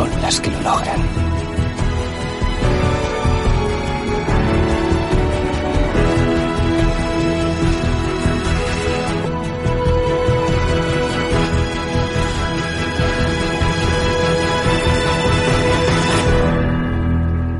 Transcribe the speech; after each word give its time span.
son 0.00 0.22
las 0.22 0.40
que 0.40 0.50
lo 0.50 0.60
logran. 0.62 1.00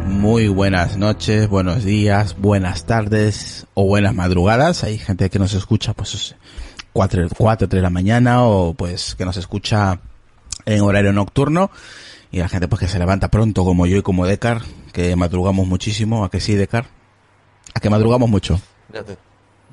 Muy 0.08 0.48
buenas 0.48 0.96
noches, 0.96 1.46
buenos 1.46 1.84
días, 1.84 2.36
buenas 2.38 2.86
tardes 2.86 3.66
o 3.74 3.84
buenas 3.84 4.14
madrugadas. 4.14 4.82
Hay 4.84 4.96
gente 4.96 5.28
que 5.28 5.38
nos 5.38 5.52
escucha 5.52 5.92
pues 5.92 6.34
4, 6.94 7.28
4 7.36 7.68
3 7.68 7.78
de 7.78 7.82
la 7.82 7.90
mañana 7.90 8.44
o 8.44 8.72
pues 8.72 9.14
que 9.14 9.26
nos 9.26 9.36
escucha 9.36 10.00
en 10.64 10.80
horario 10.80 11.12
nocturno 11.12 11.70
y 12.30 12.38
la 12.38 12.48
gente 12.48 12.68
pues 12.68 12.80
que 12.80 12.88
se 12.88 12.98
levanta 12.98 13.28
pronto 13.28 13.64
como 13.64 13.86
yo 13.86 13.96
y 13.96 14.02
como 14.02 14.26
Decar, 14.26 14.62
que 14.92 15.16
madrugamos 15.16 15.66
muchísimo, 15.66 16.24
¿a 16.24 16.30
que 16.30 16.40
sí 16.40 16.54
Decar? 16.54 16.86
¿A 17.74 17.80
que 17.80 17.90
madrugamos 17.90 18.28
mucho? 18.28 18.60
Fíjate, 18.90 19.16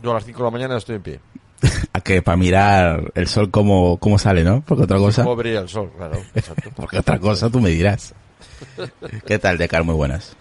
Yo 0.01 0.11
a 0.11 0.15
las 0.15 0.25
5 0.25 0.37
de 0.37 0.43
la 0.43 0.51
mañana 0.51 0.77
estoy 0.77 0.95
en 0.95 1.01
pie. 1.01 1.19
A 1.93 2.01
que 2.01 2.21
para 2.21 2.37
mirar 2.37 3.11
el 3.15 3.27
sol 3.27 3.49
cómo, 3.49 3.97
cómo 3.97 4.19
sale, 4.19 4.43
¿no? 4.43 4.61
Porque 4.61 4.83
otra 4.83 4.97
cosa, 4.97 5.23
¿Cómo 5.23 5.35
brilla 5.35 5.61
el 5.61 5.69
sol? 5.69 5.91
Claro, 5.97 6.17
exacto. 6.35 6.69
porque 6.75 6.99
otra 6.99 7.19
cosa 7.19 7.49
tú 7.49 7.59
me 7.59 7.69
dirás. 7.69 8.13
¿Qué 9.25 9.39
tal 9.39 9.57
Decar? 9.57 9.83
Muy 9.83 9.95
buenas. 9.95 10.35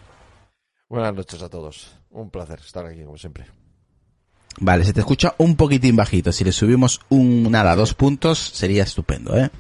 Buenas 0.89 1.15
noches 1.15 1.43
a 1.43 1.49
todos. 1.49 1.99
Un 2.11 2.31
placer 2.31 2.61
estar 2.61 2.85
aquí, 2.85 3.03
como 3.03 3.17
siempre. 3.17 3.47
Vale, 4.59 4.85
se 4.85 4.93
te 4.93 5.01
escucha 5.01 5.35
un 5.39 5.57
poquitín 5.57 5.97
bajito. 5.97 6.33
Si 6.33 6.45
le 6.45 6.53
subimos 6.53 7.01
un 7.09 7.51
nada, 7.51 7.75
dos 7.77 7.95
puntos, 7.95 8.39
sería 8.39 8.85
estupendo, 8.85 9.37
¿eh? 9.37 9.51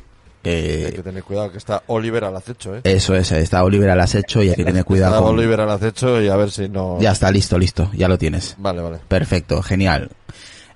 Hay 0.48 0.92
que 0.92 0.98
Eh, 0.98 1.02
tener 1.02 1.22
cuidado 1.24 1.50
que 1.52 1.58
está 1.58 1.82
Oliver 1.88 2.24
al 2.24 2.36
acecho, 2.36 2.76
¿eh? 2.76 2.80
eso 2.84 3.14
es, 3.14 3.32
está 3.32 3.64
Oliver 3.64 3.90
al 3.90 4.00
acecho 4.00 4.42
y 4.42 4.50
hay 4.50 4.54
que 4.54 4.64
tener 4.64 4.84
cuidado 4.84 5.14
Está 5.14 5.26
con... 5.26 5.38
Oliver 5.38 5.60
al 5.60 5.70
acecho 5.70 6.20
y 6.22 6.28
a 6.28 6.36
ver 6.36 6.50
si 6.50 6.68
no... 6.68 6.98
Ya 7.00 7.12
está, 7.12 7.30
listo, 7.30 7.58
listo, 7.58 7.90
ya 7.94 8.08
lo 8.08 8.18
tienes. 8.18 8.54
Vale, 8.58 8.80
vale. 8.82 8.98
Perfecto, 9.08 9.62
genial. 9.62 10.10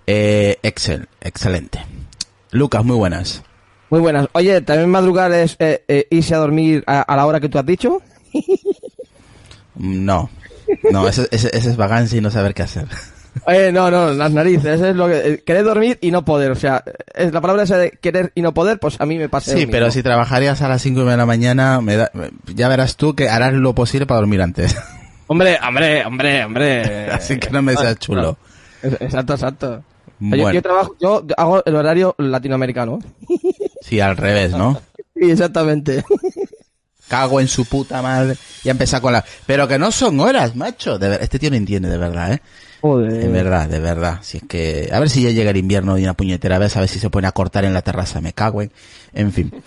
Eh, 0.07 0.59
excel, 0.63 1.09
excelente. 1.21 1.81
Lucas, 2.51 2.85
muy 2.85 2.97
buenas. 2.97 3.43
Muy 3.91 4.01
buenas. 4.01 4.29
Oye, 4.33 4.61
¿también 4.61 4.91
madrugar 4.91 5.33
es 5.33 5.57
eh, 5.59 5.85
eh, 5.89 6.07
irse 6.11 6.35
a 6.35 6.39
dormir 6.39 6.83
a, 6.87 7.03
a 7.03 7.17
la 7.17 7.27
hora 7.27 7.41
que 7.41 7.49
tú 7.49 7.59
has 7.59 7.67
dicho? 7.67 8.01
Mm, 9.75 10.05
No, 10.05 10.31
no, 10.93 11.09
ese, 11.09 11.27
ese, 11.31 11.49
ese 11.57 11.71
es 11.71 11.77
vagancia 11.77 12.19
y 12.19 12.21
no 12.21 12.31
saber 12.31 12.55
qué 12.55 12.63
hacer. 12.63 12.87
Oye, 13.47 13.73
no, 13.73 13.91
no, 13.91 14.13
las 14.13 14.31
narices, 14.33 14.81
es 14.81 14.97
lo 14.97 15.07
que... 15.07 15.19
eh, 15.19 15.43
querer 15.45 15.65
dormir 15.65 15.99
y 16.01 16.11
no 16.11 16.25
poder, 16.25 16.51
o 16.51 16.55
sea, 16.57 16.83
es 17.15 17.33
la 17.33 17.41
palabra 17.41 17.63
esa 17.63 17.79
de 17.79 17.91
querer 17.93 18.33
y 18.35 18.43
no 18.43 18.53
poder, 18.55 18.79
pues 18.79 19.01
a 19.01 19.07
mí 19.07 19.17
me 19.19 19.29
pasa 19.29 19.53
Sí, 19.53 19.67
pero 19.67 19.91
si 19.91 20.03
trabajarías 20.03 20.61
a 20.63 20.69
las 20.69 20.83
5 20.83 21.05
de 21.05 21.17
la 21.17 21.27
mañana, 21.27 21.81
me 21.81 21.97
da- 21.97 22.11
ya 22.55 22.69
verás 22.69 22.97
tú 22.97 23.15
que 23.15 23.29
harás 23.29 23.53
lo 23.55 23.75
posible 23.75 24.07
para 24.07 24.21
dormir 24.21 24.43
antes. 24.43 24.77
Hombre, 25.29 25.59
hombre, 25.67 26.05
hombre, 26.05 26.45
hombre. 26.45 27.09
Así 27.11 27.39
que 27.39 27.51
no 27.51 27.63
me 27.63 27.77
seas 27.77 27.99
chulo. 28.01 28.37
Exacto, 28.83 29.35
exacto. 29.35 29.85
Yo- 30.19 30.37
Bueno. 30.37 30.53
Yo, 30.53 30.63
trabajo, 30.63 30.97
yo 31.01 31.25
hago 31.37 31.63
el 31.65 31.77
horario 31.77 32.15
latinoamericano. 32.19 32.99
Sí, 33.81 34.01
al 34.01 34.17
revés, 34.17 34.51
¿no? 34.53 34.81
Sí, 35.15 35.31
exactamente. 35.31 36.03
Cago 37.09 37.41
en 37.41 37.49
su 37.49 37.65
puta 37.65 38.01
madre. 38.03 38.37
Ya 38.65 38.71
empezar 38.71 39.01
con 39.01 39.13
la... 39.13 39.25
Pero 39.47 39.67
que 39.69 39.79
no 39.79 39.91
son 39.93 40.19
horas, 40.21 40.55
macho. 40.57 40.99
De 40.99 41.09
ver- 41.11 41.23
Este 41.23 41.39
tío 41.39 41.51
no 41.51 41.57
entiende, 41.57 41.89
de 41.91 41.99
verdad, 41.99 42.33
¿eh? 42.35 42.43
Joder. 42.81 43.13
De 43.13 43.29
verdad, 43.29 43.69
de 43.69 43.81
verdad. 43.81 44.19
Si 44.23 44.39
es 44.39 44.45
que... 44.45 44.89
A 44.93 44.99
ver 44.99 45.11
si 45.11 45.23
ya 45.23 45.31
llega 45.31 45.51
el 45.51 45.57
invierno 45.57 45.99
y 45.99 46.05
una 46.05 46.15
puñetera 46.15 46.59
vez, 46.59 46.77
a 46.77 46.81
ver 46.81 46.89
si 46.89 46.99
se 46.99 47.11
pone 47.11 47.27
a 47.27 47.33
cortar 47.33 47.65
en 47.65 47.75
la 47.75 47.83
terraza. 47.83 48.21
Me 48.21 48.33
cago 48.33 48.63
en... 48.63 48.73
En 49.13 49.33
fin. 49.33 49.53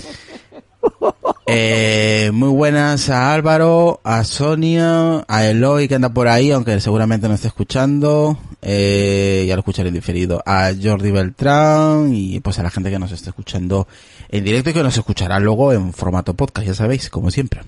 Eh, 1.46 2.32
muy 2.34 2.50
buenas 2.50 3.10
a 3.10 3.34
Álvaro, 3.34 4.00
a 4.04 4.24
Sonia, 4.24 5.26
a 5.28 5.46
Eloy 5.46 5.90
que 5.90 5.96
anda 5.96 6.10
por 6.10 6.30
ahí, 6.30 6.52
aunque 6.52 6.80
seguramente 6.80 7.28
no 7.28 7.34
esté 7.34 7.50
escuchando. 7.50 8.38
Eh, 8.62 9.44
ya 9.48 9.56
lo 9.56 9.60
escucharé 9.60 9.90
en 9.90 9.96
diferido. 9.96 10.42
A 10.46 10.72
Jordi 10.82 11.12
Beltrán 11.12 12.14
y 12.16 12.40
pues 12.40 12.60
a 12.60 12.64
la 12.64 12.70
gente 12.70 12.90
que 12.90 12.98
nos 12.98 13.12
está 13.12 13.32
escuchando 13.32 13.88
en 14.30 14.44
directo 14.44 14.70
y 14.70 14.74
que 14.74 14.84
nos 14.84 14.98
escuchará 14.98 15.40
luego 15.40 15.74
en 15.74 15.94
formato 15.94 16.34
podcast, 16.34 16.68
ya 16.68 16.74
sabéis, 16.74 17.10
como 17.10 17.30
siempre. 17.30 17.62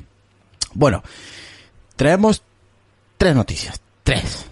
Bueno, 0.74 1.04
traemos 1.98 2.44
tres 3.18 3.36
noticias. 3.36 3.82
Tres. 4.04 4.46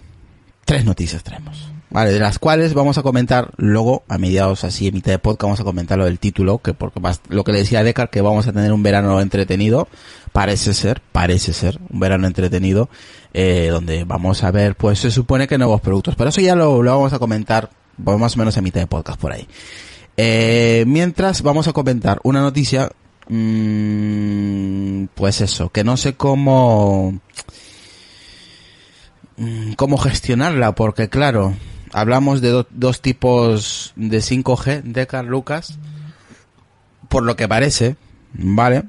Tres 0.64 0.84
noticias 0.84 1.22
traemos. 1.22 1.70
Vale, 1.90 2.10
de 2.10 2.18
las 2.18 2.40
cuales 2.40 2.74
vamos 2.74 2.98
a 2.98 3.02
comentar 3.02 3.52
luego, 3.56 4.02
a 4.08 4.18
mediados 4.18 4.64
así, 4.64 4.88
en 4.88 4.94
mitad 4.94 5.12
de 5.12 5.20
podcast, 5.20 5.42
vamos 5.44 5.60
a 5.60 5.64
comentar 5.64 5.96
lo 5.96 6.06
del 6.06 6.18
título, 6.18 6.58
que 6.58 6.74
porque 6.74 6.98
más, 6.98 7.20
lo 7.28 7.44
que 7.44 7.52
le 7.52 7.58
decía 7.58 7.78
a 7.78 7.84
Decar, 7.84 8.10
que 8.10 8.20
vamos 8.20 8.48
a 8.48 8.52
tener 8.52 8.72
un 8.72 8.82
verano 8.82 9.20
entretenido, 9.20 9.86
parece 10.32 10.74
ser, 10.74 11.00
parece 11.12 11.52
ser, 11.52 11.78
un 11.90 12.00
verano 12.00 12.26
entretenido, 12.26 12.88
eh, 13.32 13.68
donde 13.70 14.02
vamos 14.02 14.42
a 14.42 14.50
ver, 14.50 14.74
pues 14.74 14.98
se 14.98 15.12
supone 15.12 15.46
que 15.46 15.56
nuevos 15.56 15.80
productos, 15.80 16.16
pero 16.16 16.30
eso 16.30 16.40
ya 16.40 16.56
lo, 16.56 16.82
lo 16.82 16.90
vamos 16.90 17.12
a 17.12 17.20
comentar, 17.20 17.70
pues, 18.02 18.18
más 18.18 18.34
o 18.34 18.38
menos 18.40 18.58
a 18.58 18.60
mitad 18.60 18.80
de 18.80 18.88
podcast 18.88 19.20
por 19.20 19.30
ahí. 19.30 19.46
Eh, 20.16 20.84
mientras 20.88 21.42
vamos 21.42 21.68
a 21.68 21.72
comentar 21.72 22.18
una 22.24 22.40
noticia, 22.40 22.90
mm, 23.28 25.04
pues 25.14 25.40
eso, 25.42 25.68
que 25.68 25.84
no 25.84 25.96
sé 25.96 26.14
cómo, 26.14 27.20
cómo 29.76 29.98
gestionarla, 29.98 30.74
porque 30.74 31.08
claro, 31.08 31.54
hablamos 31.92 32.40
de 32.40 32.50
do- 32.50 32.66
dos 32.70 33.00
tipos 33.00 33.92
de 33.96 34.18
5G, 34.18 34.82
Decar, 34.82 35.24
Lucas, 35.24 35.78
por 37.08 37.22
lo 37.24 37.36
que 37.36 37.48
parece, 37.48 37.96
¿vale? 38.32 38.84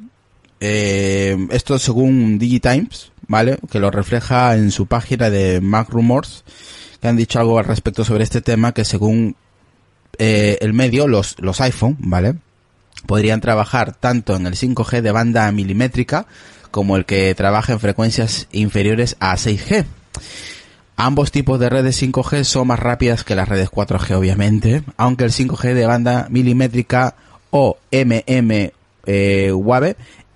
Eh, 0.59 1.38
esto 1.51 1.77
según 1.80 2.39
Digitimes, 2.39 3.12
¿vale? 3.27 3.57
Que 3.69 3.80
lo 3.80 3.92
refleja 3.92 4.56
en 4.56 4.71
su 4.71 4.86
página 4.88 5.30
de 5.30 5.62
Mac 5.62 5.89
Rumors, 5.89 6.44
que 7.01 7.07
han 7.07 7.18
dicho 7.18 7.39
algo 7.39 7.59
al 7.59 7.65
respecto 7.65 8.03
sobre 8.03 8.24
este 8.24 8.41
tema, 8.41 8.74
que 8.74 8.86
según 8.86 9.36
eh, 10.18 10.57
el 10.62 10.74
medio, 10.74 11.07
los, 11.07 11.36
los 11.39 11.59
iPhone, 11.62 11.98
¿vale? 12.00 12.36
Podrían 13.06 13.41
trabajar 13.41 13.94
tanto 13.94 14.36
en 14.36 14.48
el 14.48 14.56
5G 14.56 15.01
de 15.01 15.12
banda 15.12 15.51
milimétrica 15.51 16.25
como 16.71 16.95
el 16.98 17.06
que 17.06 17.33
trabaja 17.36 17.74
en 17.74 17.80
frecuencias 17.80 18.48
inferiores 18.51 19.18
a 19.19 19.36
6G. 19.36 19.86
Ambos 20.97 21.31
tipos 21.31 21.59
de 21.59 21.69
redes 21.69 22.01
5G 22.01 22.44
son 22.44 22.67
más 22.67 22.79
rápidas 22.79 23.23
que 23.23 23.35
las 23.35 23.50
redes 23.50 23.69
4G, 23.69 24.15
obviamente, 24.15 24.83
aunque 24.95 25.25
el 25.25 25.31
5G 25.31 25.73
de 25.73 25.85
banda 25.85 26.27
milimétrica 26.29 27.15
o 27.50 27.77
MM 27.91 28.71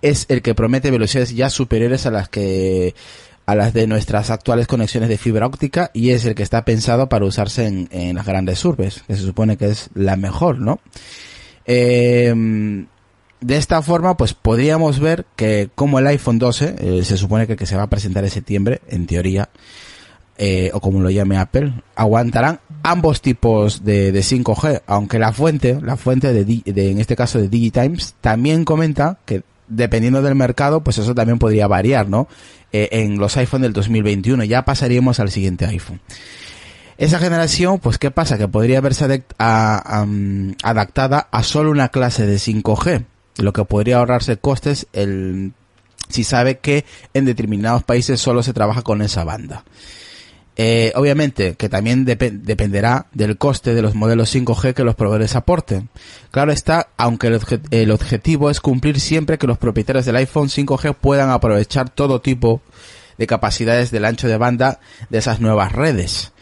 es 0.01 0.25
el 0.29 0.41
que 0.41 0.55
promete 0.55 0.91
velocidades 0.91 1.35
ya 1.35 1.49
superiores 1.49 2.05
a 2.05 2.11
las 2.11 2.29
que 2.29 2.93
a 3.45 3.55
las 3.55 3.73
de 3.73 3.87
nuestras 3.87 4.29
actuales 4.29 4.67
conexiones 4.67 5.09
de 5.09 5.17
fibra 5.17 5.47
óptica 5.47 5.89
y 5.93 6.11
es 6.11 6.23
el 6.25 6.35
que 6.35 6.43
está 6.43 6.65
pensado 6.65 7.09
para 7.09 7.25
usarse 7.25 7.65
en, 7.65 7.87
en 7.91 8.15
las 8.15 8.25
grandes 8.25 8.63
urbes, 8.63 9.03
que 9.07 9.15
se 9.15 9.23
supone 9.23 9.57
que 9.57 9.69
es 9.69 9.89
la 9.95 10.15
mejor, 10.15 10.59
¿no? 10.59 10.79
Eh, 11.65 12.85
de 13.41 13.57
esta 13.57 13.81
forma, 13.81 14.18
pues 14.18 14.33
podríamos 14.33 15.00
ver 15.00 15.25
que 15.36 15.69
como 15.75 16.00
el 16.00 16.07
iPhone 16.07 16.39
12, 16.39 16.75
eh, 16.77 17.03
se 17.03 17.18
supone 17.18 17.47
que, 17.47 17.65
se 17.65 17.75
va 17.75 17.83
a 17.83 17.89
presentar 17.89 18.24
en 18.24 18.30
septiembre, 18.30 18.81
en 18.88 19.07
teoría, 19.07 19.50
eh, 20.38 20.71
o 20.74 20.80
como 20.80 21.01
lo 21.01 21.09
llame 21.09 21.38
Apple, 21.38 21.74
aguantarán 21.95 22.59
ambos 22.83 23.21
tipos 23.21 23.83
de, 23.83 24.12
de 24.12 24.19
5G, 24.21 24.81
aunque 24.88 25.19
la 25.19 25.33
fuente, 25.33 25.80
la 25.81 25.97
fuente 25.97 26.33
de, 26.33 26.62
en 26.65 27.00
este 27.00 27.15
caso 27.15 27.39
de 27.39 27.50
DigiTimes, 27.50 28.15
también 28.21 28.65
comenta 28.65 29.19
que 29.25 29.44
dependiendo 29.68 30.21
del 30.21 30.36
mercado, 30.36 30.83
pues 30.83 30.97
eso 30.97 31.13
también 31.15 31.39
podría 31.39 31.68
variar, 31.68 32.09
¿no? 32.09 32.27
Eh, 32.71 32.89
en 32.91 33.18
los 33.18 33.38
iPhone 33.38 33.62
del 33.62 33.74
2021, 33.74 34.44
ya 34.44 34.65
pasaríamos 34.65 35.19
al 35.19 35.31
siguiente 35.31 35.65
iPhone. 35.65 36.01
Esa 36.97 37.19
generación, 37.19 37.80
pues 37.80 37.97
¿qué 37.97 38.12
pasa? 38.12 38.38
Que 38.38 38.50
podría 38.50 38.81
verse 38.81 39.24
adaptada 39.38 41.27
a 41.31 41.44
solo 41.44 41.71
una 41.71 41.89
clase 41.89 42.25
de 42.25 42.36
5G, 42.36 43.06
lo 43.37 43.53
que 43.53 43.63
podría 43.65 43.97
ahorrarse 43.97 44.37
costes 44.37 44.87
el, 44.93 45.53
si 46.09 46.23
sabe 46.23 46.57
que 46.59 46.85
en 47.13 47.25
determinados 47.25 47.83
países 47.83 48.19
solo 48.19 48.43
se 48.43 48.53
trabaja 48.53 48.81
con 48.81 49.01
esa 49.01 49.23
banda. 49.23 49.63
Eh, 50.61 50.91
obviamente 50.95 51.55
que 51.55 51.69
también 51.69 52.05
depe- 52.05 52.31
dependerá 52.41 53.05
del 53.13 53.37
coste 53.37 53.73
de 53.73 53.81
los 53.81 53.95
modelos 53.95 54.35
5G 54.35 54.73
que 54.73 54.83
los 54.83 54.95
proveedores 54.95 55.37
aporten. 55.37 55.87
Claro 56.31 56.51
está, 56.51 56.89
aunque 56.97 57.27
el, 57.27 57.39
el 57.71 57.91
objetivo 57.91 58.49
es 58.49 58.59
cumplir 58.59 58.99
siempre 58.99 59.37
que 59.37 59.47
los 59.47 59.57
propietarios 59.57 60.05
del 60.05 60.17
iPhone 60.17 60.49
5G 60.49 60.95
puedan 60.95 61.29
aprovechar 61.29 61.89
todo 61.89 62.19
tipo 62.19 62.61
de 63.17 63.25
capacidades 63.27 63.89
del 63.91 64.03
ancho 64.03 64.27
de 64.27 64.35
banda 64.37 64.81
de 65.09 65.19
esas 65.19 65.39
nuevas 65.39 65.71
redes. 65.71 66.33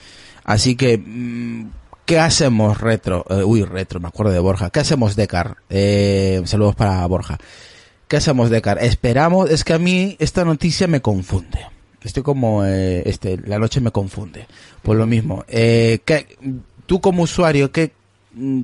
Así 0.44 0.76
que, 0.76 0.98
mm, 0.98 1.70
¿qué 2.08 2.18
hacemos 2.20 2.82
retro? 2.82 3.24
Eh, 3.30 3.44
uy, 3.44 3.62
retro, 3.64 4.00
me 4.00 4.08
acuerdo 4.08 4.32
de 4.32 4.40
Borja. 4.40 4.72
¿Qué 4.72 4.80
hacemos 4.80 5.16
Decar? 5.16 5.58
Eh, 5.70 6.42
saludos 6.46 6.74
para 6.76 7.06
Borja. 7.06 7.38
¿Qué 8.08 8.18
hacemos 8.18 8.50
Decar? 8.50 8.82
Esperamos, 8.84 9.52
es 9.52 9.64
que 9.64 9.74
a 9.74 9.78
mí 9.80 10.16
esta 10.20 10.44
noticia 10.46 10.88
me 10.88 11.02
confunde. 11.02 11.60
Estoy 12.04 12.24
como, 12.24 12.66
eh, 12.66 13.04
este, 13.06 13.38
la 13.46 13.60
noche 13.60 13.82
me 13.82 13.92
confunde. 13.92 14.48
Pues 14.82 14.98
lo 14.98 15.06
mismo. 15.06 15.44
Eh, 15.48 16.00
¿qué- 16.06 16.38
tú 16.86 17.02
como 17.02 17.24
usuario, 17.24 17.72
¿qué, 17.72 17.92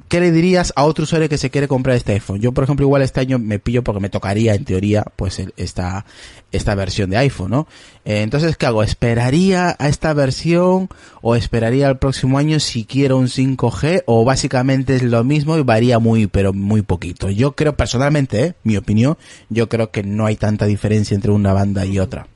¿qué 0.07 0.19
le 0.19 0.31
dirías 0.31 0.73
a 0.75 0.83
otro 0.83 1.03
usuario 1.03 1.29
que 1.29 1.37
se 1.37 1.49
quiere 1.49 1.67
comprar 1.67 1.95
este 1.95 2.13
iPhone? 2.13 2.39
Yo, 2.39 2.51
por 2.51 2.63
ejemplo, 2.63 2.85
igual 2.85 3.01
este 3.01 3.19
año 3.19 3.39
me 3.39 3.59
pillo 3.59 3.83
porque 3.83 3.99
me 3.99 4.09
tocaría, 4.09 4.55
en 4.55 4.65
teoría, 4.65 5.03
pues 5.15 5.41
esta, 5.57 6.05
esta 6.51 6.75
versión 6.75 7.09
de 7.09 7.17
iPhone, 7.17 7.51
¿no? 7.51 7.67
Eh, 8.05 8.21
entonces, 8.21 8.57
¿qué 8.57 8.65
hago? 8.65 8.83
¿Esperaría 8.83 9.75
a 9.79 9.89
esta 9.89 10.13
versión 10.13 10.89
o 11.21 11.35
esperaría 11.35 11.87
al 11.87 11.99
próximo 11.99 12.37
año 12.37 12.59
si 12.59 12.85
quiero 12.85 13.17
un 13.17 13.27
5G 13.27 14.03
o 14.05 14.25
básicamente 14.25 14.95
es 14.95 15.03
lo 15.03 15.23
mismo 15.23 15.57
y 15.57 15.63
varía 15.63 15.99
muy, 15.99 16.27
pero 16.27 16.53
muy 16.53 16.81
poquito? 16.81 17.29
Yo 17.29 17.53
creo 17.53 17.75
personalmente, 17.75 18.43
¿eh? 18.43 18.53
mi 18.63 18.77
opinión, 18.77 19.17
yo 19.49 19.69
creo 19.69 19.91
que 19.91 20.03
no 20.03 20.25
hay 20.25 20.35
tanta 20.35 20.65
diferencia 20.65 21.15
entre 21.15 21.31
una 21.31 21.53
banda 21.53 21.85
y 21.85 21.99
otra. 21.99 22.27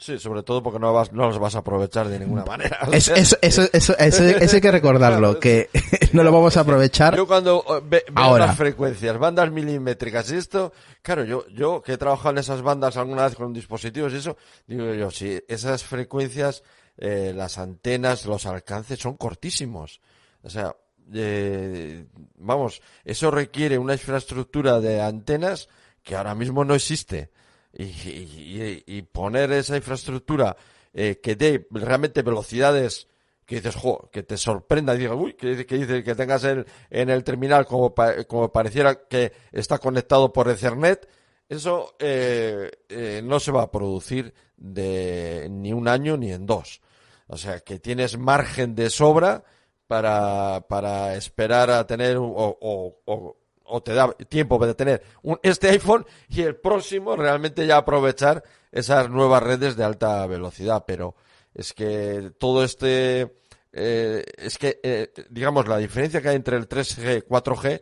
Sí, 0.00 0.18
sobre 0.18 0.42
todo 0.42 0.62
porque 0.62 0.78
no, 0.78 0.94
vas, 0.94 1.12
no 1.12 1.26
los 1.28 1.38
vas 1.38 1.54
a 1.54 1.58
aprovechar 1.58 2.08
de 2.08 2.18
ninguna 2.18 2.42
manera. 2.46 2.78
Eso, 2.90 3.14
eso, 3.14 3.36
eso, 3.42 3.62
eso, 3.70 3.94
eso, 3.98 4.24
eso 4.24 4.56
hay 4.56 4.60
que 4.62 4.70
recordarlo, 4.70 5.38
que 5.38 5.68
no 6.14 6.22
lo 6.22 6.32
vamos 6.32 6.56
a 6.56 6.60
aprovechar. 6.60 7.14
Yo 7.14 7.26
cuando 7.26 7.62
eh, 7.68 7.80
ve- 7.84 8.04
veo 8.10 8.24
Ahora. 8.24 8.46
las 8.46 8.56
frecuencias, 8.56 9.18
bandas 9.18 9.50
milimétricas 9.52 10.32
y 10.32 10.36
esto, 10.36 10.72
claro, 11.02 11.24
yo, 11.24 11.46
yo 11.48 11.82
que 11.82 11.92
he 11.92 11.98
trabajado 11.98 12.30
en 12.30 12.38
esas 12.38 12.62
bandas 12.62 12.96
alguna 12.96 13.24
vez 13.24 13.34
con 13.34 13.52
dispositivos 13.52 14.14
y 14.14 14.16
eso, 14.16 14.38
digo 14.66 14.94
yo, 14.94 15.10
si 15.10 15.38
esas 15.48 15.84
frecuencias, 15.84 16.62
eh, 16.96 17.34
las 17.36 17.58
antenas, 17.58 18.24
los 18.24 18.46
alcances 18.46 18.98
son 18.98 19.18
cortísimos. 19.18 20.00
O 20.42 20.48
sea, 20.48 20.74
eh, 21.12 22.06
vamos, 22.38 22.80
eso 23.04 23.30
requiere 23.30 23.76
una 23.76 23.92
infraestructura 23.92 24.80
de 24.80 25.02
antenas 25.02 25.68
que 26.02 26.16
ahora 26.16 26.34
mismo 26.34 26.64
no 26.64 26.74
existe. 26.74 27.30
Y, 27.72 29.02
poner 29.12 29.52
esa 29.52 29.76
infraestructura 29.76 30.56
eh, 30.92 31.20
que 31.22 31.36
dé 31.36 31.66
realmente 31.70 32.22
velocidades 32.22 33.06
que 33.46 33.56
dices, 33.56 33.74
jo, 33.74 34.08
que 34.12 34.22
te 34.22 34.36
sorprenda 34.36 34.94
y 34.94 34.98
digas, 34.98 35.16
uy, 35.18 35.34
que, 35.34 35.66
que 35.66 35.78
dice 35.78 36.04
que 36.04 36.14
tengas 36.14 36.44
el, 36.44 36.64
en 36.88 37.10
el 37.10 37.24
terminal 37.24 37.66
como, 37.66 37.92
pa- 37.94 38.22
como 38.24 38.52
pareciera 38.52 39.08
que 39.08 39.32
está 39.50 39.78
conectado 39.78 40.32
por 40.32 40.48
Ethernet, 40.48 41.08
eso 41.48 41.96
eh, 41.98 42.70
eh, 42.88 43.20
no 43.24 43.40
se 43.40 43.50
va 43.50 43.62
a 43.62 43.70
producir 43.72 44.32
de 44.56 45.48
ni 45.50 45.72
un 45.72 45.88
año 45.88 46.16
ni 46.16 46.30
en 46.32 46.46
dos. 46.46 46.80
O 47.26 47.36
sea, 47.36 47.58
que 47.60 47.80
tienes 47.80 48.16
margen 48.18 48.76
de 48.76 48.88
sobra 48.88 49.42
para, 49.88 50.64
para 50.68 51.16
esperar 51.16 51.70
a 51.70 51.84
tener 51.88 52.18
o, 52.18 52.24
o, 52.26 53.00
o, 53.04 53.36
o 53.70 53.82
te 53.82 53.94
da 53.94 54.12
tiempo 54.12 54.58
para 54.58 54.74
tener 54.74 55.02
un, 55.22 55.38
este 55.42 55.68
iPhone 55.70 56.04
y 56.28 56.42
el 56.42 56.56
próximo 56.56 57.16
realmente 57.16 57.66
ya 57.66 57.78
aprovechar 57.78 58.42
esas 58.72 59.08
nuevas 59.10 59.42
redes 59.42 59.76
de 59.76 59.84
alta 59.84 60.26
velocidad. 60.26 60.84
Pero 60.86 61.14
es 61.54 61.72
que 61.72 62.32
todo 62.38 62.64
este, 62.64 63.36
eh, 63.72 64.24
es 64.36 64.58
que, 64.58 64.80
eh, 64.82 65.12
digamos, 65.30 65.68
la 65.68 65.78
diferencia 65.78 66.20
que 66.20 66.28
hay 66.28 66.36
entre 66.36 66.56
el 66.56 66.68
3G 66.68 67.18
y 67.18 67.22
4G 67.22 67.80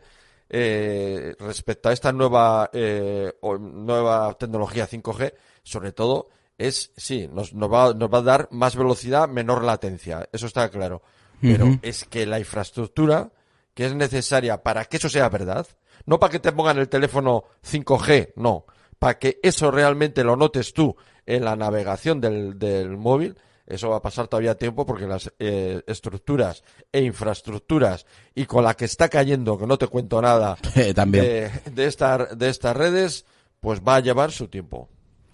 eh, 0.51 1.35
respecto 1.39 1.91
a 1.91 1.93
esta 1.93 2.13
nueva, 2.13 2.71
eh, 2.73 3.33
o 3.41 3.59
nueva 3.59 4.33
tecnología 4.39 4.89
5G, 4.89 5.35
sobre 5.63 5.93
todo, 5.93 6.29
es, 6.57 6.93
sí, 6.97 7.29
nos, 7.31 7.53
nos, 7.53 7.71
va, 7.71 7.93
nos 7.93 8.13
va 8.13 8.19
a 8.19 8.23
dar 8.23 8.49
más 8.51 8.75
velocidad, 8.75 9.29
menor 9.29 9.63
latencia, 9.63 10.29
eso 10.33 10.47
está 10.47 10.69
claro. 10.71 11.03
Pero 11.41 11.79
es 11.83 12.05
que 12.05 12.27
la 12.27 12.41
infraestructura 12.41 13.31
que 13.79 13.87
es 13.87 13.95
necesaria 13.95 14.61
para 14.65 14.87
que 14.87 14.97
eso 14.97 15.09
sea 15.09 15.29
verdad, 15.29 15.65
no 16.05 16.19
para 16.19 16.33
que 16.33 16.41
te 16.41 16.51
pongan 16.51 16.79
el 16.79 16.89
teléfono 16.89 17.45
5G, 17.65 18.33
no, 18.35 18.65
para 18.99 19.21
que 19.21 19.39
eso 19.41 19.71
realmente 19.71 20.25
lo 20.25 20.35
notes 20.35 20.73
tú 20.73 20.97
en 21.27 21.45
la 21.45 21.55
navegación 21.55 22.21
del, 22.21 22.59
del 22.59 22.97
móvil, 22.97 23.37
eso 23.69 23.91
va 23.91 23.99
a 23.99 24.03
pasar 24.03 24.27
todavía 24.27 24.57
tiempo 24.57 24.85
porque 24.85 25.07
las 25.07 25.33
eh, 25.39 25.81
estructuras 25.87 26.65
e 26.91 27.03
infraestructuras 27.03 28.05
y 28.35 28.47
con 28.47 28.65
la 28.65 28.75
que 28.75 28.87
está 28.87 29.09
cayendo, 29.09 29.57
que 29.57 29.69
no 29.69 29.79
te 29.79 29.87
cuento 29.87 30.21
nada, 30.21 30.57
Eh, 30.75 30.93
también. 30.93 31.25
de, 31.25 31.51
de, 31.71 31.87
esta- 31.87 32.35
de 32.35 32.49
estas 32.49 32.77
redes, 32.77 33.27
pues 33.61 33.81
va 33.81 33.95
a 33.95 34.01
llevar 34.01 34.33
su 34.33 34.49
tiempo. 34.49 34.89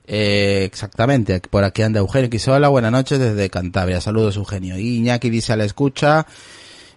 Eh, 0.06 0.64
exactamente, 0.66 1.40
por 1.48 1.64
aquí 1.64 1.80
anda 1.80 2.00
Eugenio 2.00 2.28
Quisola, 2.28 2.68
buenas 2.68 2.92
noches 2.92 3.18
desde 3.18 3.48
Cantabria, 3.48 4.02
saludos 4.02 4.36
Eugenio. 4.36 4.76
Y 4.78 4.96
Iñaki 4.98 5.30
dice 5.30 5.54
a 5.54 5.56
la 5.56 5.64
escucha, 5.64 6.26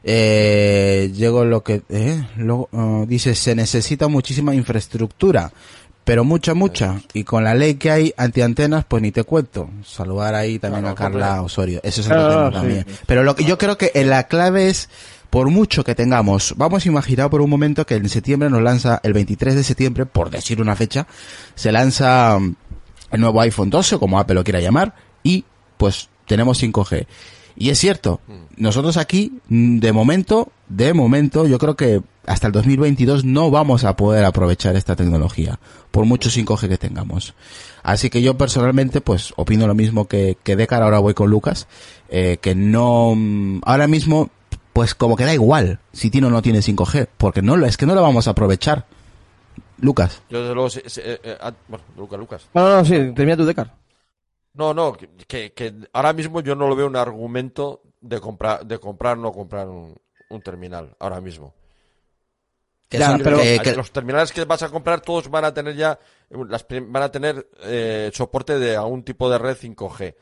eh, 0.09 1.11
llego 1.13 1.43
lo 1.43 1.63
que, 1.63 1.81
eh, 1.89 2.25
lo- 2.37 2.69
uh, 2.71 3.05
dice, 3.05 3.35
se 3.35 3.53
necesita 3.55 4.07
muchísima 4.07 4.55
infraestructura, 4.55 5.51
pero 6.05 6.23
mucha, 6.23 6.53
mucha, 6.53 7.01
y 7.13 7.25
con 7.25 7.43
la 7.43 7.53
ley 7.53 7.75
que 7.75 7.91
hay 7.91 8.13
antiantenas, 8.15 8.85
pues 8.87 9.03
ni 9.03 9.11
te 9.11 9.25
cuento. 9.25 9.69
Saludar 9.85 10.33
ahí 10.35 10.57
también 10.59 10.83
Claro, 10.83 10.95
a 10.95 10.97
Carla. 10.97 11.41
Osorio, 11.41 11.81
eso 11.83 11.99
es 11.99 12.07
Claro, 12.07 12.29
tema 12.29 12.47
sí, 12.47 12.53
también. 12.53 12.85
Pero 13.05 13.23
lo 13.23 13.35
que 13.35 13.43
yo 13.43 13.57
creo 13.57 13.77
que 13.77 13.91
en 13.93 14.09
la 14.09 14.23
clave 14.29 14.69
es, 14.69 14.87
por 15.29 15.49
mucho 15.49 15.83
que 15.83 15.93
tengamos, 15.95 16.53
vamos 16.55 16.85
a 16.85 16.87
imaginar 16.87 17.29
por 17.29 17.41
un 17.41 17.49
momento 17.49 17.85
que 17.85 17.95
en 17.95 18.07
septiembre 18.07 18.49
nos 18.49 18.61
lanza, 18.61 19.01
el 19.03 19.11
23 19.11 19.55
de 19.55 19.63
septiembre, 19.65 20.05
por 20.05 20.29
decir 20.29 20.61
una 20.61 20.77
fecha, 20.77 21.05
se 21.53 21.73
lanza 21.73 22.39
mm, 22.39 22.55
el 23.11 23.19
nuevo 23.19 23.41
iPhone 23.41 23.69
12, 23.69 23.99
como 23.99 24.17
Apple 24.17 24.35
lo 24.35 24.45
quiera 24.45 24.61
llamar, 24.61 24.95
y 25.23 25.43
pues 25.75 26.07
tenemos 26.25 26.63
5G. 26.63 27.05
Y 27.57 27.69
es 27.71 27.79
cierto, 27.79 28.19
nosotros 28.55 28.97
aquí, 28.97 29.39
mm, 29.49 29.79
de 29.79 29.91
momento, 29.91 30.51
de 30.69 30.93
momento, 30.93 31.47
yo 31.47 31.57
creo 31.57 31.75
que 31.75 32.01
hasta 32.27 32.45
el 32.47 32.53
2022 32.53 33.25
no 33.25 33.49
vamos 33.49 33.83
a 33.83 33.95
poder 33.95 34.25
aprovechar 34.25 34.75
esta 34.75 34.95
tecnología, 34.95 35.59
por 35.91 36.05
mucho 36.05 36.29
5G 36.29 36.67
que 36.69 36.77
tengamos. 36.77 37.33
Así 37.83 38.09
que 38.09 38.21
yo 38.21 38.37
personalmente, 38.37 39.01
pues, 39.01 39.33
opino 39.37 39.65
lo 39.65 39.73
mismo 39.73 40.07
que, 40.07 40.37
que 40.43 40.55
Decar, 40.55 40.83
ahora 40.83 40.99
voy 40.99 41.13
con 41.15 41.29
Lucas, 41.29 41.67
eh, 42.09 42.37
que 42.41 42.53
no, 42.53 43.13
mm, 43.15 43.61
ahora 43.65 43.87
mismo, 43.87 44.29
pues 44.73 44.93
como 44.93 45.15
que 45.15 45.23
da 45.25 45.33
igual 45.33 45.79
si 45.93 46.11
tiene 46.11 46.27
o 46.27 46.29
no 46.29 46.41
tiene 46.43 46.59
5G, 46.61 47.07
porque 47.17 47.41
no 47.41 47.57
lo, 47.57 47.65
es 47.65 47.77
que 47.77 47.85
no 47.87 47.95
lo 47.95 48.01
vamos 48.03 48.27
a 48.27 48.31
aprovechar. 48.31 48.85
Lucas. 49.79 50.21
Yo 50.29 50.41
desde 50.41 50.53
luego, 50.55 50.69
sí- 50.69 50.81
sí, 50.87 51.01
eh, 51.03 51.19
eh, 51.23 51.37
ah, 51.39 51.53
bueno, 51.67 51.83
Lucas, 51.95 52.19
Lucas. 52.19 52.41
No, 52.53 52.61
no, 52.67 52.75
no, 52.77 52.85
sí, 52.85 52.93
termina 53.15 53.37
tu 53.37 53.45
decar. 53.45 53.73
No, 54.57 54.73
no, 54.73 54.93
que, 55.27 55.53
que, 55.53 55.73
ahora 55.93 56.13
mismo 56.13 56.41
yo 56.41 56.55
no 56.55 56.67
lo 56.67 56.75
veo 56.75 56.87
un 56.87 56.95
argumento 56.95 57.81
de 58.01 58.19
comprar, 58.19 58.65
de 58.65 58.79
comprar 58.79 59.17
o 59.17 59.21
no 59.21 59.31
comprar 59.31 59.67
un, 59.67 59.95
un 60.29 60.41
terminal, 60.41 60.95
ahora 60.99 61.21
mismo. 61.21 61.53
Que 62.89 62.97
Ya, 62.97 63.11
son- 63.11 63.21
pero- 63.21 63.37
que- 63.37 63.43
Hay- 63.49 63.59
que- 63.59 63.75
Los 63.75 63.91
terminales 63.91 64.31
que 64.31 64.45
vas 64.45 64.63
a 64.63 64.69
comprar 64.69 65.01
todos 65.01 65.29
van 65.29 65.45
a 65.45 65.53
tener 65.53 65.75
ya, 65.75 65.99
las, 66.29 66.65
van 66.69 67.03
a 67.03 67.11
tener 67.11 67.47
eh, 67.63 68.09
soporte 68.13 68.57
de 68.57 68.75
algún 68.77 69.03
tipo 69.03 69.29
de 69.29 69.37
red 69.37 69.55
5G. 69.57 70.15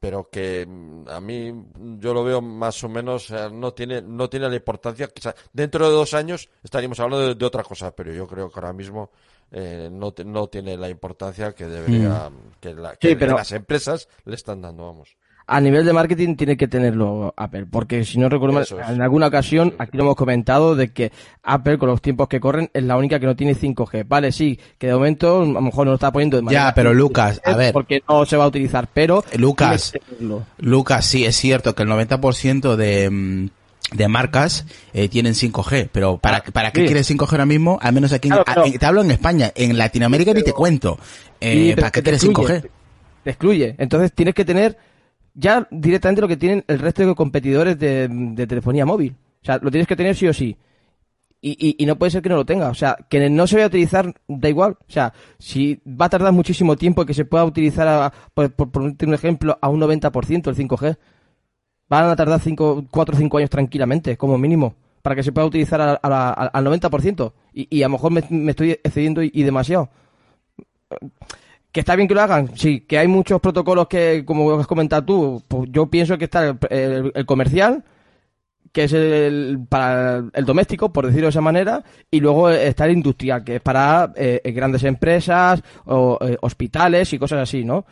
Pero 0.00 0.28
que 0.30 0.66
mm, 0.66 1.08
a 1.08 1.20
mí 1.20 1.52
yo 1.98 2.14
lo 2.14 2.24
veo 2.24 2.40
más 2.40 2.82
o 2.84 2.88
menos, 2.88 3.30
no 3.52 3.72
tiene 3.72 4.02
no 4.02 4.28
tiene 4.28 4.48
la 4.48 4.56
importancia. 4.56 5.08
Quizá 5.08 5.34
dentro 5.52 5.86
de 5.86 5.92
dos 5.92 6.14
años 6.14 6.48
estaríamos 6.62 7.00
hablando 7.00 7.34
de, 7.34 7.46
otra 7.46 7.62
cosa, 7.62 7.94
pero 7.94 8.12
yo 8.12 8.26
creo 8.26 8.50
que 8.50 8.60
ahora 8.60 8.72
mismo 8.72 9.10
eh, 9.50 9.88
no, 9.90 10.14
no 10.24 10.48
tiene 10.48 10.76
la 10.76 10.88
importancia 10.88 11.54
que 11.54 11.66
debería, 11.66 12.30
mm. 12.30 12.60
que, 12.60 12.74
la, 12.74 12.96
que 12.96 13.14
las 13.14 13.52
empresas 13.52 14.08
le 14.24 14.34
están 14.34 14.62
dando, 14.62 14.86
vamos 14.86 15.16
a 15.50 15.60
nivel 15.62 15.86
de 15.86 15.94
marketing 15.94 16.36
tiene 16.36 16.58
que 16.58 16.68
tenerlo 16.68 17.32
Apple, 17.34 17.64
porque 17.70 18.04
si 18.04 18.18
no 18.18 18.28
recuerdo 18.28 18.62
en 18.86 19.00
alguna 19.00 19.28
ocasión, 19.28 19.74
aquí 19.78 19.96
lo 19.96 20.04
hemos 20.04 20.14
comentado, 20.14 20.76
de 20.76 20.92
que 20.92 21.10
Apple 21.42 21.78
con 21.78 21.88
los 21.88 22.02
tiempos 22.02 22.28
que 22.28 22.38
corren 22.38 22.70
es 22.74 22.84
la 22.84 22.98
única 22.98 23.18
que 23.18 23.24
no 23.24 23.34
tiene 23.34 23.54
5G. 23.54 24.04
Vale, 24.06 24.30
sí, 24.30 24.60
que 24.76 24.88
de 24.88 24.92
momento 24.92 25.40
a 25.40 25.46
lo 25.46 25.60
mejor 25.62 25.86
no 25.86 25.92
lo 25.92 25.94
está 25.94 26.12
poniendo 26.12 26.36
de 26.36 26.42
manera... 26.42 26.66
Ya, 26.66 26.74
pero 26.74 26.92
Lucas, 26.92 27.40
a 27.42 27.56
ver... 27.56 27.72
Porque 27.72 28.02
no 28.06 28.26
se 28.26 28.36
va 28.36 28.44
a 28.44 28.48
utilizar, 28.48 28.90
pero... 28.92 29.24
Lucas, 29.38 29.94
Lucas, 30.58 31.06
sí, 31.06 31.24
es 31.24 31.34
cierto 31.34 31.74
que 31.74 31.82
el 31.84 31.88
90% 31.88 32.76
de 32.76 33.08
mm, 33.10 33.48
de 33.92 34.06
marcas 34.06 34.66
eh, 34.92 35.08
tienen 35.08 35.32
5G, 35.32 35.88
pero 35.90 36.18
¿para, 36.18 36.38
ah, 36.38 36.44
para 36.52 36.72
qué 36.72 36.84
quieres 36.84 37.10
5G 37.10 37.32
ahora 37.32 37.46
mismo? 37.46 37.78
Al 37.80 37.94
menos 37.94 38.12
aquí, 38.12 38.28
te 38.78 38.84
hablo 38.84 39.00
en 39.00 39.10
España, 39.12 39.50
en 39.54 39.78
Latinoamérica 39.78 40.34
ni 40.34 40.42
te 40.42 40.52
cuento. 40.52 40.98
Eh, 41.40 41.74
¿Para 41.74 41.90
qué 41.90 42.02
quieres 42.02 42.22
5G? 42.22 42.68
Te 43.24 43.30
excluye. 43.30 43.74
Entonces 43.78 44.12
tienes 44.12 44.34
que 44.34 44.44
tener 44.44 44.76
ya 45.38 45.68
directamente 45.70 46.20
lo 46.20 46.26
que 46.26 46.36
tienen 46.36 46.64
el 46.66 46.80
resto 46.80 47.06
de 47.06 47.14
competidores 47.14 47.78
de, 47.78 48.46
telefonía 48.48 48.84
móvil. 48.84 49.14
O 49.40 49.44
sea, 49.44 49.58
lo 49.62 49.70
tienes 49.70 49.86
que 49.86 49.94
tener 49.94 50.16
sí 50.16 50.26
o 50.26 50.34
sí. 50.34 50.56
Y, 51.40 51.76
y, 51.80 51.86
no 51.86 51.96
puede 51.96 52.10
ser 52.10 52.22
que 52.22 52.28
no 52.28 52.34
lo 52.34 52.44
tenga. 52.44 52.68
O 52.68 52.74
sea, 52.74 52.96
que 53.08 53.30
no 53.30 53.46
se 53.46 53.54
vaya 53.54 53.66
a 53.66 53.68
utilizar, 53.68 54.12
da 54.26 54.48
igual. 54.48 54.76
O 54.80 54.90
sea, 54.90 55.12
si 55.38 55.80
va 55.86 56.06
a 56.06 56.08
tardar 56.08 56.32
muchísimo 56.32 56.74
tiempo 56.74 57.06
que 57.06 57.14
se 57.14 57.24
pueda 57.24 57.44
utilizar, 57.44 58.12
por, 58.34 58.50
por, 58.50 58.82
un 58.82 59.14
ejemplo, 59.14 59.56
a 59.60 59.68
un 59.68 59.80
90% 59.80 60.48
el 60.48 60.56
5G. 60.56 60.96
Van 61.88 62.04
a 62.06 62.16
tardar 62.16 62.40
4 62.40 62.90
o 62.90 63.18
5 63.18 63.38
años 63.38 63.50
tranquilamente, 63.50 64.16
como 64.16 64.36
mínimo, 64.36 64.74
para 65.00 65.14
que 65.14 65.22
se 65.22 65.30
pueda 65.30 65.46
utilizar 65.46 65.80
al 65.80 66.64
90%. 66.64 67.32
Y, 67.54 67.78
y 67.78 67.82
a 67.84 67.86
lo 67.86 67.92
mejor 67.92 68.10
me, 68.10 68.50
estoy 68.50 68.72
excediendo 68.72 69.22
y 69.22 69.42
demasiado. 69.44 69.88
Que 71.78 71.82
está 71.82 71.94
bien 71.94 72.08
que 72.08 72.14
lo 72.14 72.22
hagan, 72.22 72.56
sí, 72.56 72.80
que 72.80 72.98
hay 72.98 73.06
muchos 73.06 73.40
protocolos 73.40 73.86
que, 73.86 74.24
como 74.24 74.58
has 74.58 74.66
comentado 74.66 75.04
tú, 75.04 75.42
pues 75.46 75.70
yo 75.70 75.86
pienso 75.86 76.18
que 76.18 76.24
está 76.24 76.58
el, 76.70 77.24
comercial, 77.24 77.84
que 78.72 78.82
es 78.82 78.92
el, 78.92 79.60
para 79.68 80.24
el 80.32 80.44
doméstico, 80.44 80.92
por 80.92 81.06
decirlo 81.06 81.26
de 81.26 81.30
esa 81.30 81.40
manera, 81.40 81.84
y 82.10 82.18
luego 82.18 82.50
está 82.50 82.86
el 82.86 82.94
industrial, 82.94 83.44
que 83.44 83.54
es 83.54 83.60
para 83.60 84.12
eh, 84.16 84.40
grandes 84.52 84.82
empresas, 84.82 85.62
o, 85.84 86.18
eh, 86.20 86.36
hospitales 86.40 87.12
y 87.12 87.18
cosas 87.20 87.42
así, 87.42 87.62
¿no? 87.62 87.86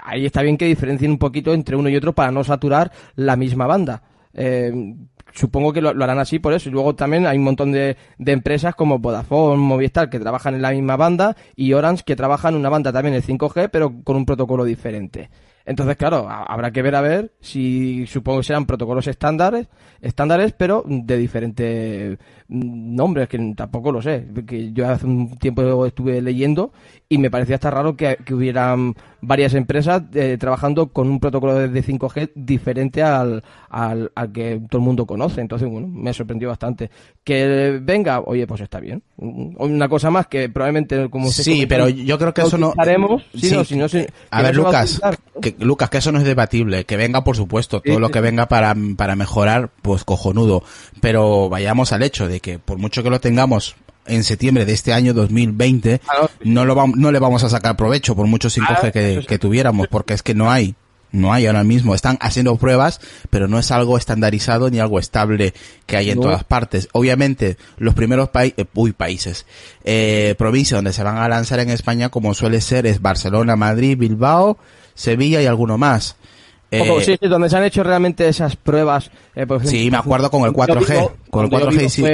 Ahí 0.00 0.26
está 0.26 0.40
bien 0.40 0.56
que 0.56 0.66
diferencien 0.66 1.10
un 1.10 1.18
poquito 1.18 1.52
entre 1.52 1.74
uno 1.74 1.88
y 1.88 1.96
otro 1.96 2.12
para 2.12 2.30
no 2.30 2.44
saturar 2.44 2.92
la 3.16 3.34
misma 3.34 3.66
banda. 3.66 4.00
Eh, 4.32 4.94
supongo 5.34 5.72
que 5.72 5.80
lo, 5.80 5.90
harán 5.90 6.18
así 6.18 6.38
por 6.38 6.54
eso. 6.54 6.68
Y 6.68 6.72
luego 6.72 6.94
también 6.94 7.26
hay 7.26 7.36
un 7.36 7.44
montón 7.44 7.72
de, 7.72 7.96
empresas 8.18 8.74
como 8.74 8.98
Vodafone, 8.98 9.60
Movistar, 9.60 10.08
que 10.08 10.20
trabajan 10.20 10.54
en 10.54 10.62
la 10.62 10.70
misma 10.70 10.96
banda, 10.96 11.36
y 11.54 11.72
Orange, 11.72 12.04
que 12.06 12.16
trabajan 12.16 12.54
en 12.54 12.60
una 12.60 12.70
banda 12.70 12.92
también 12.92 13.14
en 13.14 13.22
5G, 13.22 13.68
pero 13.70 14.02
con 14.02 14.16
un 14.16 14.24
protocolo 14.24 14.64
diferente. 14.64 15.30
Entonces, 15.66 15.96
claro, 15.96 16.28
habrá 16.28 16.70
que 16.72 16.82
ver 16.82 16.94
a 16.94 17.00
ver 17.00 17.32
si 17.40 18.06
supongo 18.06 18.40
que 18.40 18.44
serán 18.44 18.66
protocolos 18.66 19.06
estándares, 19.06 19.68
estándares, 20.02 20.52
pero 20.52 20.84
de 20.86 21.16
diferentes 21.16 22.18
nombres, 22.54 23.28
que 23.28 23.38
tampoco 23.56 23.92
lo 23.92 24.00
sé. 24.00 24.26
Que 24.46 24.72
yo 24.72 24.88
hace 24.88 25.06
un 25.06 25.36
tiempo 25.38 25.86
estuve 25.86 26.20
leyendo 26.22 26.72
y 27.08 27.18
me 27.18 27.30
parecía 27.30 27.56
hasta 27.56 27.70
raro 27.70 27.96
que, 27.96 28.16
que 28.24 28.34
hubieran 28.34 28.94
varias 29.26 29.54
empresas 29.54 30.02
eh, 30.14 30.36
trabajando 30.38 30.88
con 30.88 31.08
un 31.08 31.20
protocolo 31.20 31.54
de 31.54 31.84
5G 31.84 32.32
diferente 32.34 33.02
al, 33.02 33.42
al, 33.68 34.10
al, 34.14 34.32
que 34.32 34.60
todo 34.68 34.80
el 34.80 34.84
mundo 34.84 35.06
conoce. 35.06 35.40
Entonces, 35.40 35.68
bueno, 35.68 35.88
me 35.88 36.12
sorprendió 36.12 36.48
bastante. 36.48 36.90
Que 37.22 37.78
venga, 37.82 38.20
oye, 38.20 38.46
pues 38.46 38.60
está 38.60 38.80
bien. 38.80 39.02
Una 39.16 39.88
cosa 39.88 40.10
más 40.10 40.26
que 40.26 40.48
probablemente 40.48 41.08
como 41.10 41.30
Sí, 41.30 41.66
pero 41.66 41.88
yo 41.88 42.18
creo 42.18 42.34
que 42.34 42.42
eso 42.42 42.58
no... 42.58 42.72
si 43.64 43.76
no, 43.76 43.86
a 44.30 44.42
ver, 44.42 44.56
Lucas, 44.56 45.00
que, 45.40 45.54
Lucas, 45.58 45.90
que 45.90 45.98
eso 45.98 46.12
no 46.12 46.18
es 46.18 46.24
debatible. 46.24 46.84
Que 46.84 46.96
venga, 46.96 47.24
por 47.24 47.36
supuesto, 47.36 47.80
todo 47.80 48.00
lo 48.00 48.10
que 48.10 48.20
venga 48.20 48.46
para, 48.46 48.74
para 48.96 49.16
mejorar, 49.16 49.70
pues 49.82 50.04
cojonudo. 50.04 50.62
Pero 51.00 51.48
vayamos 51.48 51.92
al 51.92 52.02
hecho 52.02 52.28
de 52.28 52.40
que 52.44 52.58
por 52.58 52.76
mucho 52.76 53.02
que 53.02 53.08
lo 53.08 53.20
tengamos 53.20 53.74
en 54.04 54.22
septiembre 54.22 54.66
de 54.66 54.74
este 54.74 54.92
año 54.92 55.14
2020, 55.14 56.02
ah, 56.06 56.28
no, 56.44 56.66
lo 56.66 56.86
no 56.88 57.10
le 57.10 57.18
vamos 57.18 57.42
a 57.42 57.48
sacar 57.48 57.74
provecho 57.74 58.14
por 58.14 58.26
mucho 58.26 58.50
5G 58.50 58.66
ah, 58.68 58.90
que, 58.90 59.24
que, 59.26 59.38
tuviéramos, 59.38 59.88
porque 59.88 60.12
es 60.12 60.22
que 60.22 60.34
no 60.34 60.50
hay. 60.50 60.74
No 61.10 61.32
hay 61.32 61.46
ahora 61.46 61.64
mismo. 61.64 61.94
Están 61.94 62.18
haciendo 62.20 62.56
pruebas, 62.56 63.00
pero 63.30 63.48
no 63.48 63.58
es 63.58 63.70
algo 63.70 63.96
estandarizado 63.96 64.68
ni 64.68 64.80
algo 64.80 64.98
estable 64.98 65.54
que 65.86 65.96
hay 65.96 66.10
en 66.10 66.20
todas 66.20 66.42
partes. 66.44 66.88
Obviamente, 66.92 67.56
los 67.78 67.94
primeros 67.94 68.28
países, 68.30 68.66
uy, 68.74 68.92
países, 68.92 69.46
eh, 69.84 70.34
provincias 70.36 70.76
donde 70.76 70.92
se 70.92 71.04
van 71.04 71.16
a 71.18 71.28
lanzar 71.28 71.60
en 71.60 71.70
España, 71.70 72.10
como 72.10 72.34
suele 72.34 72.60
ser, 72.60 72.84
es 72.84 73.00
Barcelona, 73.00 73.54
Madrid, 73.54 73.96
Bilbao, 73.96 74.58
Sevilla 74.94 75.40
y 75.40 75.46
alguno 75.46 75.78
más. 75.78 76.16
Eh, 76.82 77.04
sí, 77.04 77.16
sí, 77.20 77.28
donde 77.28 77.48
se 77.48 77.56
han 77.56 77.64
hecho 77.64 77.82
realmente 77.82 78.28
esas 78.28 78.56
pruebas. 78.56 79.10
Eh, 79.34 79.46
sí, 79.64 79.90
me 79.90 79.98
acuerdo 79.98 80.30
con 80.30 80.42
el 80.42 80.52
4G. 80.52 81.10
Con 81.30 81.44
el 81.46 81.50
4G, 81.50 81.88
sí. 81.88 82.04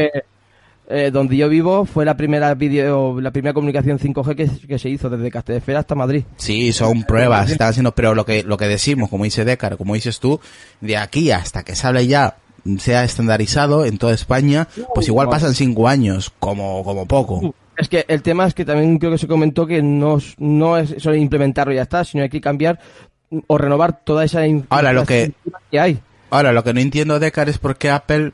Eh, 0.93 1.13
donde 1.13 1.37
yo 1.37 1.49
vivo 1.49 1.85
fue 1.85 2.05
la 2.05 2.17
primera 2.17 2.53
video, 2.55 3.21
la 3.21 3.31
primera 3.31 3.55
comunicación 3.55 4.01
5G 4.01 4.67
que, 4.67 4.77
se 4.77 4.89
hizo 4.89 5.09
desde 5.09 5.31
Castelldefera 5.31 5.79
hasta 5.79 5.95
Madrid. 5.95 6.25
Sí, 6.37 6.73
son 6.73 7.05
pruebas, 7.05 7.49
están 7.49 7.69
haciendo, 7.69 7.95
pero 7.95 8.17
lo 8.17 8.27
que, 8.27 8.43
lo 8.43 8.57
que 8.57 8.67
decimos, 8.67 9.09
como 9.09 9.23
dice 9.23 9.45
Decar, 9.45 9.77
como 9.77 9.95
dices 9.95 10.19
tú, 10.19 10.41
de 10.81 10.97
aquí 10.97 11.31
hasta 11.31 11.63
que 11.63 11.77
sale 11.77 12.09
ya 12.09 12.35
sea 12.79 13.05
estandarizado 13.05 13.85
en 13.85 13.99
toda 13.99 14.15
España, 14.15 14.67
pues 14.93 15.07
igual 15.07 15.29
pasan 15.29 15.55
cinco 15.55 15.87
años, 15.87 16.33
como, 16.41 16.83
como 16.83 17.07
poco. 17.07 17.55
Es 17.77 17.89
que 17.89 18.05
el 18.09 18.21
tema 18.23 18.47
es 18.47 18.53
que 18.53 18.65
también 18.65 18.99
creo 18.99 19.13
que 19.13 19.19
se 19.19 19.29
comentó 19.29 19.67
que 19.67 19.83
no, 19.83 20.19
no 20.39 20.77
es 20.77 20.97
solo 20.99 21.15
implementarlo 21.15 21.73
y 21.73 21.77
ya 21.77 21.83
está, 21.83 22.05
sino 22.05 22.25
hay 22.25 22.29
que 22.29 22.41
cambiar 22.41 22.79
o 23.47 23.59
renovar 23.59 24.01
toda 24.05 24.25
esa 24.25 24.41
Ahora 24.69 24.93
lo 24.93 25.07
que, 25.07 25.33
que 25.71 25.81
hay. 25.81 26.01
Ahora 26.31 26.53
lo 26.53 26.63
que 26.63 26.75
no 26.75 26.81
entiendo, 26.81 27.19
Decar, 27.19 27.49
es 27.49 27.59
por 27.59 27.77
qué 27.77 27.91
Apple 27.91 28.33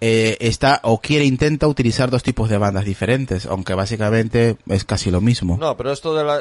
eh, 0.00 0.36
está 0.40 0.80
o 0.82 1.00
quiere 1.00 1.24
intenta 1.24 1.66
utilizar 1.66 2.10
dos 2.10 2.22
tipos 2.22 2.48
de 2.50 2.58
bandas 2.58 2.84
diferentes, 2.84 3.46
aunque 3.46 3.74
básicamente 3.74 4.56
es 4.66 4.84
casi 4.84 5.10
lo 5.10 5.20
mismo. 5.20 5.56
No, 5.56 5.76
pero 5.76 5.92
esto 5.92 6.14
de 6.14 6.24
la, 6.24 6.40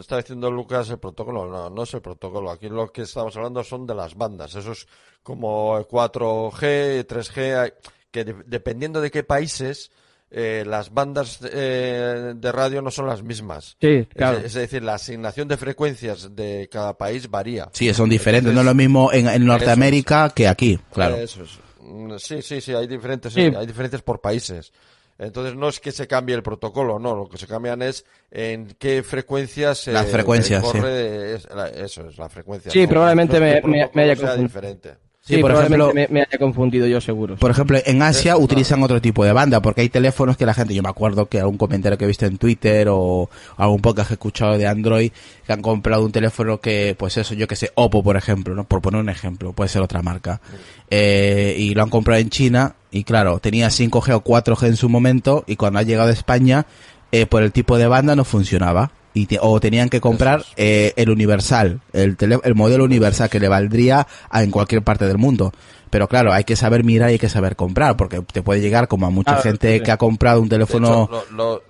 está 0.00 0.16
diciendo 0.16 0.50
Lucas 0.50 0.90
el 0.90 0.98
protocolo, 0.98 1.46
no, 1.46 1.70
no 1.70 1.82
es 1.84 1.94
el 1.94 2.00
protocolo. 2.00 2.50
Aquí 2.50 2.68
lo 2.68 2.90
que 2.90 3.02
estamos 3.02 3.36
hablando 3.36 3.62
son 3.62 3.86
de 3.86 3.94
las 3.94 4.16
bandas. 4.16 4.54
Eso 4.56 4.72
es 4.72 4.88
como 5.22 5.78
4G, 5.78 7.06
3G, 7.06 7.74
que 8.10 8.24
dependiendo 8.24 9.00
de 9.00 9.10
qué 9.10 9.22
países, 9.22 9.92
eh, 10.36 10.64
las 10.66 10.92
bandas 10.92 11.38
eh, 11.44 12.32
de 12.34 12.52
radio 12.52 12.82
no 12.82 12.90
son 12.90 13.06
las 13.06 13.22
mismas. 13.22 13.76
Sí, 13.80 14.08
claro. 14.12 14.38
Es, 14.38 14.54
decir, 14.54 14.82
la 14.82 14.94
asignación 14.94 15.46
de 15.46 15.56
frecuencias 15.56 16.34
de 16.34 16.68
cada 16.68 16.98
país 16.98 17.30
varía. 17.30 17.68
Sí, 17.72 17.94
son 17.94 18.10
diferentes. 18.10 18.52
no 18.52 18.60
es 18.60 18.66
lo 18.66 18.74
mismo 18.74 19.12
en, 19.12 19.46
Norteamérica 19.46 20.30
que 20.30 20.48
aquí, 20.48 20.76
claro. 20.92 21.14
Eso 21.14 21.44
es. 21.44 21.60
Mm, 21.80 22.16
sí, 22.18 22.42
sí, 22.42 22.60
sí, 22.60 22.74
hay 22.74 22.88
diferentes, 22.88 23.36
hay 23.36 23.64
diferencias 23.64 24.02
por 24.02 24.20
países. 24.20 24.72
Entonces 25.16 25.54
no 25.54 25.68
es 25.68 25.78
que 25.78 25.92
se 25.92 26.08
cambie 26.08 26.34
el 26.34 26.42
protocolo, 26.42 26.98
no, 26.98 27.14
lo 27.14 27.28
que 27.28 27.38
se 27.38 27.46
cambian 27.46 27.80
es 27.82 28.04
en 28.32 28.74
qué 28.76 29.04
frecuencias 29.04 29.78
se 29.78 29.92
Las 29.92 30.06
frecuencias, 30.06 30.64
corre, 30.64 31.36
eso 31.76 32.08
es 32.08 32.18
la 32.18 32.28
frecuencia. 32.28 32.72
Sí, 32.72 32.88
probablemente 32.88 33.38
me, 33.38 33.62
me, 33.62 34.02
haya 34.02 34.16
confundido. 34.16 34.42
diferente. 34.42 34.94
Sí, 35.26 35.38
por 35.38 35.52
ejemplo, 35.52 35.90
me, 35.94 36.20
haya 36.20 36.38
confundido 36.38 36.86
yo 36.86 37.00
seguro. 37.00 37.36
Por 37.36 37.50
ejemplo, 37.50 37.78
en 37.82 38.02
Asia 38.02 38.36
utilizan 38.36 38.82
otro 38.82 39.00
tipo 39.00 39.24
de 39.24 39.32
banda, 39.32 39.62
porque 39.62 39.80
hay 39.80 39.88
teléfonos 39.88 40.36
que 40.36 40.44
la 40.44 40.52
gente, 40.52 40.74
yo 40.74 40.82
me 40.82 40.90
acuerdo 40.90 41.30
que 41.30 41.40
algún 41.40 41.56
comentario 41.56 41.96
que 41.96 42.04
he 42.04 42.08
visto 42.08 42.26
en 42.26 42.36
Twitter 42.36 42.88
o 42.90 43.30
algún 43.56 43.80
podcast 43.80 44.08
que 44.08 44.12
he 44.12 44.16
escuchado 44.16 44.58
de 44.58 44.66
Android, 44.66 45.12
que 45.46 45.52
han 45.54 45.62
comprado 45.62 46.04
un 46.04 46.12
teléfono 46.12 46.60
que, 46.60 46.94
pues 46.98 47.16
eso, 47.16 47.32
yo 47.32 47.48
que 47.48 47.56
sé, 47.56 47.70
Oppo, 47.74 48.02
por 48.02 48.18
ejemplo, 48.18 48.54
¿no? 48.54 48.64
Por 48.64 48.82
poner 48.82 49.00
un 49.00 49.08
ejemplo, 49.08 49.54
puede 49.54 49.68
ser 49.68 49.80
otra 49.80 50.02
marca. 50.02 50.42
Eh, 50.90 51.56
y 51.58 51.74
lo 51.74 51.82
han 51.82 51.88
comprado 51.88 52.20
en 52.20 52.28
China, 52.28 52.74
y 52.90 53.04
claro, 53.04 53.38
tenía 53.38 53.68
5G 53.68 54.16
o 54.16 54.22
4G 54.22 54.66
en 54.66 54.76
su 54.76 54.90
momento, 54.90 55.44
y 55.46 55.56
cuando 55.56 55.78
ha 55.78 55.84
llegado 55.84 56.10
a 56.10 56.12
España, 56.12 56.66
eh, 57.12 57.24
por 57.24 57.42
el 57.42 57.50
tipo 57.50 57.78
de 57.78 57.86
banda 57.86 58.14
no 58.14 58.24
funcionaba 58.24 58.90
y 59.14 59.28
o 59.40 59.60
tenían 59.60 59.88
que 59.88 60.00
comprar 60.00 60.44
eh, 60.56 60.92
el 60.96 61.08
universal, 61.08 61.80
el, 61.92 62.16
el 62.18 62.54
modelo 62.54 62.84
universal 62.84 63.30
que 63.30 63.40
le 63.40 63.48
valdría 63.48 64.06
a, 64.28 64.42
en 64.42 64.50
cualquier 64.50 64.82
parte 64.82 65.06
del 65.06 65.18
mundo. 65.18 65.52
Pero 65.94 66.08
claro, 66.08 66.32
hay 66.32 66.42
que 66.42 66.56
saber 66.56 66.82
mirar 66.82 67.10
y 67.10 67.12
hay 67.12 67.18
que 67.20 67.28
saber 67.28 67.54
comprar, 67.54 67.96
porque 67.96 68.20
te 68.20 68.42
puede 68.42 68.60
llegar 68.60 68.88
como 68.88 69.06
a 69.06 69.10
mucha 69.10 69.36
gente 69.36 69.80
que 69.80 69.92
ha 69.92 69.96
comprado 69.96 70.40
un 70.40 70.48
teléfono. 70.48 71.08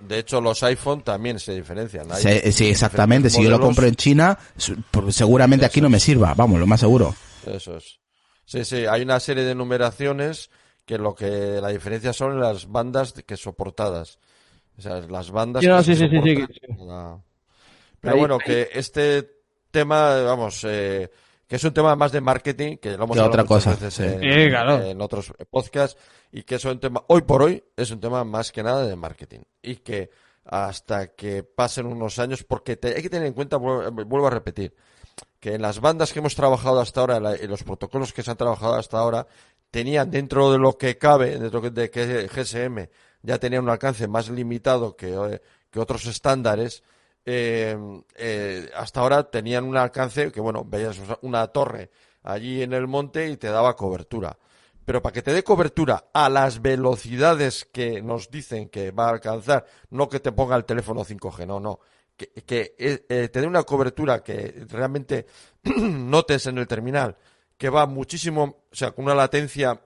De 0.01 0.17
hecho, 0.17 0.41
los 0.41 0.63
iPhone 0.63 1.03
también 1.03 1.39
se 1.39 1.53
diferencian. 1.53 2.07
sí, 2.51 2.67
exactamente. 2.67 3.29
Si 3.29 3.43
yo 3.43 3.51
lo 3.51 3.59
compro 3.59 3.85
en 3.85 3.95
China, 3.95 4.35
seguramente 5.09 5.67
aquí 5.67 5.79
no 5.79 5.91
me 5.91 5.99
sirva, 5.99 6.33
vamos, 6.33 6.59
lo 6.59 6.65
más 6.65 6.79
seguro. 6.79 7.13
Eso 7.45 7.77
es. 7.77 7.99
Sí, 8.45 8.65
sí, 8.65 8.85
hay 8.87 9.03
una 9.03 9.19
serie 9.19 9.43
de 9.43 9.53
numeraciones 9.53 10.49
que 10.85 10.97
lo 10.97 11.13
que 11.13 11.59
la 11.61 11.69
diferencia 11.69 12.11
son 12.11 12.39
las 12.39 12.71
bandas 12.71 13.13
que 13.13 13.37
soportadas. 13.37 14.17
O 14.77 14.81
sea, 14.81 15.01
las 15.01 15.29
bandas 15.29 15.63
que 15.63 15.83
sí, 15.83 15.95
sí, 15.95 16.07
sí, 16.09 16.45
pero 18.05 18.17
bueno, 18.17 18.37
que 18.37 18.69
este 18.73 19.29
tema, 19.71 20.21
vamos, 20.21 20.61
eh, 20.63 21.09
que 21.47 21.57
es 21.57 21.63
un 21.63 21.73
tema 21.73 21.95
más 21.95 22.11
de 22.11 22.21
marketing, 22.21 22.77
que 22.77 22.89
lo 22.97 23.03
hemos 23.03 23.15
Que 23.15 23.21
hablado 23.21 23.29
otra 23.29 23.43
muchas 23.43 23.65
cosa, 23.65 23.85
veces 23.85 23.93
sí. 23.93 24.03
en, 24.03 24.21
Sí, 24.45 24.49
claro. 24.49 24.81
en 24.83 25.01
otros 25.01 25.33
podcasts, 25.49 25.99
y 26.31 26.43
que 26.43 26.55
es 26.55 26.65
un 26.65 26.79
tema, 26.79 27.03
hoy 27.07 27.21
por 27.21 27.43
hoy, 27.43 27.63
es 27.75 27.91
un 27.91 27.99
tema 27.99 28.23
más 28.23 28.51
que 28.51 28.63
nada 28.63 28.85
de 28.87 28.95
marketing. 28.95 29.41
Y 29.61 29.77
que 29.77 30.09
hasta 30.45 31.07
que 31.15 31.43
pasen 31.43 31.85
unos 31.87 32.19
años, 32.19 32.43
porque 32.43 32.77
te- 32.77 32.95
hay 32.95 33.01
que 33.01 33.09
tener 33.09 33.27
en 33.27 33.33
cuenta, 33.33 33.57
vuel- 33.57 33.91
vuelvo 34.05 34.27
a 34.27 34.31
repetir, 34.31 34.75
que 35.39 35.55
en 35.55 35.61
las 35.61 35.79
bandas 35.79 36.13
que 36.13 36.19
hemos 36.19 36.35
trabajado 36.35 36.79
hasta 36.81 36.99
ahora, 37.01 37.19
la- 37.19 37.35
en 37.35 37.49
los 37.49 37.63
protocolos 37.63 38.13
que 38.13 38.21
se 38.23 38.31
han 38.31 38.37
trabajado 38.37 38.75
hasta 38.75 38.97
ahora, 38.97 39.27
tenían 39.71 40.09
dentro 40.11 40.51
de 40.51 40.57
lo 40.57 40.77
que 40.77 40.97
cabe, 40.97 41.37
dentro 41.37 41.61
de 41.61 41.89
que 41.89 42.27
GSM 42.29 42.89
ya 43.21 43.39
tenía 43.39 43.59
un 43.59 43.69
alcance 43.69 44.07
más 44.07 44.29
limitado 44.29 44.95
que, 44.95 45.13
eh, 45.13 45.41
que 45.71 45.79
otros 45.79 46.05
estándares, 46.05 46.83
eh, 47.25 47.77
eh, 48.15 48.69
hasta 48.75 48.99
ahora 48.99 49.29
tenían 49.29 49.65
un 49.65 49.77
alcance 49.77 50.31
que, 50.31 50.39
bueno, 50.39 50.63
veías 50.65 50.99
una 51.21 51.47
torre 51.47 51.89
allí 52.23 52.61
en 52.61 52.73
el 52.73 52.87
monte 52.87 53.29
y 53.29 53.37
te 53.37 53.47
daba 53.47 53.75
cobertura. 53.75 54.37
Pero 54.85 55.01
para 55.01 55.13
que 55.13 55.23
te 55.23 55.33
dé 55.33 55.43
cobertura 55.43 56.05
a 56.13 56.29
las 56.29 56.61
velocidades 56.61 57.65
que 57.65 58.01
nos 58.01 58.29
dicen 58.29 58.69
que 58.69 58.91
va 58.91 59.07
a 59.07 59.11
alcanzar, 59.11 59.65
no 59.89 60.07
que 60.07 60.19
te 60.19 60.31
ponga 60.31 60.55
el 60.55 60.65
teléfono 60.65 61.03
5G, 61.03 61.47
no, 61.47 61.59
no. 61.59 61.79
Que, 62.15 62.75
eh, 62.77 63.29
te 63.29 63.41
dé 63.41 63.47
una 63.47 63.63
cobertura 63.63 64.23
que 64.23 64.65
realmente 64.69 65.25
notes 65.63 66.45
en 66.45 66.59
el 66.59 66.67
terminal 66.67 67.17
que 67.57 67.69
va 67.69 67.85
muchísimo, 67.85 68.63
o 68.71 68.75
sea, 68.75 68.91
con 68.91 69.05
una 69.05 69.15
latencia 69.15 69.81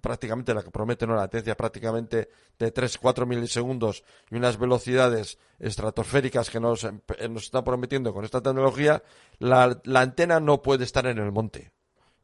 prácticamente 0.00 0.54
la 0.54 0.62
que 0.62 0.70
promete 0.70 1.04
una 1.04 1.16
latencia 1.16 1.56
prácticamente 1.56 2.28
de 2.58 2.74
3-4 2.74 3.26
milisegundos 3.26 4.02
y 4.30 4.36
unas 4.36 4.58
velocidades 4.58 5.38
estratosféricas 5.58 6.50
que 6.50 6.60
nos, 6.60 6.84
eh, 6.84 6.92
nos 7.30 7.44
está 7.44 7.62
prometiendo 7.64 8.12
con 8.12 8.24
esta 8.24 8.40
tecnología, 8.40 9.02
la, 9.38 9.80
la 9.84 10.00
antena 10.00 10.40
no 10.40 10.62
puede 10.62 10.84
estar 10.84 11.06
en 11.06 11.18
el 11.18 11.32
monte. 11.32 11.72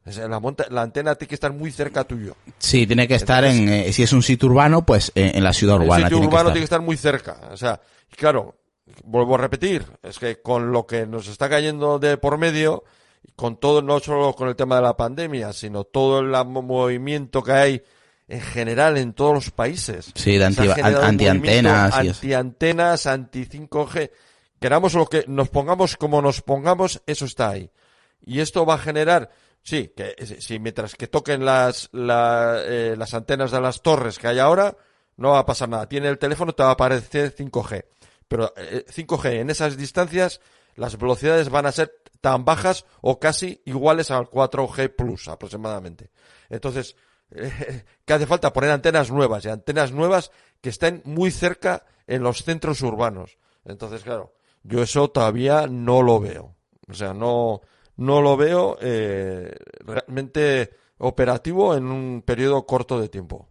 La, 0.05 0.39
monta- 0.39 0.67
la 0.69 0.81
antena 0.81 1.13
tiene 1.15 1.29
que 1.29 1.35
estar 1.35 1.53
muy 1.53 1.71
cerca 1.71 2.03
tuyo. 2.03 2.35
Sí, 2.57 2.87
tiene 2.87 3.07
que 3.07 3.15
estar 3.15 3.43
en, 3.43 3.69
eh, 3.69 3.93
si 3.93 4.01
es 4.03 4.11
un 4.13 4.23
sitio 4.23 4.47
urbano, 4.49 4.85
pues 4.85 5.11
en, 5.13 5.35
en 5.37 5.43
la 5.43 5.53
ciudad 5.53 5.75
El 5.75 5.83
urbana. 5.83 6.05
sitio 6.05 6.17
tiene 6.17 6.29
que 6.29 6.33
urbano 6.35 6.49
tiene 6.49 6.59
que 6.61 6.63
estar 6.65 6.81
muy 6.81 6.97
cerca. 6.97 7.49
O 7.51 7.57
sea, 7.57 7.79
claro, 8.15 8.55
vuelvo 9.03 9.35
a 9.35 9.39
repetir, 9.39 9.85
es 10.01 10.17
que 10.17 10.41
con 10.41 10.71
lo 10.71 10.87
que 10.87 11.05
nos 11.05 11.27
está 11.27 11.47
cayendo 11.49 11.99
de 11.99 12.17
por 12.17 12.37
medio, 12.37 12.83
con 13.35 13.59
todo, 13.59 13.81
no 13.81 13.99
solo 13.99 14.33
con 14.33 14.47
el 14.49 14.55
tema 14.55 14.75
de 14.77 14.81
la 14.81 14.97
pandemia, 14.97 15.53
sino 15.53 15.83
todo 15.83 16.19
el 16.19 16.27
mo- 16.45 16.61
movimiento 16.61 17.41
que 17.43 17.51
hay 17.51 17.83
en 18.27 18.41
general 18.41 18.97
en 18.97 19.13
todos 19.13 19.33
los 19.33 19.51
países. 19.51 20.11
Sí, 20.15 20.37
de 20.37 20.45
anti- 20.45 21.01
antiantenas. 21.07 21.93
Antiantenas, 22.19 23.05
anti 23.07 23.45
5G. 23.45 24.11
Queramos 24.59 24.93
lo 24.93 25.05
que 25.07 25.23
nos 25.27 25.49
pongamos 25.49 25.95
como 25.97 26.21
nos 26.21 26.41
pongamos, 26.41 27.01
eso 27.05 27.25
está 27.25 27.49
ahí. 27.49 27.71
Y 28.21 28.41
esto 28.41 28.65
va 28.65 28.73
a 28.75 28.77
generar, 28.77 29.29
sí, 29.63 29.93
que 29.95 30.13
si 30.39 30.59
mientras 30.59 30.95
que 30.95 31.07
toquen 31.07 31.45
las, 31.45 31.89
la- 31.93 32.59
eh, 32.65 32.95
las 32.97 33.13
antenas 33.13 33.51
de 33.51 33.61
las 33.61 33.81
torres 33.81 34.19
que 34.19 34.27
hay 34.27 34.39
ahora, 34.39 34.75
no 35.15 35.31
va 35.31 35.39
a 35.39 35.45
pasar 35.45 35.69
nada. 35.69 35.87
Tiene 35.87 36.09
el 36.09 36.17
teléfono, 36.17 36.53
te 36.53 36.63
va 36.63 36.69
a 36.69 36.73
aparecer 36.73 37.33
5G. 37.35 37.83
Pero 38.27 38.53
eh, 38.57 38.85
5G 38.93 39.39
en 39.39 39.49
esas 39.49 39.75
distancias, 39.75 40.39
las 40.79 40.97
velocidades 40.97 41.49
van 41.49 41.65
a 41.65 41.71
ser 41.73 41.93
tan 42.21 42.45
bajas 42.45 42.85
o 43.01 43.19
casi 43.19 43.61
iguales 43.65 44.11
al 44.11 44.29
4G 44.29 44.95
Plus 44.95 45.27
aproximadamente. 45.27 46.09
Entonces, 46.49 46.95
eh, 47.31 47.83
¿qué 48.05 48.13
hace 48.13 48.25
falta? 48.25 48.53
Poner 48.53 48.71
antenas 48.71 49.11
nuevas 49.11 49.43
y 49.45 49.49
antenas 49.49 49.91
nuevas 49.91 50.31
que 50.61 50.69
estén 50.69 51.01
muy 51.03 51.31
cerca 51.31 51.85
en 52.07 52.23
los 52.23 52.43
centros 52.43 52.81
urbanos. 52.81 53.37
Entonces, 53.65 54.03
claro, 54.03 54.33
yo 54.63 54.81
eso 54.81 55.09
todavía 55.09 55.67
no 55.67 56.01
lo 56.01 56.19
veo. 56.19 56.55
O 56.89 56.93
sea, 56.93 57.13
no, 57.13 57.61
no 57.97 58.21
lo 58.21 58.37
veo 58.37 58.77
eh, 58.81 59.53
realmente 59.81 60.71
operativo 60.97 61.75
en 61.75 61.85
un 61.87 62.21
periodo 62.21 62.65
corto 62.65 62.99
de 63.01 63.09
tiempo. 63.09 63.48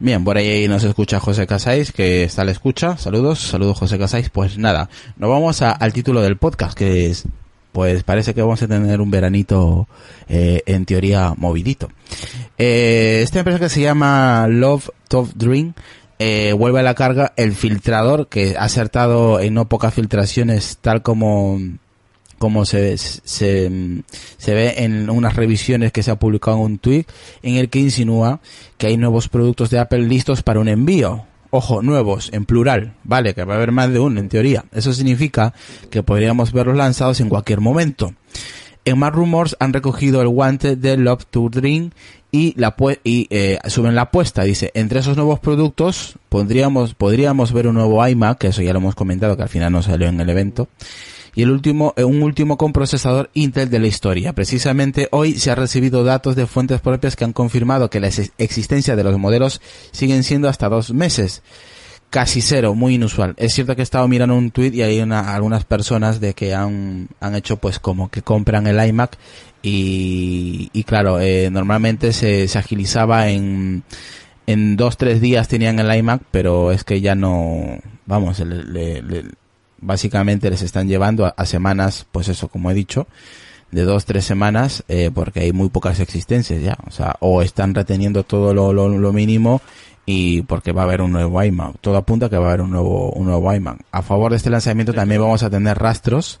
Bien, 0.00 0.22
por 0.22 0.36
ahí 0.36 0.68
nos 0.68 0.84
escucha 0.84 1.18
José 1.18 1.44
Casais, 1.48 1.90
que 1.90 2.22
está 2.22 2.42
a 2.42 2.44
la 2.44 2.52
escucha. 2.52 2.96
Saludos, 2.96 3.40
saludos 3.40 3.78
José 3.78 3.98
Casais. 3.98 4.30
Pues 4.30 4.56
nada, 4.56 4.88
nos 5.16 5.28
vamos 5.28 5.60
al 5.60 5.92
título 5.92 6.20
del 6.20 6.36
podcast, 6.36 6.78
que 6.78 7.06
es, 7.06 7.24
pues 7.72 8.04
parece 8.04 8.32
que 8.32 8.40
vamos 8.40 8.62
a 8.62 8.68
tener 8.68 9.00
un 9.00 9.10
veranito, 9.10 9.88
eh, 10.28 10.62
en 10.66 10.84
teoría, 10.84 11.34
movidito. 11.36 11.88
Eh, 12.58 13.22
esta 13.24 13.40
empresa 13.40 13.58
que 13.58 13.68
se 13.68 13.80
llama 13.80 14.46
Love 14.48 14.88
Top 15.08 15.30
Dream, 15.34 15.74
eh, 16.20 16.52
vuelve 16.56 16.78
a 16.78 16.84
la 16.84 16.94
carga 16.94 17.32
el 17.34 17.52
filtrador, 17.52 18.28
que 18.28 18.54
ha 18.56 18.64
acertado 18.64 19.40
en 19.40 19.54
no 19.54 19.68
pocas 19.68 19.94
filtraciones, 19.94 20.78
tal 20.80 21.02
como 21.02 21.58
como 22.38 22.64
se, 22.64 22.96
se, 22.98 23.70
se 24.36 24.54
ve 24.54 24.74
en 24.78 25.10
unas 25.10 25.36
revisiones 25.36 25.92
que 25.92 26.02
se 26.02 26.10
ha 26.10 26.18
publicado 26.18 26.56
en 26.58 26.62
un 26.62 26.78
tweet 26.78 27.04
en 27.42 27.56
el 27.56 27.68
que 27.68 27.80
insinúa 27.80 28.40
que 28.76 28.86
hay 28.86 28.96
nuevos 28.96 29.28
productos 29.28 29.70
de 29.70 29.78
Apple 29.78 30.00
listos 30.00 30.42
para 30.42 30.60
un 30.60 30.68
envío. 30.68 31.24
Ojo, 31.50 31.80
nuevos, 31.82 32.30
en 32.32 32.44
plural, 32.44 32.94
vale, 33.04 33.34
que 33.34 33.44
va 33.44 33.54
a 33.54 33.56
haber 33.56 33.72
más 33.72 33.90
de 33.90 33.98
uno 33.98 34.20
en 34.20 34.28
teoría. 34.28 34.66
Eso 34.72 34.92
significa 34.92 35.54
que 35.90 36.02
podríamos 36.02 36.52
verlos 36.52 36.76
lanzados 36.76 37.20
en 37.20 37.30
cualquier 37.30 37.60
momento. 37.60 38.12
En 38.84 38.98
más 38.98 39.12
rumors 39.12 39.56
han 39.58 39.72
recogido 39.72 40.22
el 40.22 40.28
guante 40.28 40.76
de 40.76 40.96
Love 40.96 41.26
to 41.26 41.48
Dream 41.50 41.90
y 42.30 42.58
la 42.58 42.74
y 43.04 43.26
eh, 43.30 43.58
suben 43.66 43.94
la 43.94 44.02
apuesta. 44.02 44.42
Dice, 44.42 44.70
entre 44.74 45.00
esos 45.00 45.16
nuevos 45.16 45.40
productos 45.40 46.18
podríamos 46.28 46.94
podríamos 46.94 47.52
ver 47.52 47.66
un 47.66 47.74
nuevo 47.74 48.06
iMac, 48.06 48.38
que 48.38 48.46
eso 48.48 48.62
ya 48.62 48.72
lo 48.72 48.78
hemos 48.78 48.94
comentado, 48.94 49.36
que 49.36 49.42
al 49.42 49.48
final 49.48 49.72
no 49.72 49.82
salió 49.82 50.08
en 50.08 50.20
el 50.20 50.30
evento. 50.30 50.68
Y 51.38 51.42
el 51.44 51.52
último, 51.52 51.94
eh, 51.96 52.02
un 52.02 52.20
último 52.24 52.58
con 52.58 52.72
procesador 52.72 53.30
Intel 53.32 53.70
de 53.70 53.78
la 53.78 53.86
historia. 53.86 54.32
Precisamente 54.32 55.06
hoy 55.12 55.34
se 55.38 55.52
ha 55.52 55.54
recibido 55.54 56.02
datos 56.02 56.34
de 56.34 56.48
fuentes 56.48 56.80
propias 56.80 57.14
que 57.14 57.22
han 57.24 57.32
confirmado 57.32 57.90
que 57.90 58.00
la 58.00 58.08
ex- 58.08 58.32
existencia 58.38 58.96
de 58.96 59.04
los 59.04 59.16
modelos 59.20 59.60
siguen 59.92 60.24
siendo 60.24 60.48
hasta 60.48 60.68
dos 60.68 60.92
meses. 60.92 61.44
Casi 62.10 62.40
cero, 62.40 62.74
muy 62.74 62.96
inusual. 62.96 63.34
Es 63.36 63.54
cierto 63.54 63.76
que 63.76 63.82
he 63.82 63.84
estado 63.84 64.08
mirando 64.08 64.34
un 64.34 64.50
tweet 64.50 64.72
y 64.74 64.82
hay 64.82 64.98
una, 64.98 65.32
algunas 65.32 65.64
personas 65.64 66.18
de 66.20 66.34
que 66.34 66.54
han, 66.56 67.06
han 67.20 67.36
hecho 67.36 67.58
pues 67.58 67.78
como 67.78 68.10
que 68.10 68.22
compran 68.22 68.66
el 68.66 68.84
iMac 68.88 69.16
y, 69.62 70.70
y 70.72 70.82
claro, 70.82 71.20
eh, 71.20 71.50
normalmente 71.52 72.12
se, 72.12 72.48
agilizaba 72.58 73.28
en, 73.28 73.84
en 74.48 74.76
dos, 74.76 74.96
tres 74.96 75.20
días 75.20 75.46
tenían 75.46 75.78
el 75.78 75.94
iMac, 75.98 76.20
pero 76.32 76.72
es 76.72 76.82
que 76.82 77.00
ya 77.00 77.14
no, 77.14 77.78
vamos, 78.06 78.40
le- 78.40 79.02
le- 79.02 79.24
básicamente 79.80 80.50
les 80.50 80.62
están 80.62 80.88
llevando 80.88 81.26
a, 81.26 81.30
a 81.30 81.46
semanas, 81.46 82.06
pues 82.10 82.28
eso, 82.28 82.48
como 82.48 82.70
he 82.70 82.74
dicho, 82.74 83.06
de 83.70 83.82
dos, 83.82 84.04
tres 84.04 84.24
semanas, 84.24 84.84
eh, 84.88 85.10
porque 85.14 85.40
hay 85.40 85.52
muy 85.52 85.68
pocas 85.68 86.00
existencias 86.00 86.62
ya, 86.62 86.78
o 86.86 86.90
sea, 86.90 87.16
o 87.20 87.42
están 87.42 87.74
reteniendo 87.74 88.24
todo 88.24 88.54
lo, 88.54 88.72
lo, 88.72 88.88
lo 88.88 89.12
mínimo 89.12 89.60
y 90.06 90.42
porque 90.42 90.72
va 90.72 90.82
a 90.82 90.84
haber 90.84 91.02
un 91.02 91.12
nuevo 91.12 91.42
iMac. 91.42 91.80
Todo 91.80 91.98
apunta 91.98 92.26
a 92.26 92.30
que 92.30 92.38
va 92.38 92.46
a 92.46 92.48
haber 92.48 92.62
un 92.62 92.70
nuevo, 92.70 93.10
un 93.12 93.26
nuevo 93.26 93.52
iMac. 93.52 93.80
A 93.92 94.02
favor 94.02 94.30
de 94.30 94.38
este 94.38 94.48
lanzamiento 94.48 94.94
también 94.94 95.20
vamos 95.20 95.42
a 95.42 95.50
tener 95.50 95.76
rastros 95.76 96.40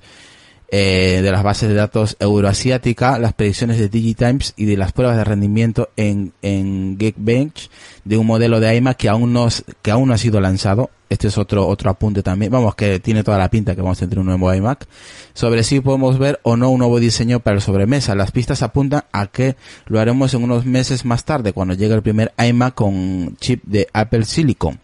eh, 0.70 1.20
de 1.22 1.30
las 1.30 1.42
bases 1.42 1.68
de 1.68 1.74
datos 1.74 2.16
euroasiática, 2.18 3.18
las 3.18 3.34
predicciones 3.34 3.78
de 3.78 3.90
Digitimes 3.90 4.54
y 4.56 4.64
de 4.64 4.78
las 4.78 4.92
pruebas 4.92 5.18
de 5.18 5.24
rendimiento 5.24 5.90
en, 5.96 6.32
en 6.40 6.96
Geekbench 6.98 7.70
de 8.04 8.16
un 8.16 8.26
modelo 8.26 8.58
de 8.58 8.74
iMac 8.76 8.96
que 8.96 9.08
aún 9.10 9.34
no, 9.34 9.48
que 9.82 9.90
aún 9.90 10.08
no 10.08 10.14
ha 10.14 10.18
sido 10.18 10.40
lanzado. 10.40 10.88
Este 11.08 11.28
es 11.28 11.38
otro, 11.38 11.66
otro 11.66 11.90
apunte 11.90 12.22
también. 12.22 12.52
Vamos, 12.52 12.74
que 12.74 13.00
tiene 13.00 13.24
toda 13.24 13.38
la 13.38 13.48
pinta 13.48 13.74
que 13.74 13.80
vamos 13.80 13.98
a 13.98 14.06
tener 14.06 14.18
un 14.18 14.26
nuevo 14.26 14.52
iMac. 14.52 14.86
Sobre 15.32 15.62
si 15.62 15.80
podemos 15.80 16.18
ver 16.18 16.38
o 16.42 16.56
no 16.56 16.70
un 16.70 16.78
nuevo 16.78 17.00
diseño 17.00 17.40
para 17.40 17.56
el 17.56 17.62
sobremesa. 17.62 18.14
Las 18.14 18.30
pistas 18.30 18.62
apuntan 18.62 19.04
a 19.12 19.26
que 19.26 19.56
lo 19.86 20.00
haremos 20.00 20.34
en 20.34 20.42
unos 20.42 20.66
meses 20.66 21.04
más 21.04 21.24
tarde, 21.24 21.52
cuando 21.52 21.74
llegue 21.74 21.94
el 21.94 22.02
primer 22.02 22.32
iMac 22.38 22.74
con 22.74 23.36
chip 23.40 23.62
de 23.64 23.88
Apple 23.92 24.24
Silicon. 24.24 24.78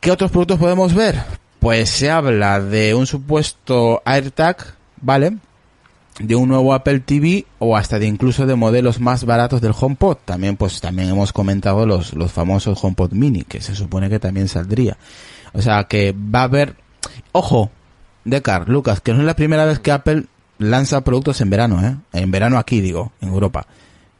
¿Qué 0.00 0.12
otros 0.12 0.30
productos 0.30 0.58
podemos 0.58 0.94
ver? 0.94 1.16
Pues 1.58 1.90
se 1.90 2.10
habla 2.10 2.60
de 2.60 2.94
un 2.94 3.06
supuesto 3.06 4.00
AirTag, 4.04 4.76
¿vale? 5.00 5.38
De 6.20 6.34
un 6.34 6.48
nuevo 6.48 6.74
Apple 6.74 6.98
TV 7.00 7.46
o 7.60 7.76
hasta 7.76 7.98
de 8.00 8.06
incluso 8.06 8.44
de 8.46 8.56
modelos 8.56 8.98
más 9.00 9.24
baratos 9.24 9.60
del 9.60 9.72
HomePod. 9.78 10.16
También, 10.24 10.56
pues 10.56 10.80
también 10.80 11.08
hemos 11.10 11.32
comentado 11.32 11.86
los, 11.86 12.12
los 12.14 12.32
famosos 12.32 12.82
HomePod 12.82 13.12
Mini, 13.12 13.42
que 13.42 13.60
se 13.60 13.74
supone 13.76 14.08
que 14.10 14.18
también 14.18 14.48
saldría. 14.48 14.96
O 15.52 15.62
sea 15.62 15.84
que 15.84 16.12
va 16.12 16.40
a 16.40 16.44
haber, 16.44 16.74
ojo, 17.32 17.70
Decar, 18.24 18.68
Lucas, 18.68 19.00
que 19.00 19.12
no 19.14 19.20
es 19.20 19.24
la 19.26 19.36
primera 19.36 19.64
vez 19.64 19.78
que 19.78 19.92
Apple 19.92 20.24
lanza 20.58 21.02
productos 21.02 21.40
en 21.40 21.50
verano, 21.50 21.80
¿eh? 21.86 21.96
En 22.12 22.30
verano 22.32 22.58
aquí, 22.58 22.80
digo, 22.80 23.12
en 23.20 23.28
Europa. 23.28 23.66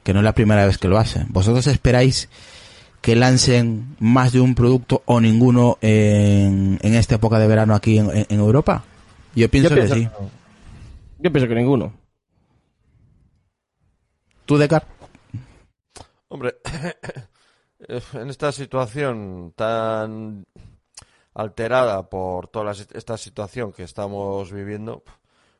Que 0.05 0.15
no 0.15 0.21
es 0.21 0.25
la 0.25 0.33
primera 0.35 0.65
vez 0.65 0.79
que 0.79 0.89
lo 0.89 0.99
hace. 0.99 1.27
¿Vosotros 1.29 1.67
esperáis 1.67 2.29
que 3.03 3.17
lancen 3.17 3.97
más 3.99 4.33
de 4.33 4.41
un 4.41 4.55
producto 4.55 5.03
o 5.05 5.21
ninguno 5.21 5.79
en, 5.83 6.79
en 6.81 6.95
esta 6.95 7.17
época 7.17 7.39
de 7.39 7.49
verano 7.49 7.75
aquí 7.75 7.99
en, 7.99 8.09
en- 8.29 8.39
Europa? 8.39 8.85
Yo 9.35 9.49
pienso, 9.51 9.69
Yo 9.71 9.75
pienso 9.75 9.95
que 9.95 10.01
sí. 10.01 10.09
Yo 11.19 11.33
pienso 11.33 11.49
que 11.49 11.55
ninguno. 11.55 11.93
¿Tú, 14.47 14.57
Decar? 14.57 14.87
Hombre, 16.29 16.57
en 17.81 18.29
esta 18.29 18.53
situación 18.53 19.53
tan 19.57 20.47
alterada 21.35 22.09
por 22.09 22.49
toda 22.49 22.67
la 22.67 22.73
esta 22.73 23.17
situación 23.17 23.73
que 23.73 23.83
estamos 23.83 24.53
viviendo, 24.53 25.03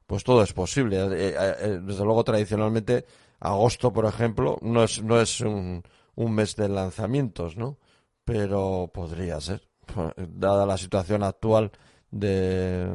pues 0.07 0.23
todo 0.23 0.43
es 0.43 0.53
posible. 0.53 0.97
Eh, 0.97 1.09
eh, 1.31 1.55
eh, 1.61 1.81
desde 1.83 2.05
luego, 2.05 2.23
tradicionalmente, 2.23 3.05
agosto, 3.41 3.93
por 3.93 4.07
ejemplo, 4.07 4.59
no 4.63 4.85
es, 4.85 5.03
no 5.03 5.21
es 5.21 5.41
un, 5.41 5.83
un 6.15 6.35
mes 6.35 6.55
de 6.55 6.69
lanzamientos, 6.69 7.57
¿no? 7.57 7.79
Pero 8.25 8.91
podría 8.93 9.41
ser. 9.41 9.69
Dada 10.17 10.67
la 10.67 10.77
situación 10.79 11.23
actual 11.23 11.73
de 12.11 12.89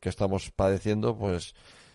que 0.00 0.08
estamos 0.08 0.50
padeciendo, 0.50 1.16
pues 1.16 1.54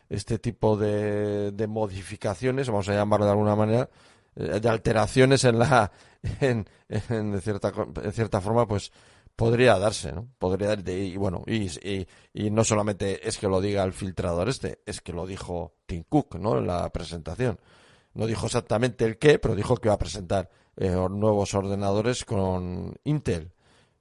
este 0.09 0.39
tipo 0.39 0.77
de, 0.77 1.51
de 1.51 1.67
modificaciones, 1.67 2.69
vamos 2.69 2.89
a 2.89 2.93
llamarlo 2.93 3.25
de 3.25 3.31
alguna 3.31 3.55
manera, 3.55 3.89
de 4.35 4.69
alteraciones 4.69 5.43
en 5.45 5.59
la 5.59 5.91
en, 6.41 6.67
en, 6.89 7.31
de 7.31 7.41
cierta 7.41 7.71
en 8.03 8.11
cierta 8.11 8.41
forma 8.41 8.67
pues 8.67 8.91
podría 9.35 9.77
darse, 9.77 10.11
¿no? 10.13 10.27
Podría 10.37 10.73
y 10.73 11.17
bueno, 11.17 11.43
y, 11.45 11.67
y, 11.87 12.07
y, 12.33 12.49
no 12.51 12.63
solamente 12.63 13.27
es 13.27 13.37
que 13.37 13.47
lo 13.47 13.61
diga 13.61 13.83
el 13.83 13.93
filtrador 13.93 14.49
este, 14.49 14.79
es 14.85 15.01
que 15.01 15.13
lo 15.13 15.25
dijo 15.25 15.73
Tim 15.85 16.03
Cook, 16.07 16.35
¿no? 16.35 16.57
En 16.57 16.67
la 16.67 16.89
presentación. 16.91 17.59
No 18.13 18.27
dijo 18.27 18.45
exactamente 18.45 19.03
el 19.05 19.17
qué, 19.17 19.39
pero 19.39 19.55
dijo 19.55 19.75
que 19.75 19.89
iba 19.89 19.95
a 19.95 19.99
presentar 19.99 20.49
eh, 20.77 20.89
nuevos 21.09 21.53
ordenadores 21.53 22.23
con 22.23 22.95
Intel. 23.03 23.51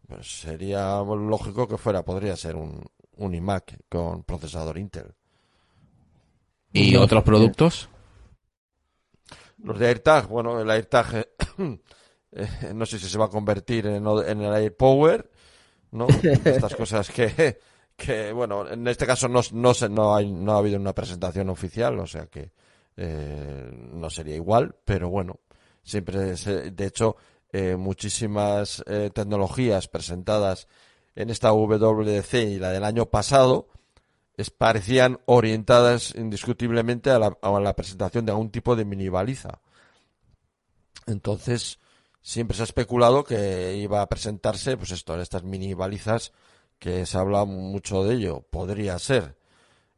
Pues 0.07 0.41
sería 0.41 1.01
lógico 1.01 1.67
que 1.67 1.79
fuera, 1.79 2.05
podría 2.05 2.37
ser 2.37 2.55
un, 2.57 2.85
un 3.17 3.35
iMac 3.35 3.81
con 3.89 4.23
procesador 4.23 4.79
Intel. 4.79 5.15
¿Y 6.75 6.97
otros 6.97 7.23
productos? 7.23 7.89
Los 9.63 9.79
de 9.79 9.87
AirTag, 9.87 10.27
bueno, 10.27 10.61
el 10.61 10.69
AirTag 10.69 11.29
eh, 12.33 12.73
no 12.75 12.85
sé 12.85 12.99
si 12.99 13.09
se 13.09 13.17
va 13.17 13.27
a 13.27 13.31
convertir 13.31 13.87
en, 13.87 14.05
en 14.05 14.41
el 14.41 14.53
AirPower, 14.53 15.31
¿no? 15.93 16.09
Estas 16.45 16.75
cosas 16.75 17.09
que, 17.11 17.61
que, 17.97 18.33
bueno, 18.33 18.69
en 18.69 18.89
este 18.89 19.07
caso 19.07 19.29
no, 19.29 19.41
no, 19.53 19.73
se, 19.73 19.89
no, 19.89 20.17
hay, 20.17 20.33
no 20.33 20.55
ha 20.55 20.59
habido 20.59 20.77
una 20.77 20.93
presentación 20.93 21.49
oficial, 21.49 21.97
o 22.01 22.09
sea 22.09 22.27
que 22.27 22.51
eh, 22.97 23.71
no 23.93 24.11
sería 24.11 24.35
igual, 24.35 24.75
pero 24.85 25.09
bueno, 25.09 25.39
siempre, 25.85 26.37
se, 26.37 26.73
de 26.73 26.87
hecho, 26.87 27.15
eh, 27.53 27.77
muchísimas 27.77 28.83
tecnologías 29.15 29.87
presentadas 29.87 30.67
en 31.15 31.31
esta 31.31 31.53
WDC 31.53 32.35
y 32.35 32.59
la 32.59 32.73
del 32.73 32.83
año 32.83 33.07
pasado 33.07 33.69
es, 34.37 34.51
parecían 34.51 35.21
orientadas 35.27 36.15
indiscutiblemente 36.15 37.11
a 37.11 37.19
la, 37.19 37.77
presentación 37.77 38.27
de 38.27 38.33
algún 38.33 38.51
tipo 38.51 38.77
de 38.77 38.85
mini 38.85 39.09
baliza. 39.09 39.61
Entonces, 41.07 41.79
siempre 42.21 42.57
se 42.57 42.63
ha 42.63 42.65
especulado 42.65 43.25
que 43.25 43.77
iba 43.77 44.01
a 44.01 44.09
presentarse, 44.09 44.77
pues 44.77 44.91
esto, 44.91 45.21
estas 45.21 45.45
mini 45.45 45.75
balizas, 45.75 46.33
que 46.79 47.07
se 47.07 47.19
habla 47.19 47.45
mucho 47.45 48.05
de 48.05 48.15
ello. 48.15 48.45
Podría 48.51 48.99
ser. 48.99 49.37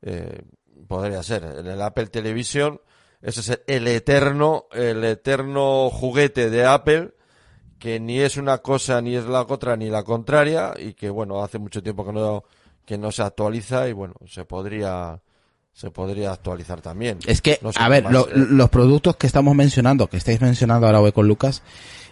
Eh, 0.02 0.42
podría 0.86 1.22
ser. 1.22 1.44
En 1.44 1.66
el 1.66 1.80
Apple 1.80 2.06
Television, 2.08 2.80
ese 3.22 3.40
es 3.40 3.60
el 3.66 3.88
eterno, 3.88 4.66
el 4.72 5.02
eterno 5.04 5.90
juguete 5.90 6.50
de 6.50 6.66
Apple, 6.66 7.14
que 7.78 8.00
ni 8.00 8.20
es 8.20 8.36
una 8.36 8.58
cosa, 8.58 9.00
ni 9.00 9.16
es 9.16 9.24
la 9.24 9.42
otra, 9.42 9.76
ni 9.76 9.88
la 9.88 10.02
contraria, 10.02 10.74
y 10.76 10.94
que 10.94 11.10
bueno, 11.10 11.42
hace 11.42 11.58
mucho 11.58 11.82
tiempo 11.82 12.04
que 12.04 12.12
no, 12.12 12.44
que 12.86 12.96
no 12.96 13.12
se 13.12 13.22
actualiza, 13.22 13.88
y 13.88 13.92
bueno, 13.92 14.14
se 14.26 14.44
podría, 14.44 15.20
se 15.72 15.90
podría 15.90 16.32
actualizar 16.32 16.80
también. 16.80 17.18
Es 17.26 17.42
que, 17.42 17.60
a 17.74 17.88
ver, 17.88 18.10
lo, 18.10 18.28
los 18.32 18.70
productos 18.70 19.16
que 19.16 19.26
estamos 19.26 19.54
mencionando, 19.54 20.06
que 20.06 20.16
estáis 20.16 20.40
mencionando 20.40 20.86
ahora 20.86 21.00
hoy 21.00 21.12
con 21.12 21.26
Lucas, 21.28 21.62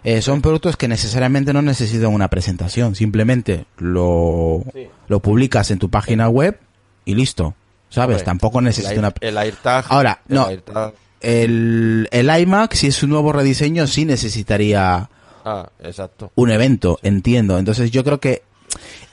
eh, 0.02 0.20
son 0.20 0.42
productos 0.42 0.76
que 0.76 0.88
necesariamente 0.88 1.54
no 1.54 1.62
necesitan 1.62 2.12
una 2.12 2.28
presentación, 2.28 2.94
simplemente 2.94 3.64
lo, 3.78 4.62
sí. 4.74 4.88
lo 5.08 5.20
publicas 5.20 5.70
en 5.70 5.78
tu 5.78 5.88
página 5.88 6.28
web 6.28 6.58
y 7.06 7.14
listo, 7.14 7.54
¿sabes? 7.88 8.24
Tampoco 8.24 8.60
necesita 8.60 8.98
una... 8.98 9.14
El 9.20 9.38
AirTag... 9.38 9.86
Ahora, 9.88 10.20
el 10.28 10.34
no, 10.34 10.46
AirTag... 10.46 10.92
el, 11.20 12.08
el 12.10 12.40
iMac, 12.40 12.74
si 12.74 12.88
es 12.88 13.02
un 13.02 13.10
nuevo 13.10 13.32
rediseño, 13.32 13.86
sí 13.86 14.04
necesitaría 14.04 15.08
ah, 15.44 15.70
exacto. 15.82 16.32
un 16.34 16.50
evento, 16.50 16.98
entiendo. 17.02 17.58
Entonces 17.58 17.90
yo 17.90 18.04
creo 18.04 18.20
que 18.20 18.42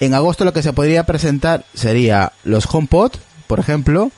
en 0.02 0.16
agosto 0.16 0.44
lo 0.46 0.52
que 0.52 0.64
se 0.64 0.74
podría 0.74 1.06
presentar 1.06 1.64
sería 1.76 2.34
los 2.44 2.66
HomePod, 2.66 3.12
por 3.46 3.60
ejemplo, 3.60 4.12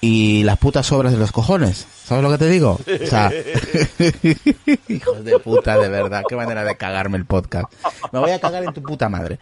y 0.00 0.42
las 0.44 0.56
putas 0.56 0.90
obras 0.90 1.12
de 1.12 1.18
los 1.18 1.32
cojones. 1.32 1.86
¿Sabes 2.04 2.24
lo 2.24 2.30
que 2.30 2.38
te 2.38 2.48
digo? 2.48 2.80
O 2.80 3.06
sea, 3.06 3.30
hijos 4.88 5.24
de 5.24 5.38
puta, 5.38 5.78
de 5.78 5.90
verdad, 5.90 6.22
qué 6.26 6.34
manera 6.34 6.64
de 6.64 6.76
cagarme 6.76 7.18
el 7.18 7.26
podcast. 7.26 7.70
Me 8.10 8.18
voy 8.18 8.30
a 8.30 8.40
cagar 8.40 8.64
en 8.64 8.72
tu 8.72 8.82
puta 8.82 9.10
madre. 9.10 9.38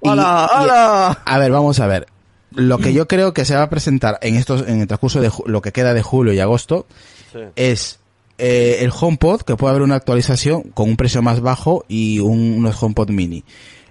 Y, 0.00 0.08
¡Hola! 0.08 1.18
Y, 1.26 1.28
a 1.28 1.38
ver, 1.38 1.50
vamos 1.50 1.80
a 1.80 1.88
ver. 1.88 2.06
Lo 2.52 2.78
que 2.78 2.92
yo 2.92 3.08
creo 3.08 3.34
que 3.34 3.44
se 3.44 3.56
va 3.56 3.62
a 3.62 3.70
presentar 3.70 4.18
en 4.22 4.36
estos, 4.36 4.62
en 4.68 4.80
el 4.80 4.86
transcurso 4.86 5.20
de 5.20 5.32
lo 5.46 5.60
que 5.60 5.72
queda 5.72 5.92
de 5.92 6.02
julio 6.02 6.32
y 6.32 6.38
agosto, 6.38 6.86
sí. 7.32 7.40
es 7.56 7.98
eh, 8.38 8.78
el 8.80 8.92
HomePod, 8.96 9.40
que 9.40 9.56
puede 9.56 9.72
haber 9.72 9.82
una 9.82 9.96
actualización 9.96 10.62
con 10.62 10.88
un 10.88 10.96
precio 10.96 11.20
más 11.20 11.40
bajo 11.40 11.84
y 11.88 12.20
un, 12.20 12.58
unos 12.58 12.80
HomePod 12.80 13.10
mini. 13.10 13.42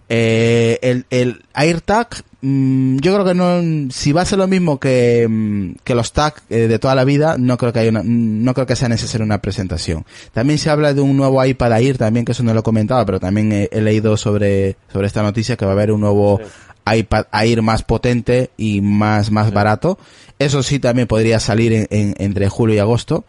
Eh, 0.07 0.77
el, 0.81 1.05
el 1.09 1.43
AirTag, 1.53 2.23
mmm, 2.41 2.97
yo 2.97 3.13
creo 3.13 3.25
que 3.25 3.33
no, 3.33 3.89
si 3.91 4.11
va 4.11 4.21
a 4.21 4.25
ser 4.25 4.37
lo 4.37 4.47
mismo 4.47 4.79
que, 4.79 5.25
mm, 5.27 5.77
que 5.83 5.95
los 5.95 6.13
tag 6.13 6.35
eh, 6.49 6.67
de 6.67 6.79
toda 6.79 6.93
la 6.93 7.03
vida, 7.03 7.37
no 7.39 7.57
creo 7.57 7.73
que 7.73 7.79
haya 7.79 7.89
una, 7.89 8.03
no 8.03 8.53
creo 8.53 8.67
que 8.67 8.75
sea 8.75 8.87
necesaria 8.89 9.25
una 9.25 9.41
presentación. 9.41 10.05
También 10.31 10.59
se 10.59 10.69
habla 10.69 10.93
de 10.93 11.01
un 11.01 11.17
nuevo 11.17 11.43
iPad 11.43 11.81
Air 11.81 11.97
también, 11.97 12.25
que 12.25 12.33
eso 12.33 12.43
no 12.43 12.53
lo 12.53 12.59
he 12.59 12.63
comentado, 12.63 13.05
pero 13.05 13.19
también 13.19 13.51
he, 13.51 13.69
he 13.71 13.81
leído 13.81 14.15
sobre, 14.15 14.77
sobre 14.93 15.07
esta 15.07 15.23
noticia 15.23 15.57
que 15.57 15.65
va 15.65 15.71
a 15.71 15.75
haber 15.75 15.91
un 15.91 16.01
nuevo 16.01 16.39
sí. 16.39 16.99
iPad 16.99 17.25
Air 17.33 17.63
más 17.63 17.81
potente 17.81 18.51
y 18.57 18.81
más, 18.81 19.31
más 19.31 19.47
sí. 19.47 19.53
barato. 19.53 19.97
Eso 20.37 20.61
sí 20.61 20.79
también 20.79 21.07
podría 21.07 21.39
salir 21.39 21.73
en, 21.73 21.87
en, 21.89 22.13
entre 22.19 22.49
julio 22.49 22.75
y 22.75 22.79
agosto. 22.79 23.25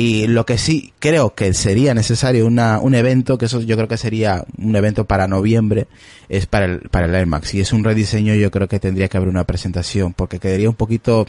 Y 0.00 0.28
lo 0.28 0.46
que 0.46 0.58
sí 0.58 0.92
creo 1.00 1.34
que 1.34 1.52
sería 1.52 1.92
necesario 1.92 2.46
una, 2.46 2.78
un 2.78 2.94
evento, 2.94 3.36
que 3.36 3.46
eso 3.46 3.60
yo 3.62 3.74
creo 3.74 3.88
que 3.88 3.96
sería 3.96 4.44
un 4.56 4.76
evento 4.76 5.06
para 5.06 5.26
noviembre, 5.26 5.88
es 6.28 6.46
para 6.46 6.66
el, 6.66 6.78
para 6.88 7.06
el 7.06 7.14
Air 7.16 7.26
Max. 7.26 7.48
Si 7.48 7.60
es 7.60 7.72
un 7.72 7.82
rediseño, 7.82 8.32
yo 8.34 8.52
creo 8.52 8.68
que 8.68 8.78
tendría 8.78 9.08
que 9.08 9.16
haber 9.16 9.28
una 9.28 9.42
presentación, 9.42 10.12
porque 10.12 10.38
quedaría 10.38 10.68
un 10.68 10.76
poquito, 10.76 11.26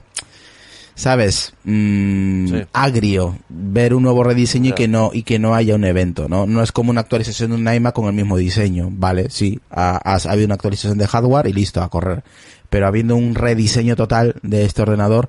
¿sabes? 0.94 1.54
Mm, 1.64 2.48
sí. 2.48 2.56
agrio 2.72 3.40
ver 3.50 3.96
un 3.96 4.04
nuevo 4.04 4.24
rediseño 4.24 4.70
y 4.70 4.74
que 4.74 4.88
no, 4.88 5.10
y 5.16 5.24
que 5.24 5.40
no 5.40 5.56
haya 5.56 5.74
un 5.74 5.84
evento, 5.84 6.30
¿no? 6.30 6.46
No 6.46 6.62
es 6.62 6.72
como 6.72 6.92
una 6.92 7.02
actualización 7.02 7.50
de 7.50 7.56
un 7.56 7.74
iMac 7.74 7.96
con 7.96 8.06
el 8.06 8.14
mismo 8.14 8.38
diseño, 8.38 8.90
¿vale? 8.92 9.32
Sí, 9.32 9.60
ha, 9.72 9.96
ha, 9.96 10.14
ha 10.14 10.32
habido 10.32 10.46
una 10.46 10.54
actualización 10.54 11.00
de 11.00 11.08
hardware 11.08 11.48
y 11.48 11.54
listo, 11.54 11.82
a 11.82 11.90
correr. 11.90 12.24
Pero 12.70 12.86
habiendo 12.86 13.16
un 13.16 13.34
rediseño 13.34 13.96
total 13.96 14.36
de 14.44 14.66
este 14.66 14.84
ordenador, 14.84 15.28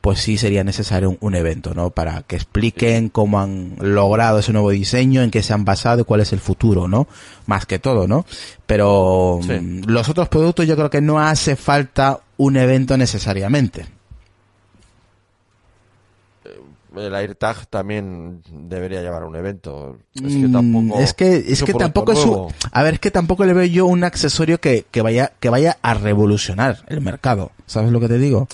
pues 0.00 0.20
sí 0.20 0.38
sería 0.38 0.64
necesario 0.64 1.10
un, 1.10 1.18
un, 1.20 1.34
evento, 1.34 1.74
¿no? 1.74 1.90
Para 1.90 2.22
que 2.22 2.36
expliquen 2.36 3.10
cómo 3.10 3.40
han 3.40 3.76
logrado 3.80 4.38
ese 4.38 4.52
nuevo 4.52 4.70
diseño, 4.70 5.22
en 5.22 5.30
qué 5.30 5.42
se 5.42 5.52
han 5.52 5.64
basado 5.64 6.00
y 6.00 6.04
cuál 6.04 6.20
es 6.20 6.32
el 6.32 6.40
futuro, 6.40 6.88
¿no? 6.88 7.06
Más 7.46 7.66
que 7.66 7.78
todo, 7.78 8.08
¿no? 8.08 8.24
Pero 8.66 9.40
sí. 9.42 9.52
mmm, 9.52 9.82
los 9.86 10.08
otros 10.08 10.28
productos 10.28 10.66
yo 10.66 10.76
creo 10.76 10.90
que 10.90 11.02
no 11.02 11.20
hace 11.20 11.54
falta 11.54 12.20
un 12.38 12.56
evento 12.56 12.96
necesariamente. 12.96 13.86
Eh, 16.46 16.60
El 16.96 17.14
AirTag 17.14 17.66
también 17.66 18.42
debería 18.50 19.02
llevar 19.02 19.24
un 19.24 19.36
evento. 19.36 19.98
Es 20.14 20.34
que 20.34 20.48
tampoco. 20.48 20.96
Mm, 20.96 21.00
es 21.02 21.12
que, 21.12 21.36
es 21.36 21.62
que 21.62 21.74
tampoco 21.74 22.12
es 22.12 22.24
un, 22.24 22.48
a 22.72 22.82
ver, 22.82 22.94
es 22.94 23.00
que 23.00 23.10
tampoco 23.10 23.44
le 23.44 23.52
veo 23.52 23.66
yo 23.66 23.84
un 23.84 24.04
accesorio 24.04 24.58
que, 24.60 24.86
que 24.90 25.02
vaya, 25.02 25.32
que 25.40 25.50
vaya 25.50 25.76
a 25.82 25.92
revolucionar 25.92 26.78
el 26.86 27.02
mercado. 27.02 27.52
¿Sabes 27.66 27.92
lo 27.92 28.00
que 28.00 28.08
te 28.08 28.16
digo? 28.16 28.48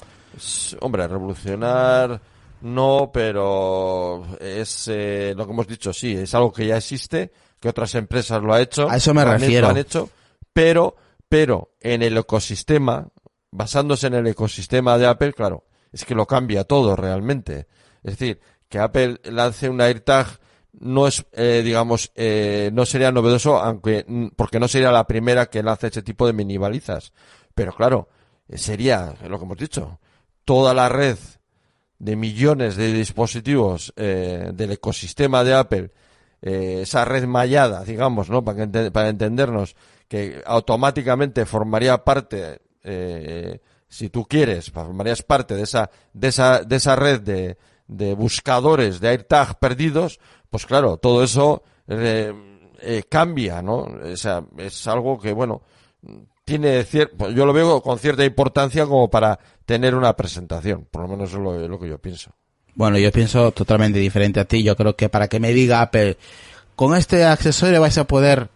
Hombre, 0.81 1.07
revolucionar 1.09 2.21
no, 2.61 3.11
pero 3.13 4.27
es 4.41 4.89
eh, 4.89 5.35
lo 5.37 5.47
que 5.47 5.53
hemos 5.53 5.67
dicho, 5.67 5.93
sí, 5.93 6.17
es 6.17 6.35
algo 6.35 6.53
que 6.53 6.67
ya 6.67 6.79
existe, 6.79 7.31
que 7.61 7.69
otras 7.69 7.95
empresas 7.95 8.43
lo 8.43 8.55
han 8.55 8.63
hecho. 8.63 8.91
A 8.91 8.97
eso 8.97 9.13
me 9.13 9.25
refiero. 9.25 9.67
Lo 9.67 9.73
han 9.73 9.79
hecho, 9.79 10.11
pero, 10.53 10.97
pero 11.29 11.75
en 11.81 12.03
el 12.03 12.17
ecosistema, 12.17 13.09
basándose 13.51 14.07
en 14.07 14.15
el 14.15 14.27
ecosistema 14.27 14.97
de 14.97 15.07
Apple, 15.07 15.33
claro, 15.35 15.65
es 15.93 16.05
que 16.05 16.15
lo 16.15 16.27
cambia 16.27 16.65
todo 16.65 16.97
realmente. 16.97 17.67
Es 18.03 18.19
decir, 18.19 18.41
que 18.69 18.79
Apple 18.79 19.21
lance 19.25 19.69
un 19.69 19.81
AirTag 19.81 20.27
no 20.73 21.07
es, 21.07 21.25
eh, 21.33 21.63
digamos, 21.65 22.11
eh, 22.15 22.71
no 22.73 22.87
sería 22.87 23.13
novedoso, 23.13 23.59
aunque, 23.59 24.05
porque 24.35 24.61
no 24.61 24.69
sería 24.69 24.91
la 24.91 25.07
primera 25.07 25.47
que 25.47 25.63
lance 25.63 25.89
ese 25.89 26.03
tipo 26.03 26.27
de 26.27 26.33
minibalizas. 26.33 27.13
Pero 27.55 27.75
claro, 27.75 28.09
sería 28.55 29.15
lo 29.29 29.39
que 29.39 29.45
hemos 29.45 29.59
dicho 29.59 29.99
toda 30.47 30.73
la 30.73 30.89
red 30.89 31.19
de 31.99 32.17
millones 32.17 32.77
de 32.77 32.93
dispositivos 32.93 33.93
eh, 33.97 34.51
del 34.55 34.73
ecosistema 34.73 35.45
de 35.45 35.55
Apple, 35.55 35.91
eh, 36.41 36.81
esa 36.83 37.05
red 37.05 37.27
mallada, 37.27 37.85
digamos, 37.85 38.31
¿no? 38.31 38.45
Para, 38.45 38.71
que, 38.71 38.91
para 38.91 39.09
entendernos, 39.09 39.75
que 40.09 40.43
automáticamente 40.47 41.45
formaría 41.47 42.05
parte, 42.05 42.61
eh, 42.85 43.61
si 43.89 44.09
tú 44.09 44.25
quieres, 44.25 44.71
formarías 44.71 45.23
parte 45.23 45.57
de 45.57 45.63
esa, 45.63 45.91
de 46.13 46.29
esa, 46.29 46.63
de 46.63 46.77
esa 46.77 46.95
red 46.95 47.21
de, 47.23 47.59
de 47.89 48.15
buscadores 48.15 49.01
de 49.01 49.09
AirTag 49.09 49.59
perdidos, 49.59 50.21
pues 50.49 50.65
claro, 50.65 50.97
todo 50.99 51.25
eso 51.25 51.65
cambia, 53.09 53.63
¿no? 53.63 53.79
O 53.79 54.17
sea, 54.17 54.45
es 54.59 54.87
algo 54.87 55.19
que, 55.19 55.33
bueno, 55.33 55.63
tiene 56.47 56.87
cier- 56.87 57.11
pues 57.15 57.35
yo 57.35 57.45
lo 57.45 57.53
veo 57.53 57.83
con 57.83 57.99
cierta 57.99 58.25
importancia 58.25 58.87
como 58.87 59.11
para 59.11 59.39
tener 59.67 59.95
una 59.95 60.15
presentación. 60.15 60.87
Por 60.91 61.03
lo 61.03 61.09
menos 61.09 61.29
eso 61.29 61.39
es 61.39 61.43
lo, 61.45 61.69
lo 61.69 61.79
que 61.79 61.89
yo 61.89 61.99
pienso. 61.99 62.31
Bueno, 62.75 62.97
yo 62.99 63.11
pienso 63.13 63.51
totalmente 63.53 63.99
diferente 63.99 64.41
a 64.41 64.45
ti. 64.45 64.63
Yo 64.63 64.77
creo 64.77 64.95
que 64.97 65.09
para 65.09 65.29
que 65.29 65.41
me 65.41 65.53
diga 65.53 65.81
Apple, 65.83 66.17
con 66.77 66.95
este 66.97 67.25
accesorio 67.25 67.81
vais 67.81 67.99
a 67.99 68.05
poder 68.07 68.49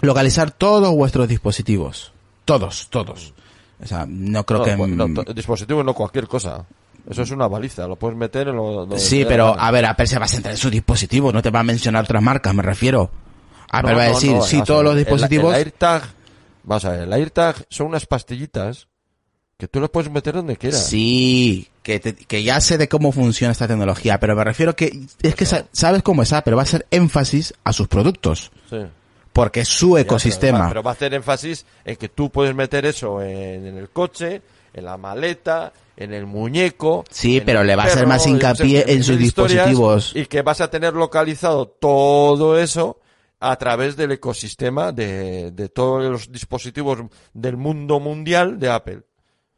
localizar 0.00 0.50
todos 0.50 0.92
vuestros 0.94 1.28
dispositivos. 1.28 2.12
Todos, 2.44 2.88
todos. 2.90 3.34
O 3.82 3.86
sea, 3.86 4.04
no 4.08 4.44
creo 4.44 4.60
No, 4.60 4.64
que... 4.64 4.76
no, 4.76 5.22
dispositivo 5.34 5.82
no 5.84 5.94
cualquier 5.94 6.26
cosa. 6.26 6.64
Eso 7.08 7.22
es 7.22 7.30
una 7.30 7.46
baliza, 7.46 7.86
lo 7.86 7.94
puedes 7.94 8.16
meter 8.18 8.48
en 8.48 8.56
lo 8.56 8.72
donde 8.72 8.98
Sí, 8.98 9.24
pero 9.28 9.54
a 9.56 9.70
ver, 9.70 9.84
Apple 9.86 10.08
se 10.08 10.18
va 10.18 10.24
a 10.24 10.28
centrar 10.28 10.54
en 10.54 10.58
su 10.58 10.70
dispositivo, 10.70 11.32
no 11.32 11.40
te 11.40 11.50
va 11.50 11.60
a 11.60 11.62
mencionar 11.62 12.02
otras 12.02 12.20
marcas, 12.22 12.52
me 12.52 12.62
refiero. 12.64 13.10
Apple 13.70 13.92
No, 13.92 13.98
va 13.98 14.04
a 14.04 14.08
no, 14.08 14.14
decir, 14.14 14.32
no, 14.32 14.42
sí, 14.42 14.60
todos 14.64 14.82
los 14.82 14.94
el- 14.94 14.98
dispositivos... 15.04 15.54
El, 15.54 15.58
AirTag, 15.60 16.02
vamos 16.66 16.84
a 16.84 16.90
ver, 16.90 17.00
el 17.00 17.12
AirTag 17.12 17.64
son 17.70 17.86
unas 17.86 18.04
pastillitas 18.04 18.88
que 19.56 19.68
tú 19.68 19.80
las 19.80 19.88
puedes 19.88 20.10
meter 20.10 20.34
donde 20.34 20.56
quieras. 20.58 20.86
Sí, 20.86 21.68
que, 21.82 21.98
te- 21.98 22.14
que 22.14 22.42
ya 22.42 22.60
sé 22.60 22.76
de 22.76 22.88
cómo 22.88 23.10
funciona 23.12 23.52
esta 23.52 23.66
tecnología, 23.66 24.20
pero 24.20 24.36
me 24.36 24.44
refiero 24.44 24.76
que 24.76 25.06
es 25.22 25.34
que 25.34 25.46
sa- 25.46 25.64
sabes 25.72 26.02
cómo 26.02 26.22
es 26.22 26.32
Apple, 26.34 26.54
va 26.54 26.60
a 26.60 26.64
hacer 26.64 26.86
énfasis 26.90 27.54
a 27.64 27.72
sus 27.72 27.88
productos, 27.88 28.50
Sí. 28.68 28.76
porque 29.32 29.60
es 29.60 29.68
su 29.68 29.94
Ya, 29.96 30.02
ecosistema. 30.02 30.58
Pero 30.58 30.64
va, 30.64 30.68
pero 30.68 30.82
va 30.82 30.90
a 30.90 30.94
hacer 30.94 31.14
énfasis 31.14 31.64
en 31.86 31.96
que 31.96 32.10
tú 32.10 32.30
puedes 32.30 32.54
meter 32.54 32.84
eso 32.84 33.22
en, 33.22 33.66
en 33.66 33.78
el 33.78 33.88
coche, 33.88 34.42
en 34.74 34.84
la 34.84 34.98
maleta, 34.98 35.72
en 35.96 36.12
el 36.12 36.26
muñeco. 36.26 37.04
Sí, 37.10 37.40
pero 37.40 37.64
le 37.64 37.74
va 37.76 37.84
a 37.84 37.86
hacer 37.86 38.06
más 38.06 38.26
hincapié 38.26 38.84
en 38.92 39.02
sus 39.02 39.16
dispositivos. 39.18 40.12
Y 40.14 40.26
que 40.26 40.42
vas 40.42 40.60
a 40.60 40.68
tener 40.68 40.92
localizado 40.92 41.66
todo 41.66 42.58
eso 42.58 42.98
a 43.40 43.56
través 43.56 43.96
del 43.96 44.12
ecosistema 44.12 44.92
de, 44.92 45.50
de 45.52 45.68
todos 45.68 46.04
los 46.10 46.32
dispositivos 46.32 46.98
del 47.34 47.56
mundo 47.56 48.00
mundial 48.00 48.58
de 48.58 48.70
Apple. 48.70 49.00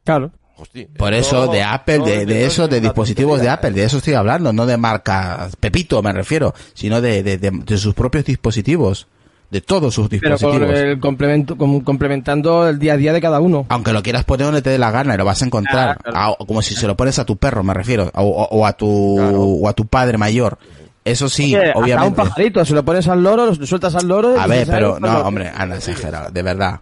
Claro. 0.03 0.31
Hostia, 0.57 0.87
Por 0.97 1.13
eso 1.13 1.47
de 1.47 1.63
Apple, 1.63 1.99
no 1.99 2.05
de, 2.05 2.25
de 2.25 2.45
eso, 2.45 2.67
de 2.67 2.81
dispositivos 2.81 3.39
de 3.39 3.47
Apple, 3.47 3.71
de 3.71 3.83
eso 3.85 3.99
estoy 3.99 4.15
hablando, 4.15 4.51
no 4.51 4.65
de 4.65 4.75
marca 4.75 5.47
Pepito 5.57 6.01
me 6.03 6.11
refiero, 6.11 6.53
sino 6.73 6.99
de, 6.99 7.23
de, 7.23 7.37
de- 7.37 7.51
de 7.65 7.77
sus 7.77 7.93
propios 7.93 8.25
dispositivos, 8.25 9.07
de 9.49 9.61
todos 9.61 9.93
sus 9.95 10.09
Pero 10.09 10.21
con 10.37 10.51
dispositivos. 10.51 10.79
el 10.79 10.99
complemento, 10.99 11.57
con- 11.57 11.79
complementando 11.79 12.67
el 12.67 12.77
día 12.77 12.93
a 12.93 12.97
día 12.97 13.13
de 13.13 13.21
cada 13.21 13.39
uno. 13.39 13.67
Aunque 13.69 13.93
lo 13.93 14.03
quieras 14.03 14.25
poner 14.25 14.47
donde 14.47 14.61
te 14.61 14.69
dé 14.69 14.77
la 14.77 14.91
gana 14.91 15.13
y 15.13 15.17
lo 15.17 15.23
vas 15.23 15.41
a 15.41 15.45
encontrar, 15.45 15.91
Ah, 15.91 16.01
claro. 16.11 16.35
Ah, 16.41 16.45
como 16.45 16.61
si 16.61 16.75
se 16.75 16.87
lo 16.87 16.97
pones 16.97 17.17
a 17.19 17.25
tu 17.25 17.37
perro, 17.37 17.63
me 17.63 17.73
refiero, 17.73 18.11
o, 18.13 18.21
o- 18.23 18.57
o 18.59 18.65
a 18.65 18.73
tu 18.73 19.15
Claro. 19.17 19.41
o 19.41 19.69
a 19.69 19.71
tu 19.73 19.85
padre 19.87 20.17
mayor. 20.17 20.57
Eso 21.05 21.29
sí, 21.29 21.55
Oye, 21.55 21.67
hasta 21.67 21.77
un 21.77 21.83
obviamente. 21.83 22.15
pajarito, 22.17 22.65
se 22.65 22.73
lo 22.73 22.83
pones 22.83 23.07
al 23.07 23.23
loro, 23.23 23.45
lo 23.47 23.65
sueltas 23.65 23.95
al 23.95 24.07
loro. 24.07 24.39
A 24.39 24.47
ver, 24.47 24.67
pero 24.67 24.95
"Ay, 24.95 25.01
no, 25.01 25.19
hombre, 25.21 25.49
anda 25.55 25.77
exagerado, 25.77 26.29
de 26.31 26.41
verdad. 26.43 26.81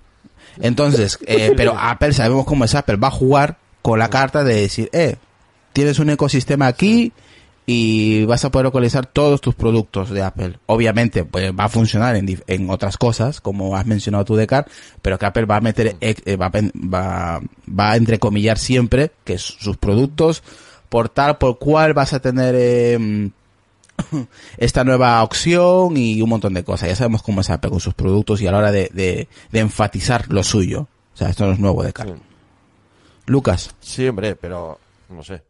Entonces, 0.60 1.20
eh, 1.26 1.54
pero 1.56 1.76
Apple 1.80 2.14
sabemos 2.14 2.46
cómo 2.46 2.66
es 2.66 2.74
Apple, 2.76 2.96
va 2.98 3.10
a 3.10 3.12
jugar 3.12 3.58
con 3.82 4.00
la 4.00 4.10
carta 4.10 4.44
de 4.44 4.56
decir, 4.62 4.90
eh, 4.92 5.16
tienes 5.72 6.00
un 6.00 6.10
ecosistema 6.10 6.68
aquí 6.68 7.14
y 7.68 8.26
vas 8.26 8.44
a 8.46 8.50
poder 8.50 8.64
localizar 8.66 9.06
todos 9.06 9.40
tus 9.42 9.54
productos 9.54 10.10
de 10.10 10.24
Apple. 10.24 10.58
Obviamente, 10.66 11.24
pues 11.26 11.52
va 11.52 11.66
a 11.66 11.70
funcionar 11.70 12.16
en, 12.16 12.42
en 12.48 12.70
otras 12.70 12.98
cosas, 12.98 13.40
como 13.42 13.76
has 13.76 13.86
mencionado 13.86 14.26
tú, 14.26 14.36
Decar, 14.36 14.66
pero 15.02 15.20
que 15.20 15.26
Apple 15.26 15.46
va 15.46 15.58
a 15.58 15.62
meter, 15.62 15.96
eh, 16.02 16.36
va, 16.38 16.50
va, 16.50 17.42
va 17.70 17.92
a 17.92 17.96
entrecomillar 17.98 18.58
siempre 18.58 19.12
que 19.24 19.38
sus 19.38 19.78
productos, 19.78 20.44
por 20.90 21.10
tal, 21.10 21.38
por 21.38 21.60
cual 21.60 21.94
vas 21.94 22.14
a 22.14 22.20
tener, 22.22 22.56
eh, 22.58 23.30
esta 24.58 24.84
nueva 24.84 25.24
opción 25.24 25.98
y 25.98 26.22
un 26.22 26.30
montón 26.30 26.54
de 26.54 26.64
cosas. 26.64 26.90
Ya 26.90 26.96
sabemos 26.96 27.24
cómo 27.24 27.42
es 27.42 27.50
Apple 27.50 27.72
con 27.72 27.80
sus 27.80 27.94
productos 27.94 28.42
y 28.42 28.48
a 28.48 28.52
la 28.52 28.60
hora 28.60 28.72
de, 28.72 28.90
de, 28.94 29.28
de 29.52 29.60
enfatizar 29.60 30.26
lo 30.30 30.44
suyo. 30.44 30.88
O 31.14 31.18
sea, 31.18 31.30
esto 31.30 31.46
no 31.46 31.54
es 31.54 31.60
nuevo 31.60 31.84
de 31.84 31.94
cara. 31.94 32.14
Sí. 32.16 32.22
Lucas, 33.28 33.76
Sí, 33.82 34.08
hombre, 34.08 34.36
pero 34.36 34.80
no 35.10 35.22
sé. 35.22 35.44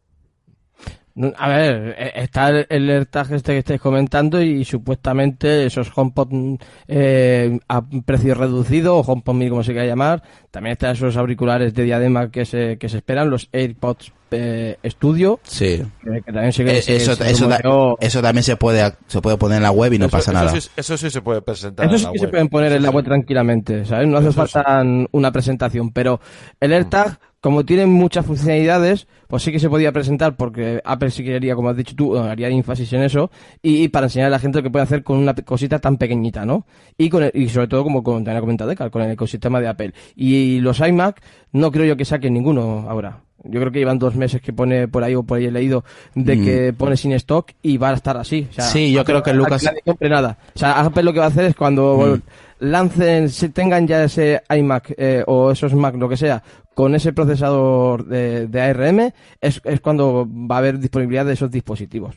A 1.38 1.50
ver, 1.50 1.96
eh, 1.98 2.12
está 2.16 2.50
el, 2.50 2.90
AirTag 2.90 3.34
este 3.34 3.54
que 3.54 3.60
estáis 3.60 3.82
comentando 3.82 4.42
y 4.42 4.64
supuestamente 4.66 5.66
esos 5.66 5.92
HomePod 5.96 6.60
eh, 6.88 7.58
a 7.68 7.82
precio 8.06 8.36
reducido 8.36 8.98
o 8.98 9.02
HomePod 9.02 9.34
mini 9.34 9.50
como 9.50 9.64
se 9.64 9.72
quiera 9.72 9.88
llamar. 9.88 10.22
También 10.52 10.74
están 10.74 10.92
esos 10.92 11.18
auriculares 11.18 11.74
de 11.74 11.84
diadema 11.84 12.30
que 12.30 12.46
se, 12.46 12.78
que 12.78 12.88
se 12.88 12.98
esperan, 12.98 13.32
los 13.32 13.50
AirPods 13.52 14.12
eh, 14.32 14.78
Studio. 14.86 15.40
sí. 15.44 15.84
que- 16.04 16.22
que 16.26 16.32
también 16.32 16.52
se, 16.54 16.63
Eh, 16.63 16.82
se- 16.82 16.96
eso, 16.98 17.16
se 17.16 17.30
eso, 17.32 17.48
da- 17.48 17.60
rumoreó- 17.60 17.98
eso 18.00 18.22
también 18.22 18.44
se 18.44 18.56
puede, 18.56 18.94
se 19.08 19.22
puede 19.22 19.38
poner 19.38 19.58
en 19.58 19.63
la 19.63 19.72
web 19.72 19.94
y 19.94 20.00
no 20.00 20.06
eso, 20.06 20.18
pasa 20.18 20.32
eso 20.32 20.40
nada. 20.46 20.60
sí, 20.62 20.70
eso 20.76 20.98
sí 20.98 21.10
se 21.10 21.22
puede 21.22 21.42
presentar 21.42 21.86
Eso 21.86 21.96
en 21.96 22.00
sí 22.00 22.06
la 22.06 22.12
que 22.12 22.20
se 22.20 22.26
web. 22.26 22.32
pueden 22.32 22.48
poner 22.50 22.72
en 22.74 22.84
la 22.84 22.90
web 22.90 23.06
tranquilamente, 23.06 23.86
¿sabes? 23.86 24.08
No 24.08 24.18
hace 24.18 24.30
Eso 24.30 24.46
sí. 24.46 24.52
falta 24.54 24.84
una 25.12 25.32
presentación, 25.32 25.92
pero 25.92 26.20
el 26.60 26.74
AirTag, 26.74 27.20
como 27.40 27.63
tiene 27.66 27.86
muchas 27.86 28.26
funcionalidades, 28.26 29.08
pues 29.28 29.44
sí 29.44 29.52
que 29.52 29.60
se 29.60 29.70
podía 29.70 29.92
presentar 29.92 30.36
porque 30.36 30.82
Apple 30.84 31.12
sí 31.12 31.24
que 31.24 31.36
haría, 31.36 31.56
como 31.56 31.70
has 31.70 31.78
dicho 31.78 31.96
tú, 31.96 32.18
haría 32.18 32.48
énfasis 32.50 32.92
en 32.94 33.04
eso 33.04 33.30
y, 33.62 33.84
y 33.84 33.88
para 33.90 34.08
enseñar 34.08 34.28
a 34.28 34.32
la 34.32 34.40
gente 34.40 34.58
lo 34.60 34.63
que 34.63 34.70
puede 34.72 34.84
hacer 34.84 35.04
con 35.04 35.18
una 35.18 35.34
cosita 35.36 35.80
tan 35.80 35.98
pequeñita, 35.98 36.46
¿no? 36.46 36.66
Y 36.98 37.10
con 37.10 37.24
el- 37.24 37.32
y 37.34 37.48
sobre 37.50 37.68
todo, 37.68 37.84
como 37.84 38.04
con- 38.04 38.24
también 38.24 38.38
ha 38.38 38.42
comentado 38.42 38.70
Decal, 38.70 38.90
con 38.92 39.02
el 39.04 39.12
ecosistema 39.12 39.60
de 39.62 39.68
Apple. 39.68 39.94
Y 40.16 40.60
los 40.62 40.80
iMac, 40.80 41.22
no 41.52 41.72
creo 41.72 41.86
yo 41.86 41.98
que 41.98 42.06
saquen 42.06 42.34
ninguno 42.34 42.86
ahora. 42.90 43.22
Yo 43.43 43.60
creo 43.60 43.71
que 43.71 43.80
llevan 43.80 44.00
dos 44.00 44.15
meses 44.15 44.41
que 44.41 44.52
pone 44.52 44.88
por 44.88 45.04
ahí 45.04 45.13
o 45.15 45.23
por 45.23 45.38
ahí 45.38 45.45
he 45.45 45.52
leído 45.52 45.84
de 46.15 46.36
Mm. 46.36 46.43
que 46.45 46.73
pone 46.73 46.97
sin 46.97 47.12
stock 47.13 47.52
y 47.62 47.78
va 47.78 47.89
a 47.91 47.93
estar 47.93 48.17
así. 48.17 48.47
O 48.50 48.54
sea, 48.54 48.65
Sí, 48.65 48.91
yo 48.91 49.06
creo 49.06 49.21
que 49.23 49.34
Lucas- 49.34 49.63
nadie 49.63 49.82
compre 49.86 50.10
nada. 50.10 50.38
O 50.56 50.60
sea, 50.60 50.80
Apple 50.82 51.04
lo 51.04 51.13
que 51.13 51.19
va 51.19 51.26
a 51.26 51.30
hacer 51.30 51.45
es 51.45 51.56
cuando 51.56 52.17
Mm. 52.17 52.65
lancen, 52.65 53.30
si 53.30 53.50
tengan 53.50 53.88
ya 53.88 54.04
ese 54.04 54.41
iMac 54.50 54.93
eh, 54.97 55.23
o 55.28 55.52
esos 55.52 55.73
Mac, 55.76 55.95
lo 55.95 56.10
que 56.10 56.17
sea, 56.17 56.41
con 56.73 56.95
ese 56.95 57.13
procesador 57.13 58.06
de, 58.06 58.47
de 58.47 58.62
ARM, 58.62 59.12
es, 59.41 59.62
es 59.63 59.80
cuando 59.82 60.28
va 60.28 60.56
a 60.56 60.60
haber 60.60 60.80
disponibilidad 60.80 61.26
de 61.26 61.34
esos 61.34 61.50
dispositivos. 61.52 62.15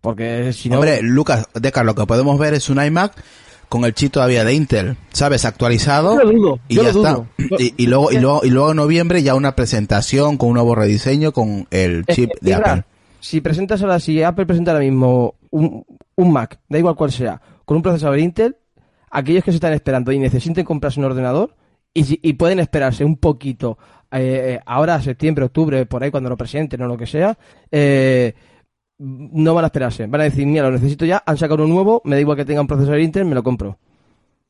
Porque 0.00 0.52
si 0.52 0.68
no... 0.68 0.76
Hombre, 0.76 1.00
Lucas, 1.02 1.48
Decar, 1.54 1.84
lo 1.86 1.94
que 1.94 2.04
podemos 2.04 2.38
ver 2.38 2.52
es 2.54 2.68
un 2.68 2.82
iMac 2.84 3.12
con 3.68 3.84
el 3.84 3.94
chip 3.94 4.12
todavía 4.12 4.44
de 4.44 4.54
Intel, 4.54 4.96
¿sabes? 5.12 5.44
Actualizado. 5.44 6.18
Yo 6.18 6.24
lo 6.24 6.32
dudo, 6.32 6.60
y 6.68 6.74
yo 6.76 6.82
ya 6.82 6.92
lo 6.92 6.98
está. 6.98 7.24
Y, 7.58 7.74
y 7.76 7.86
luego, 7.86 8.12
y 8.12 8.18
luego, 8.18 8.40
y 8.44 8.50
luego 8.50 8.70
en 8.70 8.76
noviembre 8.76 9.22
ya 9.22 9.34
una 9.34 9.56
presentación 9.56 10.36
con 10.36 10.50
un 10.50 10.54
nuevo 10.54 10.74
rediseño 10.74 11.32
con 11.32 11.66
el 11.70 12.04
Es 12.06 12.16
chip 12.16 12.30
que, 12.30 12.38
de 12.40 12.54
Apple. 12.54 12.84
Si 13.20 13.40
presentas 13.40 13.82
ahora, 13.82 14.00
si 14.00 14.22
Apple 14.22 14.46
presenta 14.46 14.72
ahora 14.72 14.84
mismo 14.84 15.34
un, 15.50 15.84
un 16.16 16.32
Mac, 16.32 16.60
da 16.68 16.78
igual 16.78 16.94
cuál 16.94 17.10
sea, 17.10 17.40
con 17.64 17.76
un 17.76 17.82
procesador 17.82 18.18
Intel, 18.18 18.56
aquellos 19.10 19.44
que 19.44 19.52
se 19.52 19.56
están 19.56 19.72
esperando 19.72 20.12
y 20.12 20.18
necesiten 20.18 20.64
comprarse 20.64 21.00
un 21.00 21.06
ordenador 21.06 21.54
y, 21.94 22.18
y 22.28 22.32
pueden 22.34 22.58
esperarse 22.58 23.04
un 23.04 23.16
poquito, 23.16 23.78
eh, 24.10 24.60
ahora 24.66 25.00
septiembre, 25.00 25.44
octubre, 25.44 25.86
por 25.86 26.02
ahí 26.02 26.10
cuando 26.10 26.28
lo 26.30 26.36
presenten 26.36 26.82
o 26.82 26.86
lo 26.86 26.96
que 26.96 27.06
sea, 27.06 27.38
eh, 27.70 28.34
no 28.98 29.54
van 29.54 29.64
a 29.64 29.68
esperarse. 29.68 30.06
Van 30.06 30.20
a 30.20 30.24
decir, 30.24 30.46
mira, 30.46 30.64
lo 30.64 30.72
necesito 30.72 31.04
ya, 31.04 31.22
han 31.26 31.36
sacado 31.36 31.64
uno 31.64 31.72
nuevo, 31.74 32.02
me 32.04 32.16
da 32.16 32.20
igual 32.20 32.36
que 32.36 32.44
tenga 32.44 32.60
un 32.60 32.66
procesador 32.66 33.00
Intel, 33.00 33.24
me 33.24 33.34
lo 33.34 33.42
compro. 33.42 33.70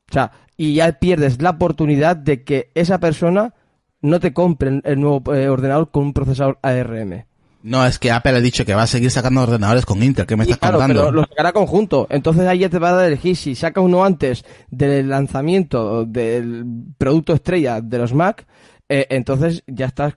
O 0.09 0.13
sea, 0.13 0.31
y 0.57 0.75
ya 0.75 0.91
pierdes 0.99 1.41
la 1.41 1.51
oportunidad 1.51 2.15
de 2.15 2.43
que 2.43 2.71
esa 2.75 2.99
persona 2.99 3.53
no 4.01 4.19
te 4.19 4.33
compre 4.33 4.81
el- 4.83 4.99
nuevo 5.01 5.33
eh, 5.33 5.49
ordenador 5.49 5.89
con 5.89 6.03
un 6.03 6.13
procesador 6.13 6.59
ARM. 6.61 7.25
No, 7.63 7.83
es 7.83 7.97
que 7.97 8.11
Apple 8.11 8.33
ha 8.37 8.41
dicho 8.41 8.63
que 8.63 8.75
va 8.75 8.83
a 8.83 8.87
seguir 8.87 9.09
sacando 9.09 9.41
ordenadores 9.41 9.87
con 9.87 10.03
Intel. 10.03 10.27
¿Qué 10.27 10.35
me 10.35 10.43
estás 10.43 10.59
claro, 10.59 10.77
contando? 10.77 11.01
pero 11.01 11.11
lo 11.11 11.21
sacará 11.23 11.51
conjunto. 11.51 12.05
Entonces 12.11 12.45
ahí 12.47 12.59
ya 12.59 12.69
te 12.69 12.77
va 12.77 12.99
a 12.99 13.07
elegir 13.07 13.35
si 13.35 13.55
saca 13.55 13.81
uno 13.81 14.05
antes 14.05 14.45
del 14.69 15.09
lanzamiento 15.09 16.05
del 16.05 16.63
producto 16.99 17.33
estrella 17.33 17.81
de 17.81 17.97
los 17.97 18.13
Mac, 18.13 18.45
eh, 18.87 19.07
entonces 19.09 19.63
ya 19.65 19.87
estás 19.87 20.13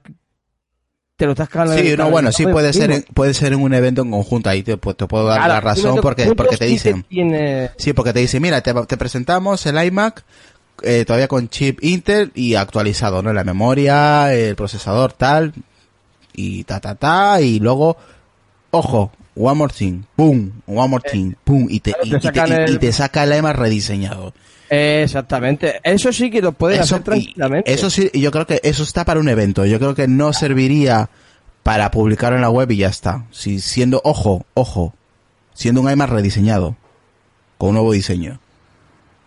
te 1.18 1.26
lo 1.26 1.33
estás 1.33 1.48
cagando. 1.50 1.74
Sí, 1.76 1.94
no, 1.96 2.09
bueno, 2.11 2.31
sí 2.33 2.46
puede 2.46 2.72
ser, 2.72 2.90
en, 2.92 3.02
puede 3.12 3.35
ser 3.35 3.52
en 3.52 3.61
un 3.61 3.74
evento 3.74 4.02
en 4.02 4.11
conjunto. 4.12 4.48
Ahí 4.48 4.62
te, 4.62 4.78
pu- 4.81 4.96
te 4.96 5.07
puedo 5.07 5.26
dar 5.26 5.38
Claro, 5.38 5.52
la 5.54 5.61
razón 5.61 5.98
porque, 6.00 6.33
porque 6.35 6.57
te 6.57 6.64
dicen. 6.66 7.02
tiene- 7.09 7.72
Sí, 7.76 7.92
porque 7.92 8.12
te 8.12 8.20
dicen, 8.20 8.40
mira, 8.40 8.61
te, 8.62 8.72
te 8.72 8.96
presentamos 8.96 9.66
el 9.66 9.85
iMac 9.85 10.24
eh, 10.83 11.04
todavía 11.04 11.26
con 11.26 11.48
chip 11.48 11.83
Intel 11.83 12.31
y 12.37 12.54
actualizado, 12.54 13.20
¿no? 13.20 13.33
La 13.33 13.42
memoria, 13.42 14.33
el 14.33 14.54
procesador, 14.54 15.12
tal, 15.12 15.52
y 16.33 16.62
ta, 16.62 16.78
ta, 16.78 16.94
ta, 16.94 17.40
y 17.40 17.59
luego, 17.59 17.96
ojo, 18.70 19.11
one 19.35 19.57
more 19.57 19.72
thing, 19.76 20.02
pum, 20.14 20.52
one 20.68 20.88
more 20.88 21.02
thing, 21.11 21.33
pum, 21.42 21.66
y 21.68 21.81
te, 21.81 21.94
y, 22.04 22.11
te 22.11 22.28
y 22.28 22.31
te, 22.31 22.70
y 22.70 22.78
te 22.78 22.92
saca 22.92 23.24
el 23.24 23.37
iMac 23.37 23.57
rediseñado. 23.57 24.33
Exactamente. 24.70 25.81
Eso 25.83 26.12
sí 26.12 26.31
que 26.31 26.42
lo 26.42 26.52
pueden 26.52 26.81
Eso, 26.81 26.96
hacer 26.96 27.04
tranquilamente. 27.04 27.72
eso 27.72 27.90
sí, 27.90 28.11
yo 28.12 28.31
creo 28.31 28.46
que 28.46 28.61
eso 28.62 28.83
está 28.83 29.04
para 29.04 29.20
un 29.20 29.28
evento. 29.28 29.64
Yo 29.66 29.78
creo 29.78 29.94
que 29.94 30.09
no 30.09 30.33
serviría 30.33 31.09
para 31.62 31.90
publicarlo 31.90 32.37
en 32.37 32.42
la 32.42 32.50
web 32.50 32.70
y 32.70 32.78
ya 32.78 32.88
está. 32.88 33.26
Si 33.31 33.61
siendo, 33.61 34.00
ojo, 34.04 34.44
ojo, 34.54 34.94
siendo 35.54 35.81
un 35.81 35.90
iMac 35.90 36.11
rediseñado, 36.11 36.76
con 37.59 37.70
un 37.70 37.74
nuevo 37.74 37.92
diseño. 37.92 38.40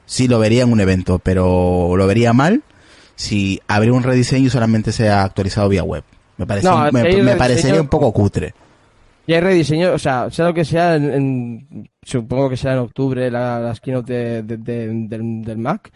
Sí 0.06 0.28
lo 0.28 0.40
vería 0.40 0.64
en 0.64 0.72
un 0.72 0.80
evento, 0.80 1.20
pero 1.20 1.96
lo 1.96 2.08
vería 2.08 2.34
mal 2.34 2.64
si 3.16 3.62
habría 3.68 3.94
un 3.94 4.04
rediseño 4.04 4.48
y 4.48 4.50
solamente 4.50 4.92
sea 4.92 5.24
actualizado 5.24 5.70
vía 5.70 5.84
web. 5.84 6.04
Me, 6.38 6.48
parece, 6.48 6.68
No, 6.68 6.92
me, 6.92 7.36
parecería 7.36 7.80
un 7.80 7.88
poco 7.88 8.12
cutre. 8.12 8.54
Y 9.28 9.34
hay 9.34 9.40
rediseño, 9.42 9.94
o 9.94 10.00
sea, 10.00 10.30
sea 10.32 10.46
lo 10.46 10.54
que 10.54 10.66
sea, 10.66 10.96
en, 10.96 11.14
en- 11.14 11.90
supongo 12.02 12.50
que 12.50 12.58
sea 12.58 12.74
en 12.74 12.80
octubre 12.80 13.30
la, 13.30 13.60
las 13.60 13.80
keynote 13.80 14.14
de- 14.14 14.44
de- 14.44 14.58
de- 14.58 14.88
del, 15.08 15.42
del 15.44 15.58
Mac, 15.58 15.92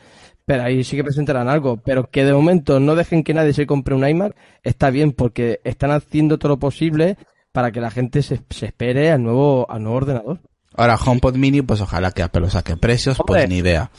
Pero 0.46 0.64
ahí 0.64 0.84
sí 0.84 0.96
que 0.96 1.04
presentarán 1.04 1.50
algo. 1.50 1.78
Pero 1.78 2.08
que 2.10 2.24
de 2.24 2.32
momento 2.34 2.80
no 2.80 2.94
dejen 2.96 3.24
que 3.24 3.34
nadie 3.34 3.54
se 3.54 3.66
compre 3.66 3.96
un 3.96 4.08
iMac, 4.08 4.36
está 4.64 4.92
bien, 4.92 5.12
porque 5.12 5.60
están 5.64 5.90
haciendo 5.92 6.38
todo 6.38 6.50
lo 6.50 6.60
posible 6.60 7.18
para 7.52 7.72
que 7.72 7.82
la 7.82 7.90
gente 7.90 8.22
se, 8.22 8.42
se 8.52 8.68
espere 8.68 9.10
al 9.12 9.24
nuevo, 9.24 9.66
al 9.70 9.82
nuevo 9.82 9.98
ordenador. 9.98 10.40
Ahora, 10.78 10.96
HomePod 11.04 11.36
Mini, 11.36 11.62
pues 11.64 11.82
ojalá 11.82 12.12
que 12.12 12.22
Apple 12.22 12.42
lo 12.42 12.50
saque. 12.50 12.78
Precios, 12.78 13.18
pues 13.26 13.50
ni 13.50 13.58
idea. 13.58 13.90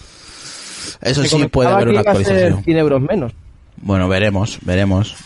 Eso 1.00 1.22
sí 1.24 1.48
puede 1.48 1.68
haber 1.68 1.88
una 1.88 2.00
actualización. 2.12 2.64
100 2.64 2.76
euros 2.78 3.00
menos. 3.02 3.32
Bueno, 3.78 4.08
veremos, 4.08 4.58
veremos. 4.62 5.16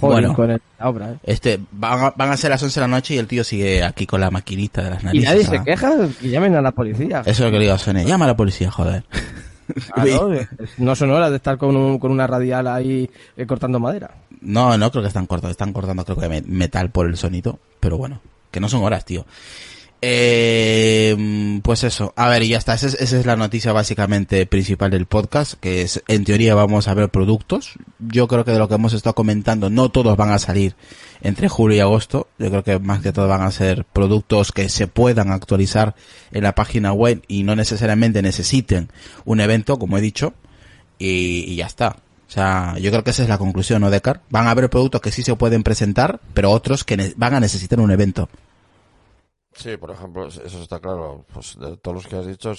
Joder, 0.00 0.20
Bueno. 0.22 0.34
con 0.34 0.50
el- 0.50 0.62
la 0.78 0.88
obra, 0.88 1.10
¿eh? 1.12 1.16
Este, 1.24 1.60
van 1.70 2.04
a, 2.04 2.10
van 2.16 2.30
a 2.30 2.36
ser 2.36 2.50
las 2.50 2.62
11 2.62 2.80
de 2.80 2.84
la 2.86 2.88
noche 2.96 3.14
y 3.14 3.18
el 3.18 3.26
tío 3.26 3.44
sigue 3.44 3.82
aquí 3.84 4.06
con 4.06 4.20
la 4.20 4.30
maquinita 4.30 4.82
de 4.82 4.90
las 4.90 5.02
Y 5.02 5.06
narices. 5.06 5.28
nadie 5.28 5.44
¿ah? 5.44 5.50
se 5.50 5.64
queja, 5.64 5.92
que 6.20 6.28
llamen 6.30 6.54
a 6.56 6.62
la 6.62 6.72
policía. 6.72 7.20
Eso 7.20 7.30
es 7.30 7.40
lo 7.40 7.46
que 7.50 7.58
le 7.58 7.64
digo 7.64 7.74
a 7.74 7.78
Sony. 7.78 8.04
Llama 8.06 8.24
a 8.24 8.28
la 8.28 8.36
policía, 8.36 8.70
joder. 8.70 9.04
Claro, 9.94 10.32
es- 10.34 10.48
no 10.78 10.94
son 10.96 11.10
horas 11.10 11.30
de 11.30 11.36
estar 11.36 11.56
con, 11.58 11.76
un- 11.76 11.98
con 11.98 12.10
una 12.10 12.26
radial 12.26 12.66
ahí 12.66 13.08
eh, 13.36 13.46
cortando 13.46 13.78
madera. 13.80 14.10
No, 14.40 14.76
no 14.76 14.90
creo 14.90 15.02
que 15.02 15.08
están 15.08 15.26
cortando, 15.26 15.52
están 15.52 15.72
cortando 15.72 16.04
creo 16.04 16.16
que 16.18 16.28
me- 16.28 16.42
metal 16.42 16.90
por 16.90 17.06
el 17.06 17.16
sonido, 17.16 17.58
pero 17.80 17.96
bueno, 17.96 18.20
que 18.50 18.60
no 18.60 18.68
son 18.68 18.82
horas, 18.82 19.04
tío. 19.04 19.24
Eh, 20.04 21.60
pues 21.62 21.84
eso, 21.84 22.12
a 22.16 22.28
ver, 22.28 22.42
y 22.42 22.48
ya 22.48 22.58
está, 22.58 22.74
esa 22.74 22.88
es, 22.88 22.94
esa 22.94 23.20
es 23.20 23.24
la 23.24 23.36
noticia 23.36 23.72
básicamente 23.72 24.44
principal 24.46 24.90
del 24.90 25.06
podcast, 25.06 25.54
que 25.54 25.82
es, 25.82 26.02
en 26.08 26.24
teoría 26.24 26.56
vamos 26.56 26.88
a 26.88 26.94
ver 26.94 27.08
productos. 27.08 27.74
Yo 28.00 28.26
creo 28.26 28.44
que 28.44 28.50
de 28.50 28.58
lo 28.58 28.68
que 28.68 28.74
hemos 28.74 28.94
estado 28.94 29.14
comentando, 29.14 29.70
no 29.70 29.90
todos 29.90 30.16
van 30.16 30.30
a 30.30 30.40
salir 30.40 30.74
entre 31.20 31.48
julio 31.48 31.76
y 31.76 31.80
agosto. 31.80 32.26
Yo 32.40 32.50
creo 32.50 32.64
que 32.64 32.78
más 32.80 33.00
que 33.00 33.12
todo 33.12 33.28
van 33.28 33.42
a 33.42 33.52
ser 33.52 33.84
productos 33.84 34.50
que 34.50 34.68
se 34.68 34.88
puedan 34.88 35.30
actualizar 35.30 35.94
en 36.32 36.42
la 36.42 36.56
página 36.56 36.92
web 36.92 37.22
y 37.28 37.44
no 37.44 37.54
necesariamente 37.54 38.22
necesiten 38.22 38.90
un 39.24 39.40
evento, 39.40 39.78
como 39.78 39.98
he 39.98 40.00
dicho, 40.00 40.34
y, 40.98 41.44
y 41.46 41.54
ya 41.54 41.66
está. 41.66 41.90
O 42.26 42.30
sea, 42.32 42.76
yo 42.80 42.90
creo 42.90 43.04
que 43.04 43.10
esa 43.10 43.22
es 43.22 43.28
la 43.28 43.38
conclusión, 43.38 43.82
¿no, 43.82 43.90
Decar? 43.90 44.22
Van 44.30 44.48
a 44.48 44.50
haber 44.50 44.68
productos 44.68 45.00
que 45.00 45.12
sí 45.12 45.22
se 45.22 45.36
pueden 45.36 45.62
presentar, 45.62 46.18
pero 46.34 46.50
otros 46.50 46.82
que 46.82 47.14
van 47.16 47.34
a 47.34 47.40
necesitar 47.40 47.78
un 47.78 47.92
evento. 47.92 48.28
Sí, 49.54 49.76
por 49.76 49.90
ejemplo, 49.90 50.26
eso 50.28 50.62
está 50.62 50.78
claro. 50.80 51.24
Pues 51.32 51.56
de 51.58 51.76
todos 51.76 51.94
los 51.96 52.06
que 52.06 52.16
has 52.16 52.26
dicho, 52.26 52.52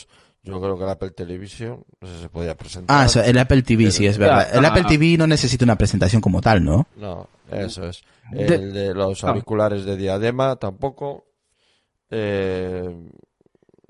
yo 0.44 0.62
creo 0.62 0.78
que 0.78 0.84
el 0.84 0.90
Apple 0.90 1.12
Television 1.12 1.84
no 2.02 2.08
sé 2.08 2.16
si 2.16 2.22
se 2.22 2.30
podía 2.30 2.56
presentar. 2.56 2.98
Ah, 3.02 3.06
eso, 3.06 3.22
el 3.24 3.38
Apple 3.38 3.62
TV, 3.64 3.92
sí, 3.92 4.06
es 4.06 4.18
verdad. 4.18 4.48
El 4.54 4.64
Ah. 4.66 4.70
Apple 4.70 4.84
TV 4.88 5.18
no 5.18 5.26
necesita 5.28 5.66
una 5.66 5.78
presentación 5.78 6.22
como 6.22 6.42
tal, 6.42 6.64
¿no? 6.64 6.88
No, 6.98 7.28
eso 7.52 7.88
es. 7.88 8.04
El 8.32 8.74
de 8.74 8.94
los 8.94 9.24
Ah. 9.24 9.30
auriculares 9.30 9.86
de 9.86 9.98
diadema 9.98 10.56
tampoco. 10.58 11.26
Eh, 12.12 12.90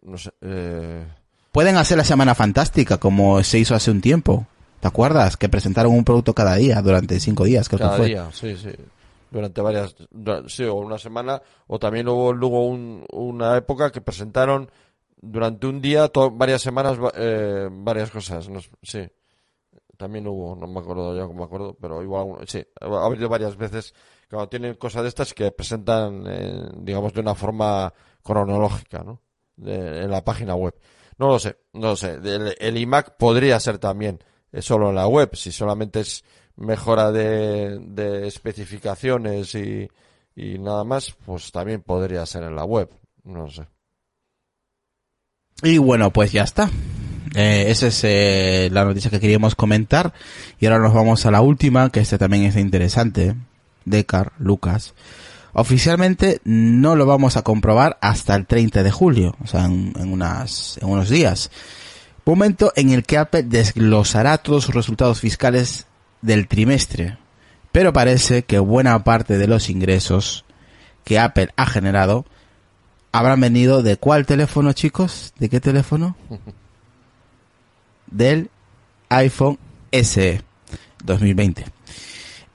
no 0.04 0.18
sé. 0.18 0.32
Eh, 0.42 1.06
Pueden 1.52 1.78
hacer 1.78 1.98
la 1.98 2.04
Semana 2.04 2.34
Fantástica, 2.36 2.98
como 2.98 3.44
se 3.44 3.60
hizo 3.60 3.76
hace 3.76 3.92
un 3.92 4.02
tiempo. 4.02 4.48
¿Te 4.80 4.88
acuerdas? 4.88 5.38
Que 5.38 5.50
presentaron 5.50 5.94
un 5.94 6.04
producto 6.04 6.34
cada 6.34 6.56
día, 6.56 6.82
durante 6.82 7.20
cinco 7.20 7.44
días, 7.46 7.70
creo 7.70 7.78
que 7.80 7.84
cada 7.86 7.98
fue. 7.98 8.08
día, 8.08 8.30
sí, 8.34 8.56
sí. 8.58 8.70
Durante 9.34 9.62
varias, 9.62 9.96
sí, 10.48 10.64
o 10.64 10.76
una 10.76 10.98
semana, 11.00 11.42
o 11.68 11.80
también 11.80 12.08
hubo 12.08 12.34
luego 12.34 12.68
un- 12.68 13.04
una 13.12 13.58
época 13.58 13.92
que 13.92 14.00
presentaron 14.02 14.70
durante 15.18 15.66
un 15.68 15.82
día, 15.82 16.12
varias 16.34 16.62
semanas, 16.62 16.98
eh, 17.16 17.68
varias 17.72 18.12
cosas. 18.12 18.48
no 18.50 18.60
sí, 18.84 19.02
también 19.98 20.28
hubo, 20.28 20.56
no 20.56 20.68
me 20.68 20.80
acuerdo 20.80 21.16
ya 21.16 21.26
cómo 21.28 21.40
me 21.40 21.46
acuerdo, 21.46 21.76
pero 21.80 22.02
igual, 22.04 22.48
sí, 22.48 22.64
ha 22.82 23.06
habido 23.06 23.30
varias 23.30 23.56
veces 23.58 23.94
cuando 24.30 24.50
tienen 24.50 24.76
cosas 24.76 25.04
de 25.04 25.10
estas 25.10 25.34
que 25.34 25.52
presentan, 25.52 26.26
eh, 26.28 26.70
digamos, 26.78 27.14
de 27.14 27.22
una 27.22 27.36
forma 27.36 27.94
cronológica, 28.24 29.04
¿no? 29.04 29.22
De- 29.56 30.02
en 30.04 30.12
la 30.12 30.24
página 30.24 30.56
web. 30.56 30.76
No 31.18 31.28
lo 31.28 31.40
sé, 31.40 31.58
no 31.74 31.90
lo 31.90 31.96
sé. 31.96 32.14
El, 32.24 32.56
el 32.60 32.78
iMac 32.78 33.18
podría 33.18 33.60
ser 33.60 33.78
también 33.78 34.20
eh, 34.52 34.62
solo 34.62 34.90
en 34.90 34.96
la 34.96 35.08
web, 35.08 35.36
si 35.36 35.52
solamente 35.52 36.00
es 36.02 36.24
mejora 36.56 37.12
de, 37.12 37.80
de 37.80 38.28
especificaciones 38.28 39.56
y, 39.56 39.90
y 40.36 40.58
nada 40.60 40.84
más, 40.84 41.16
pues 41.26 41.52
también 41.52 41.82
podría 41.82 42.26
ser 42.26 42.44
en 42.44 42.56
la 42.56 42.66
web. 42.66 42.90
No 43.24 43.50
sé. 43.50 43.66
Y 45.62 45.78
bueno, 45.78 46.12
pues 46.12 46.32
ya 46.32 46.44
está. 46.44 46.70
Eh, 47.36 47.66
esa 47.70 47.88
es 47.88 48.04
eh, 48.04 48.70
la 48.72 48.86
noticia 48.86 49.10
que 49.10 49.20
queríamos 49.20 49.56
comentar. 49.56 50.14
Y 50.60 50.66
ahora 50.66 50.80
nos 50.80 50.94
vamos 50.94 51.26
a 51.26 51.32
la 51.32 51.42
última, 51.42 51.90
que 51.90 52.02
este 52.02 52.18
también 52.18 52.44
es 52.44 52.56
interesante. 52.56 53.36
Decar, 53.86 54.34
Lucas. 54.40 54.94
Oficialmente 55.54 56.42
no 56.46 56.96
lo 56.96 57.06
vamos 57.06 57.38
a 57.38 57.44
comprobar 57.44 57.98
hasta 58.02 58.36
el 58.36 58.48
30 58.48 58.82
de 58.82 58.92
julio, 58.92 59.36
o 59.44 59.46
sea, 59.46 59.66
en, 59.66 59.94
en 59.98 60.12
unas, 60.12 60.80
en 60.82 60.90
unos 60.90 61.10
días. 61.10 61.52
Momento 62.26 62.74
en 62.76 62.90
el 62.90 63.04
que 63.04 63.20
Apple 63.20 63.44
desglosará 63.44 64.40
todos 64.40 64.64
sus 64.64 64.74
resultados 64.74 65.20
fiscales 65.20 65.86
del 66.24 66.48
trimestre. 66.48 67.18
Pero 67.72 67.94
parece 67.94 68.44
que 68.44 68.58
buena 68.58 69.04
parte 69.04 69.38
de 69.38 69.48
los 69.48 69.70
ingresos 69.70 70.46
que 71.04 71.20
Apple 71.20 71.50
ha 71.56 71.68
generado 71.68 72.26
habrán 73.12 73.42
venido 73.42 73.84
de 73.84 73.98
cuál 73.98 74.26
teléfono, 74.26 74.74
chicos? 74.74 75.34
¿De 75.38 75.50
qué 75.50 75.60
teléfono? 75.60 76.18
Del 78.08 78.50
iPhone 79.10 79.60
SE 79.92 80.42
2020. 81.04 81.66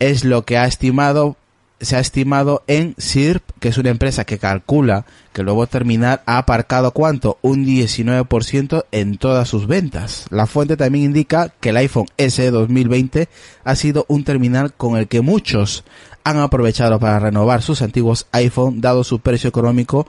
Es 0.00 0.24
lo 0.24 0.44
que 0.44 0.58
ha 0.58 0.66
estimado, 0.66 1.36
se 1.80 1.96
ha 1.96 2.00
estimado 2.00 2.62
en 2.66 2.94
SIRP, 2.98 3.42
que 3.60 3.68
es 3.68 3.78
una 3.78 3.90
empresa 3.90 4.24
que 4.24 4.38
calcula 4.38 5.04
que 5.32 5.42
el 5.42 5.46
nuevo 5.46 5.66
terminal 5.66 6.22
ha 6.26 6.38
aparcado 6.38 6.90
cuánto? 6.92 7.38
Un 7.42 7.64
19% 7.64 8.84
en 8.90 9.18
todas 9.18 9.48
sus 9.48 9.66
ventas. 9.66 10.26
La 10.30 10.46
fuente 10.46 10.76
también 10.76 11.04
indica 11.04 11.52
que 11.60 11.70
el 11.70 11.76
iPhone 11.76 12.06
SE 12.16 12.50
2020 12.50 13.28
ha 13.64 13.76
sido 13.76 14.04
un 14.08 14.24
terminal 14.24 14.72
con 14.72 14.96
el 14.96 15.08
que 15.08 15.20
muchos 15.20 15.84
han 16.24 16.38
aprovechado 16.38 16.98
para 16.98 17.20
renovar 17.20 17.62
sus 17.62 17.82
antiguos 17.82 18.26
iPhone 18.32 18.80
dado 18.80 19.04
su 19.04 19.20
precio 19.20 19.48
económico 19.48 20.06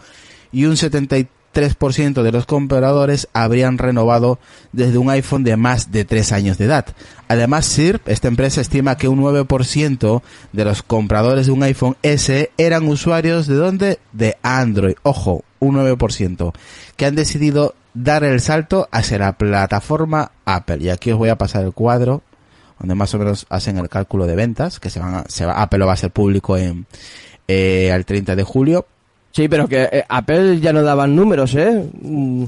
y 0.52 0.66
un 0.66 0.74
73% 0.74 1.28
de 1.54 2.32
los 2.32 2.46
compradores 2.46 3.28
habrían 3.34 3.78
renovado 3.78 4.40
desde 4.72 4.98
un 4.98 5.10
iPhone 5.10 5.44
de 5.44 5.58
más 5.58 5.92
de 5.92 6.06
3 6.06 6.32
años 6.32 6.58
de 6.58 6.66
edad. 6.66 6.86
Además, 7.28 7.66
SIRP, 7.66 8.08
esta 8.08 8.28
empresa 8.28 8.62
estima 8.62 8.98
que 8.98 9.08
un 9.08 9.22
9% 9.22 10.22
de 10.54 10.66
los 10.66 10.84
compradores 10.84 11.48
de 11.48 11.52
un 11.52 11.64
iPhone 11.64 11.98
S 12.02 12.52
eran 12.58 12.88
usuarios 12.88 13.48
de 13.48 13.56
dónde? 13.56 14.00
De 14.14 14.38
Android. 14.42 14.96
Ojo, 15.04 15.44
un 15.60 15.76
9%, 15.76 16.54
que 16.96 17.06
han 17.06 17.16
decidido 17.16 17.76
dar 17.94 18.24
el 18.24 18.40
salto 18.40 18.88
hacia 18.92 19.20
la 19.20 19.38
plataforma 19.38 20.32
Apple. 20.46 20.78
Y 20.82 20.90
aquí 20.90 21.12
os 21.12 21.18
voy 21.18 21.30
a 21.30 21.38
pasar 21.38 21.66
el 21.66 21.74
cuadro 21.74 22.24
donde 22.80 22.96
más 22.96 23.14
o 23.14 23.20
menos 23.20 23.46
hacen 23.50 23.78
el 23.78 23.90
cálculo 23.90 24.26
de 24.26 24.36
ventas, 24.36 24.80
que 24.80 24.90
se 24.90 25.02
van 25.02 25.16
a, 25.16 25.24
se 25.28 25.46
va, 25.46 25.62
Apple 25.62 25.80
lo 25.80 25.86
va 25.86 25.92
a 25.92 25.96
hacer 25.96 26.12
público 26.12 26.56
en 26.56 26.86
eh, 27.48 27.92
al 27.92 28.06
30 28.06 28.38
de 28.38 28.44
julio. 28.44 28.88
Sí, 29.32 29.48
pero 29.48 29.68
que 29.68 29.84
eh, 29.92 30.04
Apple 30.10 30.60
ya 30.60 30.74
no 30.74 30.82
daban 30.82 31.16
números, 31.16 31.54
¿eh? 31.56 31.88
Mm, 32.02 32.46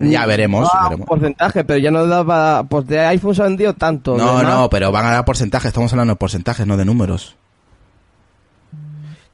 Ya 0.00 0.26
veremos, 0.26 0.68
daba 0.72 0.88
veremos. 0.88 1.06
porcentaje, 1.08 1.64
pero 1.64 1.78
ya 1.78 1.90
no 1.90 2.06
daba... 2.06 2.64
Pues 2.64 2.86
de 2.86 3.00
iPhone 3.00 3.34
se 3.34 3.42
han 3.42 3.48
vendido 3.50 3.74
tanto. 3.74 4.16
No, 4.16 4.34
más. 4.34 4.42
no, 4.44 4.68
pero 4.68 4.90
van 4.90 5.06
a 5.06 5.10
dar 5.10 5.24
porcentajes, 5.24 5.68
estamos 5.68 5.92
hablando 5.92 6.14
de 6.14 6.18
porcentajes, 6.18 6.66
no 6.66 6.76
de 6.76 6.84
números. 6.84 7.36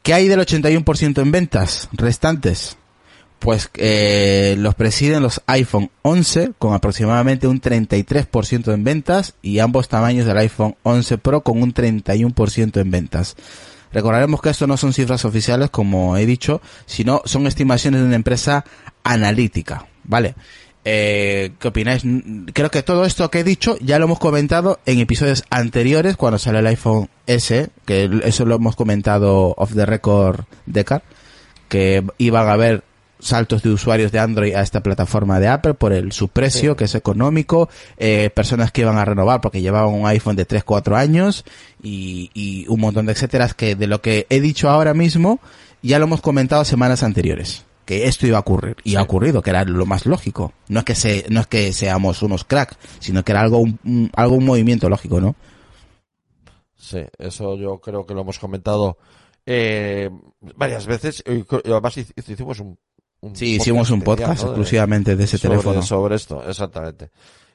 ¿Qué 0.02 0.14
hay 0.14 0.28
del 0.28 0.40
81% 0.40 1.20
en 1.20 1.30
ventas 1.30 1.88
restantes? 1.92 2.76
Pues 3.38 3.70
eh, 3.76 4.54
los 4.58 4.74
presiden 4.74 5.22
los 5.22 5.40
iPhone 5.46 5.90
11 6.02 6.52
con 6.58 6.74
aproximadamente 6.74 7.46
un 7.46 7.60
33% 7.60 8.72
en 8.74 8.84
ventas 8.84 9.34
y 9.40 9.58
ambos 9.60 9.88
tamaños 9.88 10.26
del 10.26 10.36
iPhone 10.38 10.76
11 10.82 11.16
Pro 11.18 11.40
con 11.42 11.62
un 11.62 11.72
31% 11.72 12.80
en 12.80 12.90
ventas. 12.90 13.36
Recordaremos 13.92 14.40
que 14.40 14.50
esto 14.50 14.66
no 14.66 14.76
son 14.76 14.92
cifras 14.92 15.24
oficiales, 15.24 15.70
como 15.70 16.16
he 16.16 16.26
dicho, 16.26 16.60
sino 16.86 17.22
son 17.24 17.46
estimaciones 17.46 18.00
de 18.00 18.06
una 18.06 18.16
empresa 18.16 18.64
analítica, 19.02 19.86
¿vale? 20.04 20.34
Eh, 20.84 21.52
¿Qué 21.58 21.68
opináis? 21.68 22.02
Creo 22.54 22.70
que 22.70 22.82
todo 22.82 23.04
esto 23.04 23.30
que 23.30 23.40
he 23.40 23.44
dicho 23.44 23.76
ya 23.80 23.98
lo 23.98 24.06
hemos 24.06 24.18
comentado 24.18 24.80
en 24.86 24.98
episodios 24.98 25.44
anteriores 25.50 26.16
cuando 26.16 26.38
sale 26.38 26.60
el 26.60 26.66
iPhone 26.68 27.10
S, 27.26 27.68
que 27.84 28.08
eso 28.24 28.46
lo 28.46 28.54
hemos 28.54 28.76
comentado 28.76 29.54
off 29.58 29.74
the 29.74 29.84
record 29.84 30.44
Decar, 30.64 31.02
que 31.68 32.02
iban 32.16 32.48
a 32.48 32.52
haber 32.52 32.82
saltos 33.20 33.62
de 33.62 33.70
usuarios 33.70 34.12
de 34.12 34.18
Android 34.18 34.54
a 34.54 34.62
esta 34.62 34.82
plataforma 34.82 35.38
de 35.40 35.48
Apple 35.48 35.74
por 35.74 35.92
el 35.92 36.12
su 36.12 36.28
precio, 36.28 36.76
que 36.76 36.84
es 36.84 36.94
económico, 36.94 37.68
eh, 37.98 38.30
personas 38.34 38.72
que 38.72 38.80
iban 38.82 38.98
a 38.98 39.04
renovar 39.04 39.40
porque 39.40 39.60
llevaban 39.60 39.94
un 39.94 40.06
iPhone 40.06 40.36
de 40.36 40.44
3, 40.46 40.64
4 40.64 40.96
años 40.96 41.44
y, 41.82 42.30
y 42.34 42.66
un 42.68 42.80
montón 42.80 43.06
de 43.06 43.12
etcétera, 43.12 43.48
que 43.56 43.74
de 43.76 43.86
lo 43.86 44.00
que 44.00 44.26
he 44.30 44.40
dicho 44.40 44.68
ahora 44.70 44.94
mismo 44.94 45.40
ya 45.82 45.98
lo 45.98 46.06
hemos 46.06 46.20
comentado 46.20 46.64
semanas 46.64 47.02
anteriores 47.02 47.64
que 47.86 48.06
esto 48.06 48.24
iba 48.26 48.36
a 48.36 48.40
ocurrir. 48.40 48.76
Y 48.84 48.94
ha 48.94 49.02
ocurrido 49.02 49.42
que 49.42 49.50
era 49.50 49.64
lo 49.64 49.84
más 49.84 50.06
lógico. 50.06 50.52
No 50.68 50.78
es 50.80 50.84
que 50.84 50.94
se 50.94 51.26
no 51.28 51.40
es 51.40 51.46
que 51.48 51.72
seamos 51.72 52.22
unos 52.22 52.44
crack 52.44 52.76
sino 53.00 53.24
que 53.24 53.32
era 53.32 53.40
algo 53.40 53.58
un, 53.58 53.78
un- 53.84 54.10
algo 54.14 54.36
un 54.36 54.44
movimiento 54.44 54.88
lógico 54.88 55.20
no 55.20 55.34
Sí, 56.76 57.00
eso 57.18 57.56
yo 57.56 57.78
creo 57.78 58.06
que 58.06 58.14
lo 58.14 58.22
hemos 58.22 58.38
comentado 58.38 58.96
eh, 59.46 60.08
varias 60.56 60.86
veces. 60.86 61.22
Y 61.26 61.44
además 61.70 61.96
hic- 61.98 62.12
hicimos 62.16 62.60
un 62.60 62.78
un 63.20 63.36
Sí, 63.36 63.56
hicimos 63.56 63.90
un 63.90 64.02
podcast 64.02 64.42
exclusivamente 64.44 65.16
de 65.16 65.24
ese 65.24 65.38
sobre, 65.38 65.58
teléfono. 65.58 65.82
Sobre 65.82 66.16
esto, 66.16 66.42
exactamente. 66.48 67.10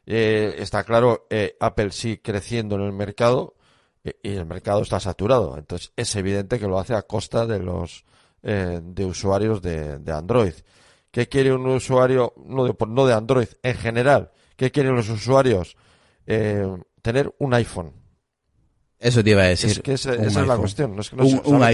Eh, 0.06 0.56
está 0.60 0.84
claro, 0.84 1.26
eh, 1.30 1.56
Apple 1.60 1.92
sí 1.92 2.18
creciendo 2.20 2.76
en 2.76 2.82
el 2.82 2.92
mercado 2.94 3.56
eh, 4.04 4.16
y 4.22 4.30
el 4.34 4.46
mercado 4.46 4.82
está 4.84 5.00
saturado. 5.00 5.58
Entonces 5.58 5.92
es 5.96 6.16
evidente 6.16 6.60
que 6.60 6.68
lo 6.68 6.78
hace 6.80 6.94
a 6.94 7.02
costa 7.04 7.46
de 7.48 7.60
los 7.60 8.06
eh, 8.44 8.80
de 8.84 9.06
usuarios 9.06 9.62
de, 9.62 9.98
de 10.00 10.12
Android. 10.12 10.54
¿Qué 11.10 11.28
quiere 11.28 11.54
un 11.54 11.66
usuario, 11.66 12.34
no 12.46 12.66
de, 12.66 12.76
no 12.88 13.06
de 13.08 13.14
Android, 13.14 13.48
en 13.64 13.76
general? 13.76 14.32
¿Qué 14.56 14.70
quieren 14.72 14.96
los 14.96 15.10
usuarios? 15.10 15.76
Eh, 16.28 16.68
tener 17.02 17.34
un 17.40 17.54
iPhone. 17.56 17.94
Eso 19.00 19.24
te 19.24 19.30
iba 19.32 19.44
a 19.44 19.46
decir. 19.48 19.72
es 19.72 19.80
que 19.82 19.94
esa, 19.94 20.14
es 20.14 20.36
la 20.36 20.58
cuestión. 20.58 20.96
No 20.96 21.02
es 21.02 21.10
que 21.10 21.16
no 21.16 21.24
Un- 21.24 21.30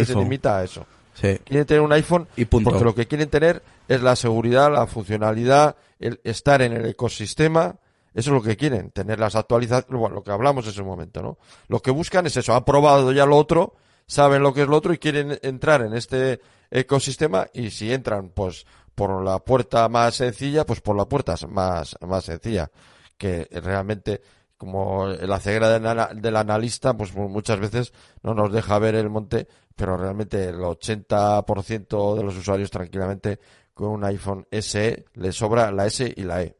se- 0.05 0.13
un 0.15 0.23
limita 0.23 0.59
a 0.59 0.63
eso. 0.63 0.85
Sí. 1.13 1.37
Quieren 1.43 1.65
tener 1.65 1.81
un 1.81 1.91
iPhone 1.91 2.27
Y 2.35 2.45
punto. 2.45 2.69
porque 2.69 2.83
lo 2.83 2.95
que 2.95 3.07
quieren 3.07 3.29
tener 3.29 3.61
es 3.87 4.01
la 4.01 4.15
seguridad, 4.15 4.71
la 4.71 4.87
funcionalidad, 4.87 5.75
el 5.99 6.19
estar 6.23 6.61
en 6.61 6.73
el 6.73 6.85
ecosistema. 6.85 7.75
Eso 8.13 8.31
es 8.31 8.33
lo 8.33 8.41
que 8.41 8.57
quieren, 8.57 8.91
tener 8.91 9.19
las 9.19 9.35
actualizaciones, 9.35 9.99
bueno, 9.99 10.15
lo 10.15 10.23
que 10.23 10.31
hablamos 10.31 10.65
en 10.65 10.71
ese 10.71 10.83
momento, 10.83 11.21
¿no? 11.21 11.37
Lo 11.69 11.81
que 11.81 11.91
buscan 11.91 12.25
es 12.25 12.35
eso, 12.35 12.53
han 12.53 12.65
probado 12.65 13.13
ya 13.13 13.25
lo 13.25 13.37
otro, 13.37 13.75
saben 14.05 14.43
lo 14.43 14.53
que 14.53 14.63
es 14.63 14.67
lo 14.67 14.75
otro 14.75 14.93
y 14.93 14.97
quieren 14.97 15.39
entrar 15.41 15.81
en 15.81 15.93
este 15.93 16.41
ecosistema 16.69 17.47
y 17.53 17.69
si 17.69 17.93
entran, 17.93 18.29
pues, 18.29 18.65
por 18.95 19.23
la 19.23 19.39
puerta 19.39 19.87
más 19.87 20.15
sencilla, 20.15 20.65
pues 20.65 20.81
por 20.81 20.97
la 20.97 21.05
puerta 21.05 21.35
más, 21.47 21.95
más 22.01 22.25
sencilla, 22.25 22.69
que 23.17 23.47
realmente, 23.63 24.21
como 24.61 25.07
la 25.07 25.39
ceguera 25.39 25.69
del, 25.71 25.87
ana- 25.87 26.11
del 26.13 26.35
analista, 26.35 26.93
pues 26.95 27.15
muchas 27.15 27.59
veces 27.59 27.93
no 28.21 28.35
nos 28.35 28.53
deja 28.53 28.77
ver 28.77 28.93
el 28.93 29.09
monte, 29.09 29.47
pero 29.75 29.97
realmente 29.97 30.49
el 30.49 30.57
80% 30.59 32.15
de 32.15 32.23
los 32.23 32.37
usuarios 32.37 32.69
tranquilamente 32.69 33.39
con 33.73 33.89
un 33.89 34.03
iPhone 34.03 34.45
SE 34.51 35.05
le 35.15 35.31
sobra 35.31 35.71
la 35.71 35.87
S 35.87 36.13
y 36.15 36.21
la 36.21 36.43
E. 36.43 36.55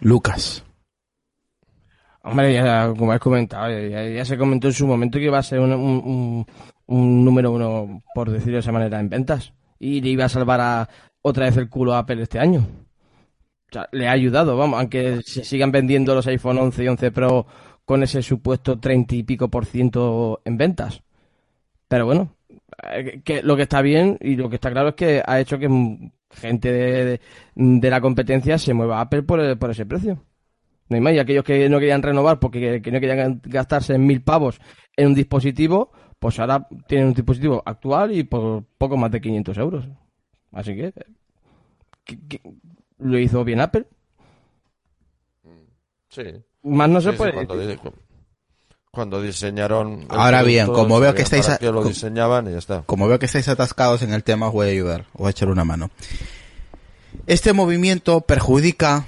Lucas. 0.00 0.64
Hombre, 2.24 2.52
ya, 2.52 2.92
como 2.98 3.12
has 3.12 3.20
comentado, 3.20 3.70
ya, 3.70 4.08
ya 4.08 4.24
se 4.24 4.36
comentó 4.36 4.66
en 4.66 4.74
su 4.74 4.88
momento 4.88 5.18
que 5.20 5.26
iba 5.26 5.38
a 5.38 5.42
ser 5.44 5.60
un, 5.60 5.72
un- 5.72 6.02
un- 6.04 6.46
un 6.86 7.24
número 7.24 7.52
uno, 7.52 8.02
por 8.12 8.28
decirlo 8.28 8.54
de 8.54 8.58
esa 8.58 8.72
manera, 8.72 8.98
en 8.98 9.08
ventas. 9.08 9.52
Y 9.78 10.00
le 10.00 10.08
iba 10.08 10.24
a 10.24 10.28
salvar 10.28 10.60
a, 10.60 10.88
otra 11.22 11.44
vez 11.44 11.56
el 11.58 11.68
culo 11.70 11.94
a 11.94 11.98
Apple 12.00 12.22
este 12.24 12.40
año. 12.40 12.66
O 13.70 13.72
sea, 13.72 13.88
le 13.92 14.08
ha 14.08 14.12
ayudado, 14.12 14.56
vamos, 14.56 14.78
aunque 14.80 15.20
se 15.24 15.44
sigan 15.44 15.70
vendiendo 15.70 16.14
los 16.14 16.26
iPhone 16.26 16.58
11 16.58 16.84
y 16.84 16.88
11 16.88 17.10
Pro 17.12 17.46
con 17.84 18.02
ese 18.02 18.22
supuesto 18.22 18.78
30 18.80 19.14
y 19.16 19.22
pico 19.22 19.48
por 19.48 19.64
ciento 19.66 20.40
en 20.44 20.56
ventas. 20.56 21.02
Pero 21.88 22.06
bueno, 22.06 22.34
eh, 22.92 23.20
que 23.24 23.42
lo 23.42 23.56
que 23.56 23.62
está 23.62 23.82
bien 23.82 24.18
y 24.20 24.36
lo 24.36 24.48
que 24.48 24.56
está 24.56 24.70
claro 24.70 24.90
es 24.90 24.94
que 24.94 25.22
ha 25.24 25.40
hecho 25.40 25.58
que 25.58 25.68
gente 26.30 26.70
de, 26.72 27.04
de- 27.04 27.20
de 27.54 27.90
la 27.90 28.00
competencia 28.00 28.58
se 28.58 28.74
mueva 28.74 28.98
a 28.98 29.02
Apple 29.02 29.22
por, 29.24 29.58
por 29.58 29.70
ese 29.70 29.86
precio. 29.86 30.22
No 30.88 30.96
hay 30.96 31.00
más. 31.00 31.14
Y 31.14 31.18
aquellos 31.20 31.44
que 31.44 31.68
no 31.68 31.78
querían 31.78 32.02
renovar 32.02 32.38
porque 32.40 32.80
que 32.82 32.90
no 32.90 33.00
querían 33.00 33.40
gastarse 33.44 33.98
mil 33.98 34.22
pavos 34.22 34.60
en 34.96 35.08
un 35.08 35.14
dispositivo, 35.14 35.92
pues 36.18 36.38
ahora 36.40 36.66
tienen 36.88 37.08
un 37.08 37.14
dispositivo 37.14 37.62
actual 37.64 38.12
y 38.16 38.24
por 38.24 38.64
poco 38.78 38.96
más 38.96 39.10
de 39.12 39.20
500 39.20 39.58
euros. 39.58 39.88
Así 40.52 40.74
que, 40.76 40.92
que- 42.04 42.18
que- 42.28 42.40
lo 43.00 43.18
hizo 43.18 43.44
bien 43.44 43.60
Apple. 43.60 43.86
Sí. 46.08 46.22
Más 46.62 46.88
no 46.88 47.00
se 47.00 47.10
Sí, 47.10 47.12
sí, 47.12 47.18
puede. 47.18 47.32
cuando, 47.32 47.58
di- 47.58 47.78
cuando 48.90 49.22
diseñaron. 49.22 50.06
Ahora 50.08 50.42
bien, 50.42 50.66
como 50.66 50.98
veo 51.00 51.10
sabían 51.10 51.14
que 51.14 51.22
estáis 51.22 51.44
para 51.44 51.54
a- 51.54 51.58
qué 51.58 51.66
lo 51.66 51.82
com- 51.82 51.88
diseñaban 51.88 52.48
y 52.48 52.52
ya 52.52 52.58
está. 52.58 52.82
Como 52.82 53.06
veo 53.08 53.18
que 53.18 53.26
estáis 53.26 53.48
atascados 53.48 54.02
en 54.02 54.12
el 54.12 54.24
tema, 54.24 54.48
os 54.48 54.52
voy 54.52 54.66
a 54.68 54.70
ayudar, 54.70 55.02
os 55.12 55.20
voy 55.20 55.26
a 55.28 55.30
echar 55.30 55.48
una 55.48 55.64
mano. 55.64 55.90
¿Este 57.26 57.52
movimiento 57.52 58.20
perjudica 58.22 59.04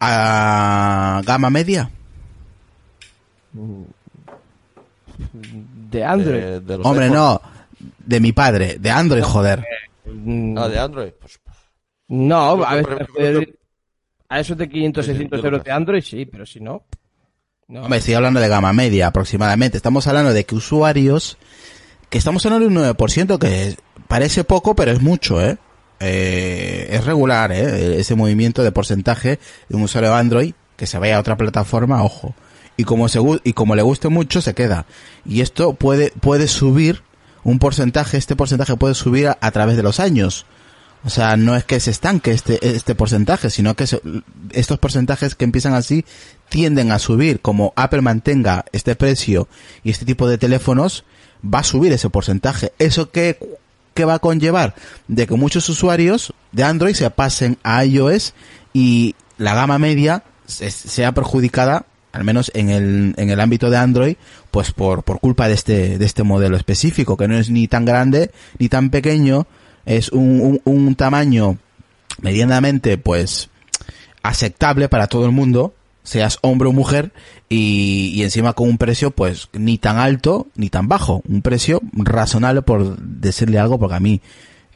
a 0.00 1.22
gama 1.24 1.50
media? 1.50 1.90
De 5.90 6.04
Android. 6.04 6.42
De 6.62 6.74
Hombre, 6.82 7.04
iPhone. 7.06 7.16
no, 7.18 7.40
de 8.04 8.20
mi 8.20 8.32
padre, 8.32 8.76
de 8.78 8.90
Android, 8.90 9.22
joder. 9.22 9.64
Mm, 10.04 10.58
Ah, 10.58 10.68
de 10.68 10.78
Android. 10.78 11.10
Pues, 11.20 11.38
no, 12.08 12.62
a, 12.64 12.76
que- 12.82 13.54
a 14.28 14.40
esos 14.40 14.56
de 14.56 14.68
500, 14.68 15.04
Sí, 15.04 15.10
sí, 15.12 15.16
600 15.18 15.40
yo 15.40 15.44
euros 15.46 15.64
de 15.64 15.72
Android, 15.72 16.02
sí, 16.02 16.24
pero 16.26 16.44
si 16.46 16.60
no. 16.60 16.82
no. 17.68 17.82
Hombre, 17.82 17.98
estoy 17.98 18.14
hablando 18.14 18.40
de 18.40 18.48
gama 18.48 18.72
media 18.72 19.08
aproximadamente. 19.08 19.76
Estamos 19.76 20.06
hablando 20.06 20.32
de 20.32 20.44
que 20.44 20.54
usuarios, 20.54 21.38
que 22.10 22.18
estamos 22.18 22.44
hablando 22.46 22.68
de 22.68 22.74
un 22.76 22.96
9%, 22.96 23.38
que 23.38 23.76
parece 24.08 24.44
poco, 24.44 24.74
pero 24.74 24.90
es 24.92 25.00
mucho, 25.00 25.40
¿eh? 25.44 25.58
Eh, 26.00 26.88
es 26.90 27.04
regular, 27.04 27.52
¿eh? 27.52 27.98
Ese 28.00 28.14
movimiento 28.14 28.62
de 28.62 28.72
porcentaje 28.72 29.38
de 29.68 29.76
un 29.76 29.82
usuario 29.82 30.10
de 30.10 30.16
Android 30.16 30.54
que 30.76 30.86
se 30.86 30.98
vaya 30.98 31.16
a 31.16 31.20
otra 31.20 31.36
plataforma, 31.36 32.02
ojo. 32.02 32.34
Y 32.76 32.82
como, 32.84 33.08
se, 33.08 33.20
y 33.44 33.52
como 33.52 33.76
le 33.76 33.82
guste 33.82 34.08
mucho, 34.08 34.40
se 34.40 34.54
queda. 34.54 34.86
Y 35.24 35.40
esto 35.40 35.74
puede, 35.74 36.10
puede 36.20 36.48
subir 36.48 37.02
un 37.44 37.60
porcentaje, 37.60 38.16
este 38.16 38.34
porcentaje 38.34 38.76
puede 38.76 38.94
subir 38.94 39.28
a, 39.28 39.38
a 39.40 39.50
través 39.52 39.76
de 39.76 39.84
los 39.84 40.00
años. 40.00 40.44
O 41.04 41.10
sea, 41.10 41.36
no 41.36 41.54
es 41.54 41.64
que 41.64 41.80
se 41.80 41.90
estanque 41.90 42.30
este, 42.30 42.66
este 42.76 42.94
porcentaje, 42.94 43.50
sino 43.50 43.74
que 43.74 43.86
se- 43.86 44.00
estos 44.52 44.78
porcentajes 44.78 45.34
que 45.34 45.44
empiezan 45.44 45.74
así 45.74 46.04
tienden 46.48 46.92
a 46.92 46.98
subir. 46.98 47.40
Como 47.40 47.72
Apple 47.76 48.00
mantenga 48.00 48.64
este 48.72 48.96
precio 48.96 49.46
y 49.82 49.90
este 49.90 50.06
tipo 50.06 50.26
de 50.28 50.38
teléfonos, 50.38 51.04
va 51.44 51.58
a 51.58 51.64
subir 51.64 51.92
ese 51.92 52.08
porcentaje. 52.08 52.72
¿Eso 52.78 53.10
qué, 53.10 53.38
qué 53.92 54.06
va 54.06 54.14
a 54.14 54.18
conllevar? 54.18 54.74
De 55.08 55.26
que 55.26 55.34
muchos 55.34 55.68
usuarios 55.68 56.32
de 56.52 56.64
Android 56.64 56.94
se 56.94 57.10
pasen 57.10 57.58
a 57.62 57.84
iOS 57.84 58.32
y 58.72 59.14
la 59.36 59.54
gama 59.54 59.78
media 59.78 60.22
se- 60.46 60.70
sea 60.70 61.12
perjudicada 61.12 61.84
al 62.12 62.22
menos 62.24 62.50
en 62.54 62.70
el, 62.70 63.14
en 63.16 63.28
el 63.30 63.40
ámbito 63.40 63.70
de 63.70 63.76
Android, 63.76 64.16
pues 64.52 64.70
por, 64.70 65.02
por 65.02 65.18
culpa 65.18 65.48
de 65.48 65.54
este, 65.54 65.98
de 65.98 66.04
este 66.06 66.22
modelo 66.22 66.56
específico, 66.56 67.16
que 67.16 67.26
no 67.26 67.36
es 67.36 67.50
ni 67.50 67.66
tan 67.66 67.84
grande 67.84 68.30
ni 68.58 68.68
tan 68.68 68.90
pequeño, 68.90 69.48
es 69.86 70.10
un, 70.10 70.40
un, 70.40 70.60
un 70.64 70.94
tamaño 70.94 71.58
medianamente, 72.20 72.98
pues, 72.98 73.50
aceptable 74.22 74.88
para 74.88 75.06
todo 75.06 75.26
el 75.26 75.32
mundo, 75.32 75.74
seas 76.02 76.38
hombre 76.42 76.68
o 76.68 76.72
mujer, 76.72 77.12
y, 77.48 78.12
y 78.14 78.22
encima 78.22 78.52
con 78.52 78.68
un 78.68 78.78
precio, 78.78 79.10
pues, 79.10 79.48
ni 79.52 79.78
tan 79.78 79.98
alto 79.98 80.46
ni 80.54 80.70
tan 80.70 80.88
bajo, 80.88 81.22
un 81.28 81.42
precio 81.42 81.80
razonable 81.92 82.62
por 82.62 82.98
decirle 82.98 83.58
algo, 83.58 83.78
porque 83.78 83.96
a 83.96 84.00
mí 84.00 84.20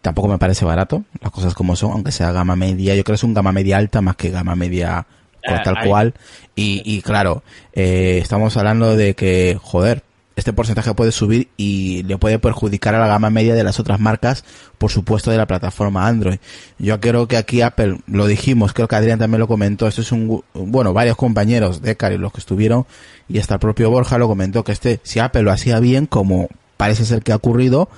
tampoco 0.03 0.29
me 0.29 0.39
parece 0.39 0.65
barato, 0.65 1.05
las 1.21 1.31
cosas 1.31 1.55
como 1.55 1.77
son, 1.77 1.93
aunque 1.93 2.13
sea 2.13 2.33
gama 2.33 2.57
media, 2.57 2.95
yo 2.95 3.05
creo 3.05 3.15
que 3.15 3.19
es 3.21 3.25
un 3.25 3.35
gama 3.35 3.53
media 3.53 3.79
alta 3.79 4.01
más 4.01 4.17
que 4.17 4.31
gama 4.31 4.55
media 4.55 5.07
Eh, 5.41 5.55
tal 5.65 5.77
cual, 5.87 6.15
y, 6.57 6.83
y 6.85 7.01
claro, 7.01 7.43
eh, 7.73 8.19
estamos 8.21 8.57
hablando 8.57 8.97
de 8.97 9.15
que, 9.15 9.57
joder, 9.63 10.03
este 10.39 10.53
porcentaje 10.53 10.95
puede 10.95 11.11
subir 11.11 11.49
y 11.57 12.05
le 12.05 12.17
puede 12.17 12.39
perjudicar 12.39 12.95
a 12.95 13.01
la 13.01 13.09
gama 13.09 13.29
media 13.29 13.57
de 13.57 13.65
las 13.65 13.81
otras 13.81 13.99
marcas, 13.99 14.45
por 14.79 14.91
supuesto 14.91 15.33
de 15.33 15.37
la 15.37 15.47
plataforma 15.47 16.07
Android. 16.07 16.39
Yo 16.79 17.01
creo 17.01 17.27
que 17.27 17.37
aquí 17.37 17.61
Apple, 17.61 17.99
lo 18.07 18.27
dijimos, 18.29 18.73
creo 18.73 18.87
que 18.87 18.95
Adrián 18.95 19.19
también 19.19 19.41
lo 19.41 19.49
comentó, 19.49 19.89
esto 19.89 20.01
es 20.01 20.13
un, 20.13 20.45
bueno, 20.55 20.93
varios 20.93 21.17
compañeros 21.17 21.83
de 21.83 21.97
Cari, 21.97 22.19
los 22.19 22.33
que 22.33 22.39
estuvieron, 22.39 22.87
y 23.29 23.41
hasta 23.41 23.55
el 23.55 23.61
propio 23.61 23.91
Borja 23.91 24.17
lo 24.17 24.29
comentó, 24.29 24.63
que 24.63 24.71
este, 24.71 25.01
si 25.03 25.19
Apple 25.19 25.43
lo 25.43 25.51
hacía 25.51 25.81
bien, 25.81 26.07
como 26.07 26.49
parece 26.77 27.05
ser 27.05 27.23
que 27.23 27.33
ha 27.33 27.37
ocurrido, 27.37 27.89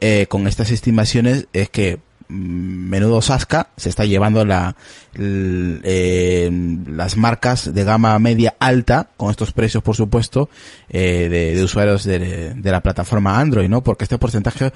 eh, 0.00 0.26
con 0.28 0.48
estas 0.48 0.72
estimaciones, 0.72 1.46
es 1.52 1.70
que 1.70 2.00
menudo 2.28 3.22
Sasca 3.22 3.68
se 3.76 3.88
está 3.88 4.04
llevando 4.04 4.44
la, 4.44 4.76
eh, 5.14 6.50
las 6.88 7.16
marcas 7.16 7.72
de 7.72 7.84
gama 7.84 8.18
media 8.18 8.54
alta, 8.58 9.08
con 9.16 9.30
estos 9.30 9.52
precios 9.52 9.82
por 9.82 9.96
supuesto, 9.96 10.48
eh, 10.88 11.28
de, 11.28 11.62
usuarios 11.62 12.04
de, 12.04 12.54
de 12.54 12.70
la 12.70 12.80
plataforma 12.80 13.38
Android, 13.38 13.68
¿no? 13.68 13.82
Porque 13.82 14.04
este 14.04 14.18
porcentaje 14.18 14.72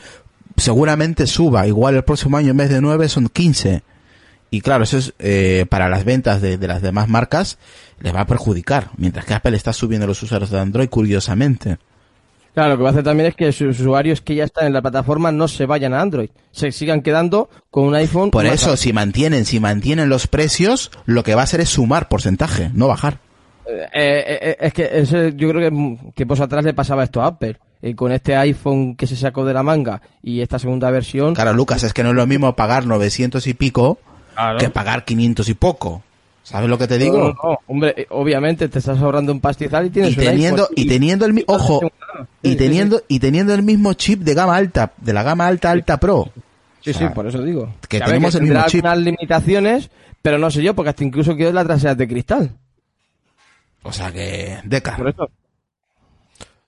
seguramente 0.57 1.27
suba, 1.27 1.67
igual 1.67 1.97
el 1.97 2.05
próximo 2.05 2.37
año 2.37 2.51
en 2.51 2.57
vez 2.57 2.71
de 2.71 2.81
9 2.81 3.09
son 3.09 3.29
15. 3.29 3.83
Y 4.53 4.63
claro, 4.63 4.85
eso 4.85 4.99
es 4.99 5.15
eh, 5.19 5.67
para 5.69 5.89
las 5.89 6.05
ventas 6.05 6.41
de, 6.41 6.59
de 6.59 6.67
las 6.67 6.83
demás 6.83 7.09
marcas 7.09 7.59
les 8.01 8.15
va 8.15 8.23
a 8.23 8.27
perjudicar, 8.27 8.91
mientras 8.97 9.25
que 9.25 9.35
Apple 9.35 9.57
está 9.57 9.73
subiendo 9.73 10.07
los 10.07 10.23
usuarios 10.23 10.51
de 10.51 10.59
Android 10.59 10.89
curiosamente. 10.89 11.79
Claro, 12.55 12.71
lo 12.71 12.77
que 12.79 12.83
va 12.83 12.89
a 12.89 12.93
hacer 12.93 13.05
también 13.05 13.29
es 13.29 13.37
que 13.37 13.53
sus 13.53 13.79
usuarios 13.81 14.21
que 14.21 14.35
ya 14.35 14.45
están 14.45 14.67
en 14.67 14.73
la 14.73 14.83
plataforma 14.83 15.31
no 15.31 15.47
se 15.47 15.67
vayan 15.67 15.95
a 15.95 16.01
Android, 16.01 16.31
se 16.51 16.73
sigan 16.73 17.01
quedando 17.01 17.49
con 17.71 17.85
un 17.85 17.95
iPhone. 17.95 18.31
Por 18.31 18.45
eso, 18.47 18.77
si 18.77 18.93
mantienen, 18.93 19.45
si 19.45 19.61
mantienen 19.61 20.09
los 20.09 20.27
precios, 20.27 20.91
lo 21.07 21.23
que 21.23 21.35
va 21.37 21.43
a 21.43 21.45
hacer 21.45 21.61
es 21.61 21.69
sumar 21.69 22.09
porcentaje, 22.09 22.71
no 22.75 22.89
bajar. 22.89 23.19
Eh, 23.67 23.87
eh, 23.95 24.39
eh, 24.43 24.57
es 24.61 24.73
que 24.73 24.91
ese- 24.93 25.33
yo 25.37 25.49
creo 25.51 25.71
que 25.71 25.97
tiempos 26.15 26.41
atrás 26.41 26.65
le 26.65 26.75
pasaba 26.75 27.05
esto 27.05 27.23
a 27.23 27.27
Apple. 27.27 27.57
Y 27.83 27.95
con 27.95 28.13
este 28.13 28.37
iPhone 28.37 28.95
que 28.97 29.07
se 29.07 29.17
sacó 29.17 29.45
de 29.45 29.55
la 29.55 29.63
manga 29.63 30.03
y 30.23 30.41
esta 30.43 30.59
segunda 30.59 30.91
versión. 30.91 31.35
Claro, 31.35 31.55
Lucas, 31.55 31.83
es 31.85 31.95
que 31.95 32.03
no 32.03 32.11
es 32.11 32.15
lo 32.17 32.27
mismo 32.27 32.55
pagar 32.57 32.85
900 32.85 33.47
y 33.47 33.55
pico 33.55 33.99
Claro. 34.35 34.59
que 34.59 34.69
pagar 34.71 35.05
500 35.07 35.49
y 35.49 35.55
poco. 35.55 36.03
¿Sabes 36.43 36.69
lo 36.69 36.79
que 36.79 36.89
te 36.89 36.99
digo? 36.99 37.19
no, 37.19 37.35
no, 37.51 37.59
hombre, 37.67 37.95
eh, 37.97 38.07
obviamente 38.11 38.69
te 38.69 38.79
estás 38.79 38.99
ahorrando 38.99 39.31
un 39.33 39.41
pastizal 39.41 39.87
y 39.87 39.91
tienes 39.91 40.17
y 40.17 40.19
un 40.19 40.25
teniendo 40.25 40.63
iPhone 40.63 40.75
y 40.77 40.89
teniendo 40.89 41.27
el 41.27 41.45
ojo 41.47 41.81
y 42.43 42.57
teniendo 42.57 43.03
y 43.09 43.21
teniendo 43.21 43.55
el 43.55 43.63
mismo 43.63 43.93
chip 43.95 44.21
de 44.23 44.35
gama 44.35 44.57
alta 44.57 44.93
de 44.97 45.13
la 45.13 45.23
gama 45.23 45.47
alta 45.47 45.71
alta 45.71 45.99
pro 46.01 46.31
Sí, 46.83 46.91
O 46.91 46.95
sea, 46.95 47.09
sí, 47.09 47.15
por 47.15 47.27
eso 47.27 47.43
digo. 47.43 47.75
que 47.89 48.01
tenemos 48.01 48.35
el 48.35 48.41
tendrá 48.41 48.61
mismo 48.65 48.71
chip. 48.71 48.85
algunas 48.87 49.05
limitaciones, 49.05 49.91
pero 50.23 50.39
no 50.39 50.51
sé 50.51 50.63
yo, 50.63 50.75
porque 50.75 50.89
hasta 50.91 51.05
incluso 51.05 51.37
quiero 51.37 51.53
la 51.53 51.65
trasera 51.65 51.95
de 51.95 52.09
cristal. 52.09 52.57
O 53.83 53.93
sea 53.93 54.11
que, 54.11 54.59
Deca. 54.65 54.97
Por 54.97 55.09
eso. 55.11 55.31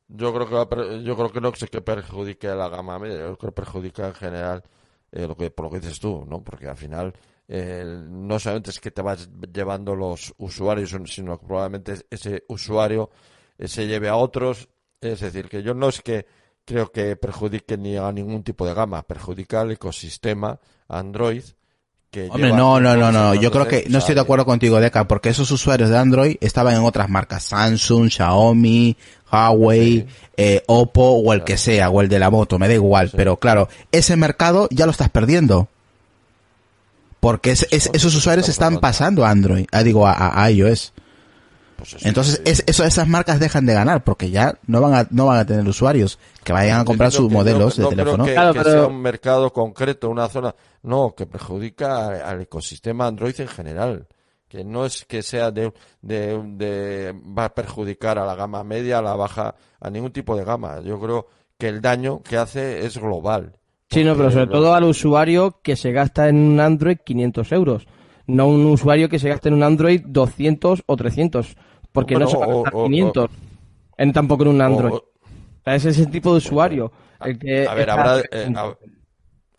Yo 0.08 0.34
creo 0.34 0.46
que 0.68 1.02
yo 1.02 1.16
creo 1.16 1.32
que 1.32 1.40
no 1.40 1.48
es 1.48 1.64
que 1.70 1.80
perjudique 1.80 2.46
a 2.48 2.54
la 2.54 2.68
gama 2.68 2.98
media, 2.98 3.20
yo 3.20 3.38
creo 3.38 3.50
que 3.52 3.56
perjudica 3.62 4.08
en 4.08 4.14
general 4.14 4.62
eh, 5.10 5.26
lo 5.26 5.34
que 5.34 5.50
por 5.50 5.64
lo 5.66 5.70
que 5.70 5.80
dices 5.80 5.98
tú, 5.98 6.26
¿no? 6.28 6.42
Porque 6.42 6.68
al 6.68 6.76
final 6.76 7.14
eh, 7.49 7.84
no 8.09 8.38
solamente 8.38 8.70
es 8.70 8.80
que 8.80 8.90
te 8.90 9.03
vas 9.03 9.28
llevando 9.53 9.95
los 9.95 10.32
usuarios, 10.38 10.97
sino 11.07 11.38
que 11.38 11.47
probablemente 11.47 11.95
ese 12.11 12.45
usuario 12.49 13.11
eh, 13.59 13.68
se 13.68 13.86
lleve 13.86 14.09
a 14.09 14.16
otros. 14.16 14.68
Es 15.01 15.20
decir, 15.20 15.49
que 15.49 15.62
yo 15.62 15.74
no 15.74 15.88
es 15.88 16.01
que 16.01 16.26
creo 16.64 16.90
que 16.93 17.16
perjudique 17.16 17.76
ni 17.76 17.97
a 17.97 18.11
ningún 18.12 18.43
tipo 18.43 18.66
de 18.66 18.74
gama, 18.74 19.03
perjudica 19.03 19.61
al 19.61 19.72
ecosistema 19.72 20.59
Android. 20.88 21.43
Que 22.11 22.28
Hombre, 22.28 22.49
lleva 22.49 22.57
no, 22.59 22.80
no, 22.80 22.95
no, 22.95 23.11
no. 23.11 23.34
Yo 23.34 23.51
creo 23.51 23.66
que 23.66 23.86
no 23.88 23.99
estoy 23.99 24.14
de 24.14 24.20
acuerdo 24.20 24.45
contigo, 24.45 24.78
Deca, 24.78 25.09
porque 25.09 25.30
esos 25.30 25.51
usuarios 25.51 25.88
de 25.88 25.97
Android 25.97 26.36
estaban 26.40 26.74
en 26.74 26.84
otras 26.84 27.09
marcas, 27.09 27.45
Samsung, 27.45 28.11
Xiaomi, 28.11 28.97
Huawei, 29.32 30.07
eh, 30.36 30.62
Oppo 30.66 31.03
o 31.03 31.32
el 31.32 31.43
que 31.43 31.57
sea, 31.57 31.88
o 31.88 32.03
el 32.03 32.09
de 32.09 32.18
la 32.18 32.30
moto, 32.30 32.59
me 32.59 32.68
da 32.68 32.74
igual. 32.74 33.11
Pero 33.16 33.38
claro, 33.38 33.68
ese 33.90 34.16
mercado 34.16 34.68
ya 34.70 34.84
lo 34.84 34.93
estás 34.93 35.09
perdiendo. 35.09 35.68
Porque 37.22 37.52
es- 37.52 37.68
es- 37.70 37.88
esos 37.92 38.12
usuarios 38.16 38.48
están 38.48 38.80
pasando 38.80 39.24
a 39.24 39.30
Android, 39.30 39.64
ah, 39.70 39.84
digo, 39.84 40.08
a, 40.08 40.50
iOS. 40.50 40.92
Pues 41.76 42.04
Entonces, 42.04 42.42
es- 42.44 42.64
eso, 42.66 42.82
esas 42.84 43.06
marcas 43.06 43.38
dejan 43.38 43.64
de 43.64 43.74
ganar, 43.74 44.02
porque 44.02 44.30
ya 44.30 44.58
no 44.66 44.80
van 44.80 44.92
a, 44.94 45.06
no 45.10 45.26
van 45.26 45.38
a 45.38 45.46
tener 45.46 45.66
usuarios 45.68 46.18
que 46.42 46.52
vayan 46.52 46.80
a 46.80 46.84
comprar 46.84 47.12
sus 47.12 47.30
modelos 47.30 47.78
no- 47.78 47.90
de 47.90 47.96
no 47.96 48.02
teléfono. 48.02 48.24
Creo 48.24 48.26
que, 48.26 48.34
Claro, 48.34 48.52
que 48.54 48.58
pero- 48.58 48.70
sea 48.72 48.86
un 48.88 49.00
mercado 49.00 49.52
concreto, 49.52 50.10
una 50.10 50.28
zona. 50.28 50.52
No, 50.82 51.14
que 51.16 51.26
perjudica 51.26 52.08
al, 52.08 52.22
al 52.22 52.40
ecosistema 52.42 53.06
Android 53.06 53.40
en 53.40 53.48
general. 53.48 54.06
Que 54.48 54.64
no 54.64 54.84
es 54.84 55.04
que 55.06 55.22
sea 55.22 55.52
de, 55.52 55.72
de, 56.02 56.42
de- 56.56 57.14
va 57.38 57.44
a 57.46 57.54
perjudicar 57.54 58.18
a 58.18 58.26
la 58.26 58.34
gama 58.34 58.64
media, 58.64 58.98
a 58.98 59.02
la 59.02 59.14
baja, 59.14 59.54
a 59.80 59.90
ningún 59.90 60.12
tipo 60.12 60.36
de 60.36 60.44
gama. 60.44 60.80
Yo 60.80 61.00
creo 61.00 61.28
que 61.56 61.68
el 61.68 61.80
daño 61.80 62.20
que 62.22 62.36
hace 62.36 62.84
es 62.84 62.98
global. 62.98 63.54
Sí, 63.93 64.05
no, 64.05 64.16
pero 64.16 64.30
sobre 64.30 64.47
todo 64.47 64.74
al 64.74 64.84
usuario 64.84 65.61
que 65.62 65.76
se 65.76 65.93
gasta 65.93 66.28
en 66.28 66.36
un 66.36 66.61
Android 66.61 66.97
500 67.05 67.53
euros. 67.53 67.86
No 68.26 68.47
un 68.49 68.64
usuario 68.66 69.09
que 69.09 69.18
se 69.18 69.28
gasta 69.28 69.49
en 69.49 69.55
un 69.55 69.62
Android 69.62 70.01
200 70.07 70.82
o 70.86 70.97
300. 70.97 71.57
Porque 71.93 72.14
Bueno, 72.14 72.24
no 72.26 72.30
se 72.30 72.36
va 72.38 72.45
a 72.45 72.49
gastar 72.49 72.74
o- 72.74 72.84
500. 72.84 73.30
En, 73.99 74.12
tampoco 74.12 74.43
en 74.45 74.49
un 74.51 74.61
Android. 74.62 74.93
o- 74.95 74.97
O 74.97 75.64
sea, 75.64 75.74
es 75.74 75.84
ese 75.84 76.07
tipo 76.07 76.30
de 76.32 76.38
usuario. 76.38 76.90
el 77.24 77.38
que 77.38 77.68
a 77.68 77.74
ver, 77.74 77.88
habrá, 77.90 78.18
eh, 78.18 78.49
hab- 78.49 78.76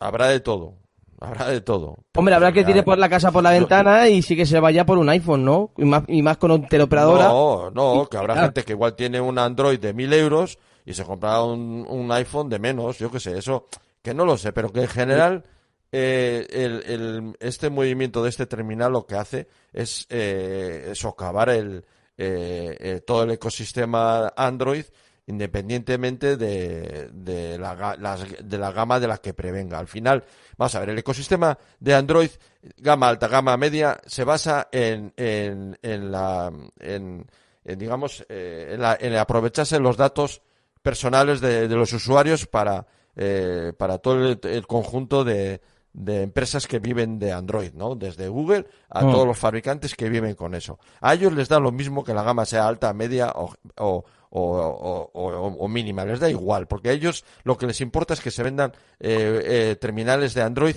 habrá 0.00 0.28
de 0.28 0.40
todo. 0.40 0.74
Habrá 1.20 1.48
de 1.48 1.60
todo. 1.62 1.96
Hombre, 2.16 2.34
habrá 2.34 2.52
que 2.52 2.64
tirar 2.64 2.84
por 2.84 2.98
la 2.98 3.08
casa 3.08 3.30
por 3.32 3.42
la 3.42 3.50
ventana 3.78 4.08
y 4.08 4.20
sí 4.20 4.36
que 4.36 4.44
se 4.44 4.60
vaya 4.60 4.84
por 4.84 4.98
un 4.98 5.08
iPhone, 5.08 5.44
¿no? 5.44 5.70
Y 5.78 5.84
más, 5.84 6.02
y 6.08 6.20
más 6.20 6.36
con 6.36 6.66
teleoperadora. 6.68 7.28
No, 7.28 7.70
no, 7.70 8.06
que 8.10 8.16
habrá 8.18 8.34
Claro. 8.34 8.48
gente 8.48 8.64
que 8.64 8.72
igual 8.72 8.94
tiene 8.94 9.20
un 9.20 9.38
Android 9.38 9.78
de 9.78 9.94
mil 9.94 10.12
euros 10.12 10.58
y 10.84 10.92
se 10.92 11.04
compra 11.04 11.42
un, 11.42 11.86
un 11.88 12.12
iPhone 12.12 12.50
de 12.50 12.58
menos, 12.58 12.98
yo 12.98 13.10
qué 13.10 13.20
sé, 13.20 13.38
eso, 13.38 13.68
que 14.04 14.14
no 14.14 14.24
lo 14.24 14.36
sé, 14.38 14.52
pero 14.52 14.70
que 14.70 14.82
en 14.82 14.88
general 14.88 15.42
eh, 15.90 16.46
el, 16.50 16.82
el- 16.86 17.36
este 17.40 17.70
movimiento 17.70 18.22
de 18.22 18.28
este 18.28 18.46
terminal 18.46 18.92
lo 18.92 19.06
que 19.06 19.16
hace 19.16 19.48
es 19.72 20.06
eh, 20.10 20.92
socavar 20.94 21.48
el, 21.48 21.84
eh, 22.18 22.76
eh, 22.78 23.00
todo 23.04 23.22
el 23.24 23.30
ecosistema 23.32 24.32
Android 24.36 24.84
independientemente 25.26 26.36
de, 26.36 27.08
de, 27.12 27.58
la, 27.58 27.96
las- 27.98 28.26
de 28.42 28.58
la 28.58 28.72
gama 28.72 29.00
de 29.00 29.08
la 29.08 29.18
que 29.18 29.32
prevenga. 29.32 29.78
Al 29.78 29.88
final, 29.88 30.22
vamos 30.58 30.74
a 30.74 30.80
ver, 30.80 30.90
el 30.90 30.98
ecosistema 30.98 31.56
de 31.80 31.94
Android, 31.94 32.28
gama 32.76 33.08
alta, 33.08 33.28
gama 33.28 33.56
media, 33.56 33.98
se 34.06 34.24
basa 34.24 34.68
en, 34.70 35.14
en, 35.16 35.78
en 35.80 36.12
la, 36.12 36.52
en, 36.78 37.26
en, 37.64 37.78
digamos, 37.78 38.24
eh, 38.28 38.72
en, 38.74 38.82
la- 38.82 38.98
en 39.00 39.16
aprovecharse 39.16 39.78
los 39.80 39.96
datos 39.96 40.42
personales 40.82 41.40
de, 41.40 41.68
de 41.68 41.74
los 41.74 41.92
usuarios 41.94 42.46
para, 42.46 42.86
eh, 43.16 43.72
para 43.76 43.98
todo 43.98 44.26
el, 44.28 44.40
el 44.42 44.66
conjunto 44.66 45.24
de, 45.24 45.60
de 45.92 46.22
empresas 46.22 46.66
que 46.66 46.78
viven 46.80 47.18
de 47.18 47.32
Android, 47.32 47.72
¿no? 47.74 47.94
Desde 47.94 48.28
Google 48.28 48.66
a 48.90 49.04
Mm. 49.04 49.10
todos 49.12 49.26
los 49.26 49.38
fabricantes 49.38 49.94
que 49.94 50.08
viven 50.08 50.34
con 50.34 50.54
eso. 50.54 50.78
A 51.00 51.14
ellos 51.14 51.32
les 51.32 51.48
da 51.48 51.60
lo 51.60 51.70
mismo 51.72 52.02
que 52.04 52.14
la 52.14 52.22
gama 52.24 52.44
sea 52.44 52.66
alta, 52.66 52.92
media 52.92 53.32
o, 53.36 53.52
o, 53.78 54.04
o, 54.30 54.40
o- 54.40 55.10
o- 55.14 55.56
o 55.64 55.68
mínima, 55.68 56.04
les 56.04 56.18
da 56.18 56.28
igual, 56.28 56.66
porque 56.66 56.88
a 56.88 56.92
ellos 56.92 57.24
lo 57.44 57.56
que 57.56 57.66
les 57.68 57.80
importa 57.80 58.14
es 58.14 58.20
que 58.20 58.32
se 58.32 58.42
vendan 58.42 58.72
eh, 58.98 59.42
eh, 59.70 59.76
terminales 59.80 60.34
de 60.34 60.42
Android 60.42 60.76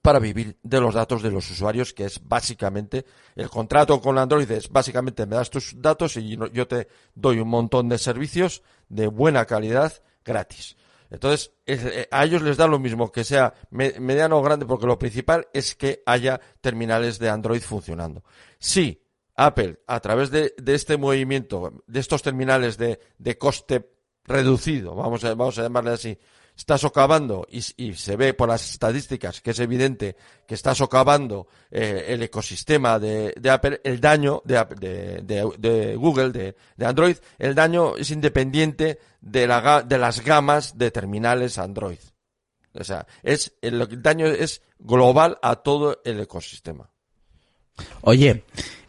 para 0.00 0.18
vivir 0.18 0.56
de 0.62 0.80
los 0.80 0.94
datos 0.94 1.22
de 1.22 1.30
los 1.30 1.50
usuarios, 1.50 1.92
que 1.92 2.06
es 2.06 2.26
básicamente 2.26 3.04
el 3.36 3.50
contrato 3.50 4.00
con 4.00 4.16
Android 4.16 4.50
es 4.50 4.70
básicamente 4.70 5.26
me 5.26 5.36
das 5.36 5.50
tus 5.50 5.74
datos 5.82 6.16
y 6.16 6.38
yo 6.54 6.66
te 6.66 6.88
doy 7.14 7.38
un 7.38 7.48
montón 7.48 7.90
de 7.90 7.98
servicios 7.98 8.62
de 8.88 9.08
buena 9.08 9.44
calidad 9.44 9.92
gratis. 10.24 10.76
Entonces, 11.10 11.52
es- 11.66 11.84
eh, 11.84 12.08
a 12.10 12.24
ellos 12.24 12.42
les 12.42 12.56
da 12.56 12.66
lo 12.66 12.78
mismo 12.78 13.10
que 13.10 13.24
sea 13.24 13.52
me- 13.70 13.98
mediano 13.98 14.38
o 14.38 14.42
grande, 14.42 14.66
porque 14.66 14.86
lo 14.86 14.98
principal 14.98 15.48
es 15.52 15.74
que 15.74 16.02
haya 16.06 16.40
terminales 16.60 17.18
de 17.18 17.28
Android 17.28 17.60
funcionando. 17.62 18.22
Si 18.58 19.02
Apple, 19.34 19.80
a 19.86 20.00
través 20.00 20.30
de, 20.30 20.54
de 20.56 20.74
este 20.74 20.96
movimiento, 20.96 21.82
de 21.86 22.00
estos 22.00 22.22
terminales 22.22 22.76
de, 22.78 23.00
de 23.18 23.38
coste 23.38 23.90
reducido, 24.24 24.94
vamos 24.94 25.24
a, 25.24 25.34
vamos 25.34 25.58
a 25.58 25.62
llamarle 25.62 25.90
así, 25.92 26.18
está 26.60 26.76
socavando 26.76 27.46
y, 27.50 27.62
se 27.62 28.16
ve 28.16 28.34
por 28.34 28.50
las 28.50 28.70
estadísticas 28.70 29.40
que 29.40 29.52
es 29.52 29.60
evidente 29.60 30.14
que 30.46 30.54
está 30.54 30.74
socavando 30.74 31.46
eh, 31.70 32.04
el 32.08 32.22
ecosistema 32.22 32.98
de, 32.98 33.32
Apple, 33.50 33.80
el 33.82 33.98
daño 33.98 34.42
de, 34.44 34.62
de, 35.22 35.48
de- 35.58 35.96
Google, 35.96 36.32
de, 36.32 36.54
Android, 36.86 37.16
el 37.38 37.54
daño 37.54 37.96
es 37.96 38.10
independiente 38.10 38.98
de, 39.22 39.46
la, 39.46 39.82
de 39.82 39.96
las 39.96 40.22
gamas 40.22 40.76
de 40.76 40.90
terminales 40.90 41.56
Android. 41.56 41.98
O 42.74 42.84
sea, 42.84 43.06
es, 43.22 43.54
el, 43.62 43.80
el 43.80 44.02
daño 44.02 44.26
es 44.26 44.60
global 44.78 45.38
a 45.40 45.56
todo 45.56 46.02
el 46.04 46.20
ecosistema. 46.20 46.90
Oye, 48.02 48.44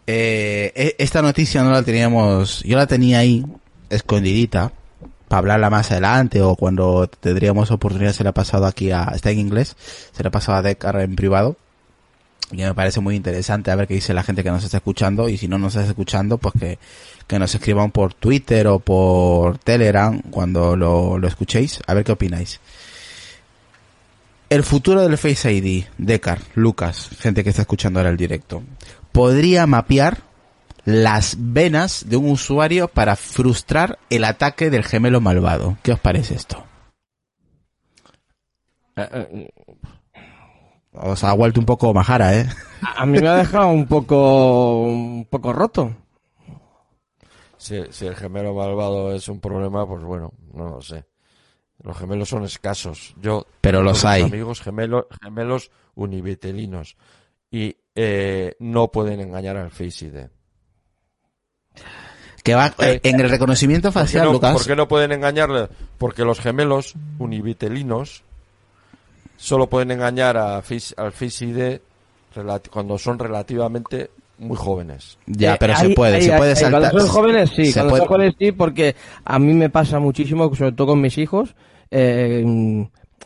eh, 0.06 0.74
e- 0.76 0.96
esta 1.00 1.22
noticia 1.22 1.64
no 1.64 1.72
la 1.72 1.84
teníamos, 1.84 2.64
yo 2.64 2.76
la 2.76 2.86
tenía 2.86 3.20
ahí, 3.20 3.46
escondidita, 3.90 4.74
para 5.32 5.40
hablarla 5.40 5.70
más 5.70 5.90
adelante 5.92 6.42
o 6.42 6.58
cuando 6.58 7.08
tendríamos 7.08 7.72
oportunidad 7.72 8.12
se 8.12 8.26
la 8.26 8.32
ha 8.32 8.34
pasado 8.34 8.66
aquí 8.66 8.92
a, 8.92 9.14
está 9.16 9.32
en 9.32 9.40
inglés, 9.40 9.78
se 10.12 10.24
la 10.24 10.28
ha 10.28 10.32
pasado 10.32 10.58
a 10.58 10.62
Decar 10.62 11.00
en 11.00 11.16
privado. 11.16 11.56
Y 12.52 12.58
me 12.58 12.74
parece 12.74 13.00
muy 13.00 13.16
interesante 13.16 13.72
a 13.72 13.76
ver 13.76 13.88
qué 13.88 13.94
dice 13.94 14.14
la 14.14 14.24
gente 14.24 14.44
que 14.44 14.52
nos 14.52 14.66
está 14.66 14.76
escuchando 14.76 15.30
y 15.30 15.38
si 15.38 15.48
no 15.48 15.58
nos 15.58 15.78
está 15.78 15.88
escuchando, 15.88 16.38
pues 16.38 16.54
que, 16.60 16.80
que 17.28 17.40
nos 17.40 17.56
escriban 17.56 17.92
por 17.92 18.14
Twitter 18.14 18.68
o 18.68 18.80
por 18.80 19.58
Telegram 19.58 20.22
cuando 20.32 20.76
lo, 20.76 21.18
lo 21.18 21.28
escuchéis, 21.30 21.80
a 21.88 21.94
ver 21.94 22.04
qué 22.04 22.12
opináis. 22.12 22.60
El 24.50 24.64
futuro 24.64 25.02
del 25.02 25.18
Face 25.18 25.50
ID, 25.50 25.86
Decar, 25.98 26.42
Lucas, 26.56 27.08
gente 27.22 27.46
que 27.46 27.52
está 27.52 27.62
escuchando 27.62 28.02
ahora 28.02 28.10
el 28.10 28.18
directo, 28.18 28.64
podría 29.14 29.66
mapear 29.66 30.24
las 30.86 31.36
venas 31.38 32.06
de 32.10 32.18
un 32.18 32.30
usuario 32.32 32.88
para 32.88 33.16
frustrar 33.16 34.00
el 34.10 34.24
ataque 34.24 34.70
del 34.70 34.84
gemelo 34.84 35.22
malvado. 35.22 35.78
¿Qué 35.84 35.92
os 35.94 36.00
parece 36.00 36.36
esto? 36.36 36.64
Eh, 38.96 39.08
eh, 39.14 39.50
Os 40.94 41.24
ha 41.24 41.34
vuelto 41.34 41.60
un 41.60 41.66
poco 41.66 41.94
majara, 41.94 42.36
¿eh? 42.38 42.50
A 42.98 43.06
mí 43.06 43.20
me 43.20 43.28
ha 43.30 43.36
dejado 43.36 43.70
un 43.70 43.88
poco, 43.88 44.82
un 44.84 45.26
poco 45.30 45.54
roto. 45.54 45.96
Si, 47.58 47.80
si 47.92 48.08
el 48.08 48.16
gemelo 48.16 48.54
malvado 48.54 49.14
es 49.14 49.28
un 49.30 49.40
problema, 49.40 49.88
pues 49.88 50.04
bueno, 50.04 50.34
no 50.54 50.70
lo 50.70 50.82
sé. 50.82 51.06
Los 51.84 51.98
gemelos 51.98 52.30
son 52.30 52.44
escasos. 52.44 53.16
Yo 53.22 53.46
Pero 53.62 53.80
tengo 53.80 53.92
los 53.92 54.04
hay. 54.06 54.24
amigos 54.24 54.62
gemelos, 54.62 55.06
gemelos 55.22 55.72
univitelinos 55.96 56.98
y 57.50 57.76
eh, 57.96 58.56
no 58.60 58.90
pueden 58.92 59.20
engañar 59.20 59.58
al 59.58 59.72
Face 59.72 60.06
ID. 60.06 60.28
Que 62.44 62.56
va 62.56 62.74
eh, 62.80 63.00
en 63.04 63.20
el 63.20 63.30
reconocimiento 63.30 63.92
¿Por 63.92 64.02
facial, 64.04 64.26
no, 64.26 64.34
Lucas. 64.34 64.54
por 64.54 64.66
qué 64.66 64.76
no 64.76 64.88
pueden 64.88 65.12
engañarle? 65.12 65.68
Porque 65.98 66.24
los 66.24 66.40
gemelos 66.40 66.96
univitelinos 67.20 68.24
solo 69.38 69.68
pueden 69.68 69.92
engañar 69.92 70.38
a 70.38 70.62
Face- 70.62 70.94
al 70.98 71.12
Face 71.12 71.46
ID 71.46 71.80
relati- 72.36 72.70
cuando 72.70 72.98
son 72.98 73.20
relativamente 73.20 74.10
muy 74.40 74.58
jóvenes. 74.58 75.18
Ya, 75.28 75.54
Eh, 75.54 75.58
pero 75.60 75.76
se 75.76 75.86
ahí- 75.88 75.94
puede, 75.96 76.16
ahí- 76.16 76.24
se 76.24 76.38
puede 76.38 76.56
saltar. 76.56 76.82
Cuando 76.92 77.00
son 77.02 77.10
jóvenes, 77.10 77.50
sí. 77.56 77.66
Se 77.68 77.74
cuando 77.74 77.90
puede- 77.92 78.00
son 78.02 78.08
jóvenes, 78.08 78.36
sí, 78.40 78.52
porque 78.52 78.96
a 79.24 79.38
mí 79.40 79.54
me 79.54 79.70
pasa 79.70 80.00
muchísimo, 80.00 80.54
sobre 80.56 80.72
todo 80.72 80.88
con 80.88 81.02
mis 81.02 81.18
hijos. 81.18 81.54
eh, 81.94 82.44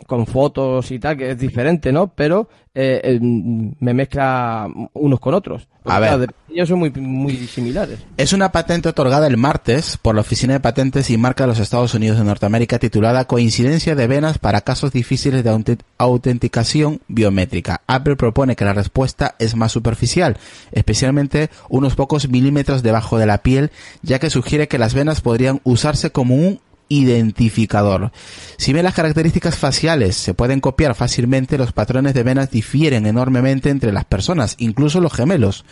con 0.08 0.26
fotos 0.28 0.91
y 0.91 0.99
tal, 0.99 1.18
que 1.18 1.32
es 1.32 1.39
diferente, 1.39 1.91
¿no? 1.91 2.08
Pero 2.08 2.47
eh, 2.74 3.01
eh, 3.03 3.20
me 3.22 3.93
mezcla 3.93 4.68
unos 4.93 5.20
con 5.20 5.34
otros. 5.34 5.68
Porque, 5.82 5.95
A 5.95 5.99
ver. 5.99 6.10
claro, 6.18 6.34
ellos 6.51 6.70
son 6.70 6.80
muy, 6.80 6.89
muy 6.91 7.36
similares. 7.47 7.99
Es 8.18 8.34
una 8.34 8.51
patente 8.51 8.89
otorgada 8.89 9.28
el 9.28 9.38
martes 9.38 9.97
por 10.01 10.16
la 10.16 10.22
Oficina 10.22 10.53
de 10.53 10.60
Patentes 10.60 11.10
y 11.12 11.18
Marca 11.18 11.43
de 11.43 11.47
los 11.49 11.60
Estados 11.60 11.93
Unidos 11.93 12.18
de 12.18 12.24
Norteamérica 12.24 12.80
titulada 12.80 13.26
Coincidencia 13.26 13.95
de 13.95 14.08
venas 14.08 14.38
para 14.39 14.62
casos 14.62 14.91
difíciles 14.91 15.43
de 15.43 15.51
autent- 15.51 15.82
autenticación 15.97 17.01
biométrica. 17.08 17.82
Apple 17.88 18.16
propone 18.16 18.56
que 18.56 18.66
la 18.66 18.74
respuesta 18.74 19.36
es 19.39 19.56
más 19.56 19.72
superficial, 19.72 20.38
especialmente 20.72 21.49
unos 21.70 21.95
pocos 21.95 22.30
milímetros 22.30 22.82
debajo 22.84 23.18
de 23.18 23.26
la 23.28 23.39
piel, 23.39 23.72
ya 24.01 24.18
que 24.20 24.30
sugiere 24.30 24.68
que 24.68 24.80
las 24.80 24.93
venas 24.95 25.22
podrían 25.22 25.62
usarse 25.64 26.10
como 26.12 26.36
un 26.36 26.60
identificador. 26.90 28.12
Si 28.58 28.74
bien 28.74 28.86
las 28.86 28.94
características 28.94 29.58
faciales 29.58 30.16
se 30.16 30.34
pueden 30.34 30.62
copiar 30.62 30.96
fácilmente, 30.96 31.58
los 31.58 31.72
patrones 31.72 32.14
de 32.14 32.24
venas 32.24 32.52
difieren 32.52 33.06
enormemente 33.06 33.70
entre 33.70 33.92
las 33.92 34.06
personas, 34.06 34.56
incluso 34.60 35.02
los 35.02 35.14
gemelos. 35.14 35.66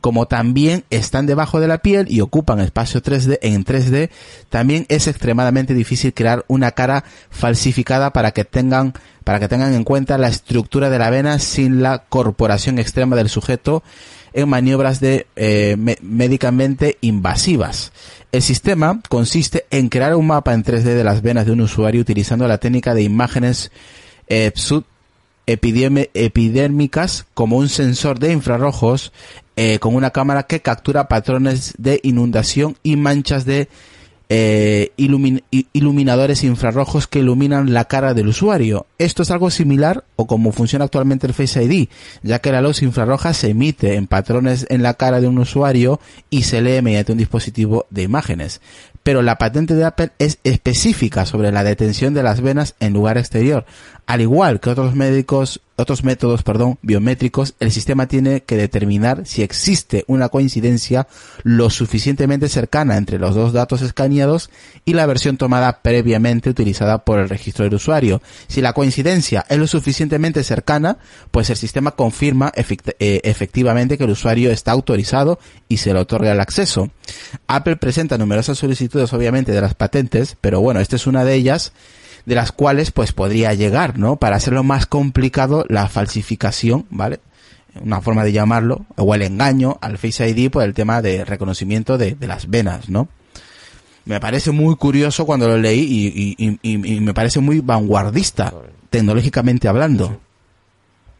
Como 0.00 0.26
también 0.26 0.84
están 0.90 1.26
debajo 1.26 1.60
de 1.60 1.68
la 1.68 1.78
piel 1.78 2.06
y 2.10 2.20
ocupan 2.20 2.60
espacio 2.60 3.02
3D 3.02 3.38
en 3.42 3.64
3D, 3.64 4.10
también 4.48 4.86
es 4.88 5.06
extremadamente 5.06 5.74
difícil 5.74 6.14
crear 6.14 6.44
una 6.48 6.72
cara 6.72 7.04
falsificada 7.30 8.12
para 8.12 8.30
que 8.32 8.44
tengan 8.44 8.94
para 9.24 9.38
que 9.38 9.48
tengan 9.48 9.74
en 9.74 9.84
cuenta 9.84 10.18
la 10.18 10.28
estructura 10.28 10.88
de 10.88 10.98
la 10.98 11.10
vena 11.10 11.38
sin 11.38 11.82
la 11.82 12.04
corporación 12.04 12.78
extrema 12.78 13.16
del 13.16 13.28
sujeto 13.28 13.82
en 14.32 14.48
maniobras 14.48 15.00
de 15.00 15.26
eh, 15.36 15.76
me- 15.78 15.98
médicamente 16.02 16.98
invasivas. 17.00 17.92
El 18.32 18.42
sistema 18.42 19.00
consiste 19.08 19.66
en 19.70 19.88
crear 19.88 20.14
un 20.14 20.26
mapa 20.28 20.54
en 20.54 20.62
3D 20.64 20.82
de 20.82 21.04
las 21.04 21.22
venas 21.22 21.46
de 21.46 21.52
un 21.52 21.60
usuario 21.62 22.00
utilizando 22.00 22.46
la 22.46 22.58
técnica 22.58 22.94
de 22.94 23.02
imágenes 23.02 23.70
eh, 24.28 24.52
epidérmicas 25.46 27.26
como 27.34 27.56
un 27.56 27.68
sensor 27.68 28.18
de 28.18 28.32
infrarrojos 28.32 29.12
eh, 29.56 29.78
con 29.78 29.94
una 29.94 30.10
cámara 30.10 30.44
que 30.44 30.60
captura 30.60 31.08
patrones 31.08 31.74
de 31.76 32.00
inundación 32.02 32.76
y 32.82 32.96
manchas 32.96 33.44
de 33.44 33.68
eh, 34.32 34.92
ilumin- 34.96 35.42
iluminadores 35.72 36.44
infrarrojos 36.44 37.08
que 37.08 37.18
iluminan 37.18 37.74
la 37.74 37.84
cara 37.86 38.14
del 38.14 38.28
usuario. 38.28 38.86
Esto 38.98 39.22
es 39.24 39.30
algo 39.32 39.50
similar 39.50 40.04
o 40.16 40.26
como 40.28 40.52
funciona 40.52 40.84
actualmente 40.86 41.26
el 41.26 41.34
Face 41.34 41.62
ID, 41.62 41.88
ya 42.22 42.38
que 42.38 42.52
la 42.52 42.62
luz 42.62 42.80
infrarroja 42.82 43.34
se 43.34 43.50
emite 43.50 43.96
en 43.96 44.06
patrones 44.06 44.66
en 44.70 44.82
la 44.84 44.94
cara 44.94 45.20
de 45.20 45.26
un 45.26 45.38
usuario 45.38 46.00
y 46.30 46.44
se 46.44 46.62
lee 46.62 46.80
mediante 46.80 47.12
un 47.12 47.18
dispositivo 47.18 47.86
de 47.90 48.02
imágenes. 48.02 48.60
Pero 49.02 49.22
la 49.22 49.36
patente 49.36 49.74
de 49.74 49.84
Apple 49.84 50.10
es 50.18 50.38
específica 50.44 51.26
sobre 51.26 51.50
la 51.52 51.64
detención 51.64 52.14
de 52.14 52.22
las 52.22 52.40
venas 52.40 52.74
en 52.80 52.92
lugar 52.92 53.18
exterior. 53.18 53.64
Al 54.10 54.20
igual 54.20 54.58
que 54.58 54.70
otros 54.70 54.96
médicos, 54.96 55.60
otros 55.76 56.02
métodos, 56.02 56.42
perdón, 56.42 56.80
biométricos, 56.82 57.54
el 57.60 57.70
sistema 57.70 58.08
tiene 58.08 58.40
que 58.40 58.56
determinar 58.56 59.24
si 59.24 59.44
existe 59.44 60.02
una 60.08 60.30
coincidencia 60.30 61.06
lo 61.44 61.70
suficientemente 61.70 62.48
cercana 62.48 62.96
entre 62.96 63.20
los 63.20 63.36
dos 63.36 63.52
datos 63.52 63.82
escaneados 63.82 64.50
y 64.84 64.94
la 64.94 65.06
versión 65.06 65.36
tomada 65.36 65.80
previamente 65.82 66.50
utilizada 66.50 67.04
por 67.04 67.20
el 67.20 67.28
registro 67.28 67.64
del 67.64 67.74
usuario. 67.74 68.20
Si 68.48 68.60
la 68.60 68.72
coincidencia 68.72 69.46
es 69.48 69.58
lo 69.58 69.68
suficientemente 69.68 70.42
cercana, 70.42 70.98
pues 71.30 71.48
el 71.50 71.56
sistema 71.56 71.92
confirma 71.92 72.50
eh, 72.56 73.20
efectivamente 73.22 73.96
que 73.96 74.02
el 74.02 74.10
usuario 74.10 74.50
está 74.50 74.72
autorizado 74.72 75.38
y 75.68 75.76
se 75.76 75.92
le 75.94 76.00
otorga 76.00 76.32
el 76.32 76.40
acceso. 76.40 76.90
Apple 77.46 77.76
presenta 77.76 78.18
numerosas 78.18 78.58
solicitudes 78.58 79.12
obviamente 79.12 79.52
de 79.52 79.60
las 79.60 79.74
patentes, 79.74 80.36
pero 80.40 80.60
bueno, 80.60 80.80
esta 80.80 80.96
es 80.96 81.06
una 81.06 81.24
de 81.24 81.34
ellas 81.34 81.72
de 82.30 82.36
las 82.36 82.52
cuales 82.52 82.92
pues 82.92 83.12
podría 83.12 83.52
llegar, 83.54 83.98
¿no? 83.98 84.14
Para 84.14 84.36
hacerlo 84.36 84.62
más 84.62 84.86
complicado 84.86 85.64
la 85.68 85.88
falsificación, 85.88 86.86
¿vale? 86.88 87.18
Una 87.82 88.00
forma 88.00 88.22
de 88.22 88.30
llamarlo, 88.30 88.86
o 88.96 89.12
el 89.16 89.22
engaño 89.22 89.78
al 89.80 89.98
Face 89.98 90.28
ID 90.28 90.48
por 90.48 90.62
el 90.62 90.72
tema 90.72 91.02
de 91.02 91.24
reconocimiento 91.24 91.98
de, 91.98 92.14
de 92.14 92.26
las 92.28 92.48
venas, 92.48 92.88
¿no? 92.88 93.08
Me 94.04 94.20
parece 94.20 94.52
muy 94.52 94.76
curioso 94.76 95.26
cuando 95.26 95.48
lo 95.48 95.58
leí 95.58 95.80
y, 95.80 96.36
y- 96.38 96.58
y- 96.62 96.94
y 96.96 97.00
me 97.00 97.12
parece 97.14 97.40
muy 97.40 97.58
vanguardista, 97.60 98.54
tecnológicamente 98.90 99.66
hablando. 99.66 100.20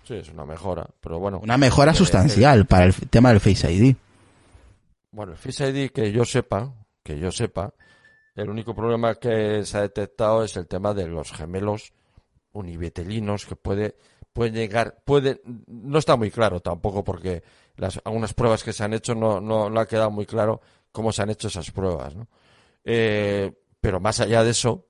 Sí, 0.07 0.15
es 0.15 0.29
una 0.29 0.45
mejora, 0.45 0.87
pero 1.01 1.19
bueno. 1.19 1.41
Una 1.43 1.59
mejora 1.59 1.91
Eh, 1.91 1.95
sustancial 1.97 2.67
para 2.67 2.85
el 2.85 2.95
tema 2.95 3.31
del 3.31 3.41
Face 3.41 3.71
ID. 3.73 3.97
Bueno, 5.11 5.33
el 5.33 5.39
Face 5.39 5.69
ID 5.71 5.91
que 5.91 6.13
yo 6.13 6.25
sepa, 6.25 6.73
que 7.03 7.19
yo 7.19 7.33
sepa, 7.33 7.73
el 8.35 8.49
único 8.49 8.75
problema 8.75 9.15
que 9.17 9.65
se 9.65 9.79
ha 9.79 9.83
detectado 9.83 10.45
es 10.45 10.57
el 10.57 10.67
tema 10.67 10.95
de 10.95 11.07
los 11.07 11.33
gemelos 11.33 11.93
univitelinos 12.53 13.47
que 13.47 13.57
puede 13.57 13.97
puede 14.33 14.53
llegar, 14.53 15.03
puede 15.05 15.41
no 15.67 15.99
está 15.99 16.17
muy 16.17 16.31
claro 16.31 16.61
tampoco 16.61 17.03
porque 17.05 17.43
las 17.77 18.01
algunas 18.05 18.35
pruebas 18.35 18.63
que 18.63 18.73
se 18.73 18.85
han 18.85 18.95
hecho 18.95 19.15
no 19.15 19.41
no, 19.41 19.69
no 19.71 19.81
ha 19.81 19.87
quedado 19.87 20.11
muy 20.11 20.27
claro 20.27 20.61
cómo 20.93 21.13
se 21.13 21.23
han 21.23 21.31
hecho 21.31 21.49
esas 21.49 21.71
pruebas, 21.71 22.15
¿no? 22.17 22.29
Eh, 22.85 23.53
pero 23.81 24.01
más 24.01 24.21
allá 24.21 24.43
de 24.45 24.51
eso 24.51 24.87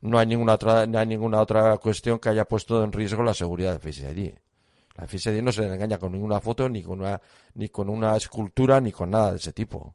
no 0.00 0.18
hay 0.18 0.26
ninguna 0.26 0.54
otra 0.54 0.86
no 0.86 0.98
hay 0.98 1.06
ninguna 1.06 1.40
otra 1.40 1.76
cuestión 1.78 2.18
que 2.18 2.28
haya 2.28 2.44
puesto 2.44 2.82
en 2.82 2.92
riesgo 2.92 3.22
la 3.22 3.34
seguridad 3.34 3.72
del 3.72 3.80
Face. 3.80 4.34
La 4.98 5.06
Face 5.06 5.42
no 5.42 5.52
se 5.52 5.62
le 5.62 5.74
engaña 5.74 5.96
con 5.96 6.10
ninguna 6.12 6.40
foto, 6.40 6.68
ni 6.68 6.82
con 6.82 7.00
una, 7.00 7.20
ni 7.54 7.68
con 7.68 7.88
una 7.88 8.16
escultura, 8.16 8.80
ni 8.80 8.90
con 8.90 9.10
nada 9.10 9.30
de 9.30 9.36
ese 9.36 9.52
tipo. 9.52 9.94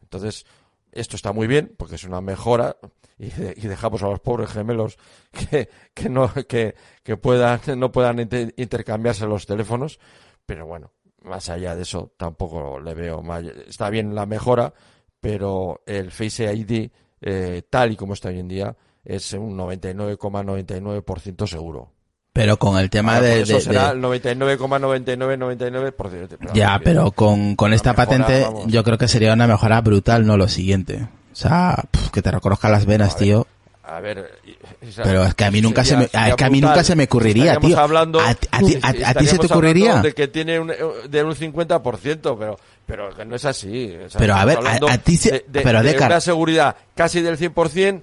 Entonces, 0.00 0.46
esto 0.94 1.16
está 1.16 1.32
muy 1.32 1.46
bien, 1.46 1.74
porque 1.76 1.96
es 1.96 2.04
una 2.04 2.20
mejora, 2.20 2.76
y, 3.18 3.28
de- 3.30 3.54
y 3.56 3.66
dejamos 3.68 4.02
a 4.02 4.08
los 4.08 4.20
pobres 4.20 4.50
gemelos 4.50 4.96
que, 5.32 5.68
que 5.94 6.08
no, 6.08 6.32
que, 6.48 6.74
puedan, 7.20 7.60
no 7.78 7.92
puedan 7.92 8.20
inter- 8.20 8.54
intercambiarse 8.56 9.26
los 9.26 9.46
teléfonos, 9.46 9.98
pero 10.46 10.66
bueno, 10.66 10.92
más 11.22 11.48
allá 11.48 11.74
de 11.76 11.82
eso, 11.82 12.12
tampoco 12.16 12.78
le 12.80 12.94
veo 12.94 13.22
mal. 13.22 13.64
Está 13.68 13.90
bien 13.90 14.14
la 14.14 14.26
mejora, 14.26 14.72
pero 15.20 15.82
el 15.86 16.10
Face 16.10 16.52
ID, 16.52 16.90
eh, 17.20 17.62
tal 17.70 17.92
y 17.92 17.96
como 17.96 18.12
está 18.14 18.28
hoy 18.28 18.38
en 18.40 18.48
día, 18.48 18.76
es 19.04 19.32
un 19.34 19.56
99,99% 19.56 21.46
seguro. 21.46 21.92
Pero 22.34 22.58
con 22.58 22.76
el 22.78 22.90
tema 22.90 23.14
Ahora, 23.14 23.26
de, 23.28 23.40
eso 23.42 23.54
de- 23.54 23.60
será 23.60 23.86
de- 23.86 23.92
el 23.94 24.00
99,9999%. 24.02 26.52
Ya, 26.52 26.78
pero 26.82 27.12
con, 27.12 27.54
con 27.56 27.72
esta 27.72 27.92
mejora, 27.92 28.06
patente 28.06 28.42
vamos. 28.42 28.64
yo 28.66 28.82
creo 28.84 28.98
que 28.98 29.06
sería 29.08 29.32
una 29.32 29.46
mejora 29.46 29.80
brutal, 29.80 30.26
no 30.26 30.36
lo 30.36 30.48
siguiente. 30.48 31.06
O 31.32 31.36
sea, 31.36 31.84
que 32.12 32.20
te 32.22 32.30
reconozcan 32.32 32.72
las 32.72 32.86
venas, 32.86 33.14
A 33.14 33.18
ver, 33.18 33.22
tío. 33.24 33.46
A 33.86 34.00
ver, 34.00 34.30
o 34.88 34.90
sea, 34.90 35.04
Pero 35.04 35.24
es 35.24 35.34
que 35.34 35.44
a 35.44 35.50
mí 35.50 35.60
nunca 35.60 35.84
sería- 35.84 36.08
se 36.08 36.16
me, 36.16 36.22
ah, 36.24 36.28
es 36.30 36.36
que 36.36 36.44
a 36.44 36.50
mí 36.50 36.60
nunca 36.60 36.82
se 36.82 36.96
me 36.96 37.04
ocurriría, 37.04 37.56
tío. 37.60 37.78
hablando, 37.78 38.18
¿A, 38.18 38.34
ti- 38.34 38.48
a 38.50 38.58
ti- 38.60 38.78
a- 38.82 39.10
a 39.10 39.14
ti 39.14 39.26
se 39.26 39.38
te 39.38 39.46
ocurriría? 39.46 40.00
de 40.00 40.12
que 40.12 40.26
tiene 40.26 40.58
un, 40.58 40.72
de 41.08 41.22
un 41.22 41.34
50%, 41.36 42.36
pero, 42.38 42.58
pero 42.86 43.14
que 43.14 43.24
no 43.26 43.36
es 43.36 43.44
así. 43.44 43.94
O 44.06 44.10
sea, 44.10 44.18
Pero, 44.18 44.34
a 44.34 44.44
ver, 44.44 44.58
a- 44.88 44.98
ti 44.98 45.16
se- 45.18 45.30
de, 45.32 45.44
de- 45.48 45.60
pero, 45.60 45.82
de 45.82 45.92
Decar- 45.96 46.10
una 46.10 46.20
seguridad 46.20 46.74
casi 46.96 47.20
del 47.20 47.36
100% 47.38 48.02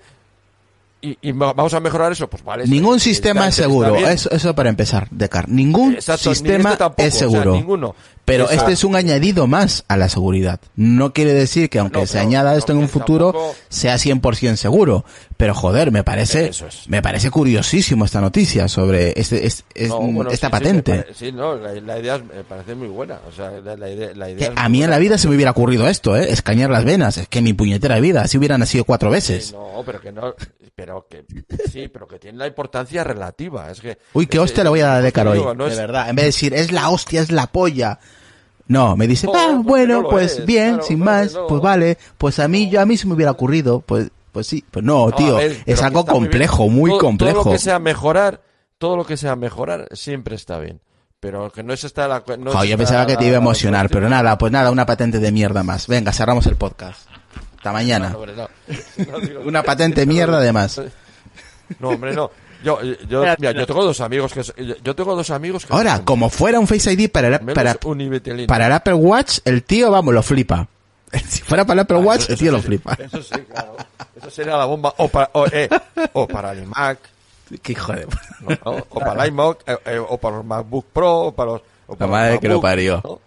y, 1.01 1.17
y 1.21 1.31
va- 1.31 1.53
vamos 1.53 1.73
a 1.73 1.79
mejorar 1.79 2.11
eso, 2.11 2.29
pues 2.29 2.43
vale. 2.43 2.65
Ningún 2.67 2.95
está- 2.97 3.03
sistema 3.05 3.47
es 3.47 3.55
seguro. 3.55 3.95
Eso, 3.95 4.29
eso 4.31 4.53
para 4.55 4.69
empezar, 4.69 5.07
Decar. 5.11 5.49
Ningún 5.49 5.93
Exacto, 5.95 6.29
ni 6.29 6.35
sistema 6.35 6.69
este 6.69 6.77
tampoco, 6.77 7.01
es 7.07 7.15
o 7.15 7.17
sea, 7.19 7.29
seguro. 7.29 7.53
ninguno. 7.53 7.95
Pero 8.23 8.43
Exacto. 8.43 8.61
este 8.63 8.73
es 8.73 8.83
un 8.83 8.95
añadido 8.95 9.47
más 9.47 9.83
a 9.87 9.97
la 9.97 10.07
seguridad. 10.07 10.59
No 10.75 11.11
quiere 11.11 11.33
decir 11.33 11.69
que 11.71 11.79
aunque 11.79 12.01
No, 12.01 12.05
se 12.05 12.19
añada 12.19 12.55
esto 12.55 12.71
en 12.71 12.77
un 12.77 12.87
futuro 12.87 13.31
tampoco- 13.33 13.55
sea 13.69 13.95
100% 13.97 14.55
seguro. 14.57 15.03
Pero 15.41 15.55
joder, 15.55 15.91
me 15.91 16.03
parece 16.03 16.49
Eso 16.49 16.67
es. 16.67 16.87
me 16.87 17.01
parece 17.01 17.31
curiosísimo 17.31 18.05
esta 18.05 18.21
noticia 18.21 18.67
sobre 18.67 19.19
este, 19.19 19.47
es- 19.47 19.65
es- 19.73 19.89
No, 19.89 19.99
bueno, 20.01 20.29
esta 20.29 20.47
sí, 20.47 20.51
patente. 20.51 21.07
Sí, 21.15 21.31
no, 21.31 21.55
la, 21.55 21.73
la 21.73 21.97
idea 21.99 22.19
me 22.19 22.43
parece 22.43 22.75
muy 22.75 22.89
buena. 22.89 23.19
O 23.27 23.31
sea, 23.31 23.49
la, 23.49 23.75
la 23.75 23.89
idea, 23.89 24.11
la 24.13 24.29
idea 24.29 24.49
Que 24.49 24.53
es 24.53 24.59
a 24.59 24.69
mí 24.69 24.83
en 24.83 24.91
la 24.91 24.99
vida 24.99 25.17
se 25.17 25.27
me 25.27 25.35
hubiera 25.35 25.49
ocurrido 25.49 25.87
esto, 25.87 26.15
¿eh? 26.15 26.27
Escanear 26.31 26.69
las 26.69 26.85
venas. 26.85 27.17
Es 27.17 27.27
que 27.27 27.41
mi 27.41 27.53
puñetera 27.53 27.99
vida. 27.99 28.27
Si 28.27 28.37
hubieran 28.37 28.59
nacido 28.59 28.83
cuatro 28.85 29.09
veces. 29.09 29.51
No, 29.51 29.81
pero 29.83 29.99
que 29.99 30.11
no, 30.11 30.35
pero 30.75 31.07
que 31.09 31.25
sí, 31.71 31.87
pero 31.87 32.07
que 32.07 32.19
tiene 32.19 32.37
la 32.37 32.45
importancia 32.45 33.03
relativa. 33.03 33.71
Es 33.71 33.81
que 33.81 33.97
Uy, 34.13 34.27
qué 34.27 34.37
hostia 34.37 34.63
le 34.63 34.69
voy 34.69 34.81
a 34.81 34.85
dar 34.89 34.97
a 34.97 35.01
Decar 35.01 35.27
hoy. 35.27 35.39
no 35.57 35.65
de 35.65 35.71
es- 35.71 35.77
verdad. 35.77 36.07
En 36.07 36.15
vez 36.15 36.23
de 36.23 36.27
decir, 36.27 36.53
es 36.53 36.71
la 36.71 36.89
hostia, 36.91 37.19
es 37.19 37.31
la 37.31 37.47
polla. 37.47 37.97
No, 38.67 38.95
me 38.95 39.07
dice, 39.07 39.27
ah, 39.35 39.59
bueno, 39.63 40.03
no 40.03 40.09
pues 40.09 40.37
es, 40.37 40.45
bien, 40.45 40.73
claro, 40.75 40.83
sin 40.83 40.99
más, 40.99 41.35
pues 41.49 41.61
vale, 41.63 41.97
pues 42.19 42.37
a 42.37 42.47
mí, 42.47 42.69
yo 42.69 42.79
a 42.79 42.85
mí 42.85 42.95
se 42.95 43.07
me 43.07 43.15
hubiera 43.15 43.31
ocurrido, 43.31 43.81
pues, 43.81 44.09
pues 44.31 44.47
sí, 44.47 44.63
pues 44.69 44.83
no, 44.85 45.09
No, 45.09 45.15
tío, 45.15 45.35
ver, 45.35 45.61
es 45.65 45.81
algo 45.81 46.03
muy 46.03 46.13
complejo, 46.13 46.69
muy 46.69 46.89
Todo- 46.91 46.99
complejo. 46.99 47.39
Todo 47.39 47.45
lo 47.45 47.51
que 47.51 47.59
sea 47.59 47.79
mejorar, 47.79 48.41
todo 48.77 48.95
lo 48.97 49.05
que 49.05 49.17
sea 49.17 49.35
mejorar 49.35 49.87
siempre 49.91 50.35
está 50.35 50.59
bien. 50.59 50.79
Pero 51.19 51.51
que 51.51 51.61
no 51.61 51.71
es 51.73 51.83
esta 51.83 52.07
la 52.07 52.23
no 52.39 52.49
es 52.49 52.55
Jo, 52.57 52.63
yo 52.63 52.77
pensaba 52.77 53.05
que 53.05 53.15
te 53.15 53.25
iba 53.27 53.35
a 53.35 53.41
emocionar, 53.41 53.89
pero 53.89 54.09
nada, 54.09 54.37
pues 54.39 54.51
nada, 54.51 54.71
una 54.71 54.87
patente 54.87 55.19
de 55.19 55.31
mierda 55.31 55.61
más. 55.61 55.85
Venga, 55.87 56.11
cerramos 56.11 56.47
el 56.47 56.55
podcast. 56.55 57.07
Hasta 57.57 57.71
mañana. 57.71 58.09
No, 58.09 58.17
hombre, 58.17 58.33
no. 58.35 58.47
No 59.11 59.19
digo- 59.19 59.41
Una 59.45 59.61
patente 59.61 60.05
mierda 60.07 60.39
de 60.39 60.51
más. 60.51 60.81
No, 61.79 61.89
hombre, 61.89 62.13
no. 62.13 62.31
Yo, 62.63 62.79
yo, 63.07 63.21
mira, 63.39 63.51
yo 63.53 63.65
tengo 63.67 63.83
dos 63.83 64.01
amigos 64.01 64.33
que, 64.33 64.41
yo- 64.43 64.75
yo 64.83 64.95
tengo 64.95 65.15
dos 65.15 65.29
amigos 65.29 65.65
que 65.65 65.73
Ahora, 65.73 65.97
son 65.97 66.05
como 66.05 66.29
fuera 66.29 66.59
un 66.59 66.67
Face 66.67 66.91
ID 66.91 67.09
para 67.11 67.39
para, 67.39 67.75
para 68.47 68.65
el 68.67 68.71
Apple 68.73 68.93
Watch, 68.95 69.39
el 69.45 69.63
tío, 69.63 69.89
vamos, 69.91 70.13
lo 70.13 70.23
flipa. 70.23 70.67
Si 71.27 71.41
fuera 71.41 71.65
para 71.65 71.73
el 71.73 71.79
Apple 71.81 71.97
Watch, 71.97 72.29
el 72.29 72.37
tío 72.37 72.51
lo 72.51 72.61
flipa. 72.61 72.93
Eso 72.99 73.21
sí, 73.21 73.35
claro. 73.51 73.75
Eso 74.15 74.29
sería 74.29 74.57
la 74.57 74.65
bomba. 74.65 74.93
O 74.97 75.07
para, 75.09 75.29
o, 75.33 75.45
eh, 75.47 75.69
o 76.13 76.27
para 76.27 76.51
el 76.53 76.65
Mac. 76.67 76.99
Qué 77.61 77.73
hijo 77.73 77.91
de... 77.91 78.07
¿no? 78.41 78.49
¿no? 78.65 78.85
O 78.89 78.99
para 78.99 79.25
el 79.25 79.29
iMac, 79.31 79.57
eh, 79.67 79.77
eh, 79.87 79.99
o 79.99 80.17
para 80.17 80.37
los 80.37 80.45
MacBook 80.45 80.85
Pro, 80.93 81.17
o 81.19 81.31
para 81.33 81.51
los... 81.51 81.61
o 81.87 81.95
para 81.95 82.07
los 82.07 82.11
madre 82.11 82.39
que 82.39 82.47
lo 82.47 82.61
parió. 82.61 83.01
¿no? 83.03 83.19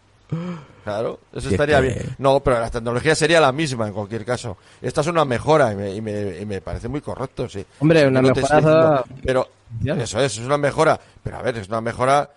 Claro, 0.82 1.20
eso 1.32 1.45
Y 1.45 1.47
es 1.49 1.53
estaría 1.53 1.76
que- 1.80 1.87
bien. 1.89 2.14
No, 2.18 2.41
pero 2.41 2.59
la 2.61 2.70
tecnología 2.70 3.14
sería 3.14 3.41
la 3.41 3.53
misma 3.53 3.87
en 3.87 3.93
cualquier 3.93 4.24
caso. 4.24 4.57
Esta 4.82 5.01
es 5.03 5.07
una 5.07 5.24
mejora 5.26 5.72
y 5.72 5.76
me, 5.76 5.95
y 5.95 6.01
me, 6.01 6.39
y 6.41 6.47
me 6.47 6.61
parece 6.62 6.89
muy 6.89 7.01
correcto, 7.03 7.49
sí. 7.49 7.64
Hombre, 7.80 8.07
una 8.07 8.20
diciendo- 8.22 9.05
Pero 9.22 9.49
eso 9.97 10.20
es, 10.20 10.32
es 10.39 10.45
una 10.45 10.59
mejora. 10.59 10.99
Pero 11.22 11.37
a 11.39 11.43
ver, 11.43 11.59
es 11.59 11.68
una 11.68 11.80
mejora, 11.82 12.30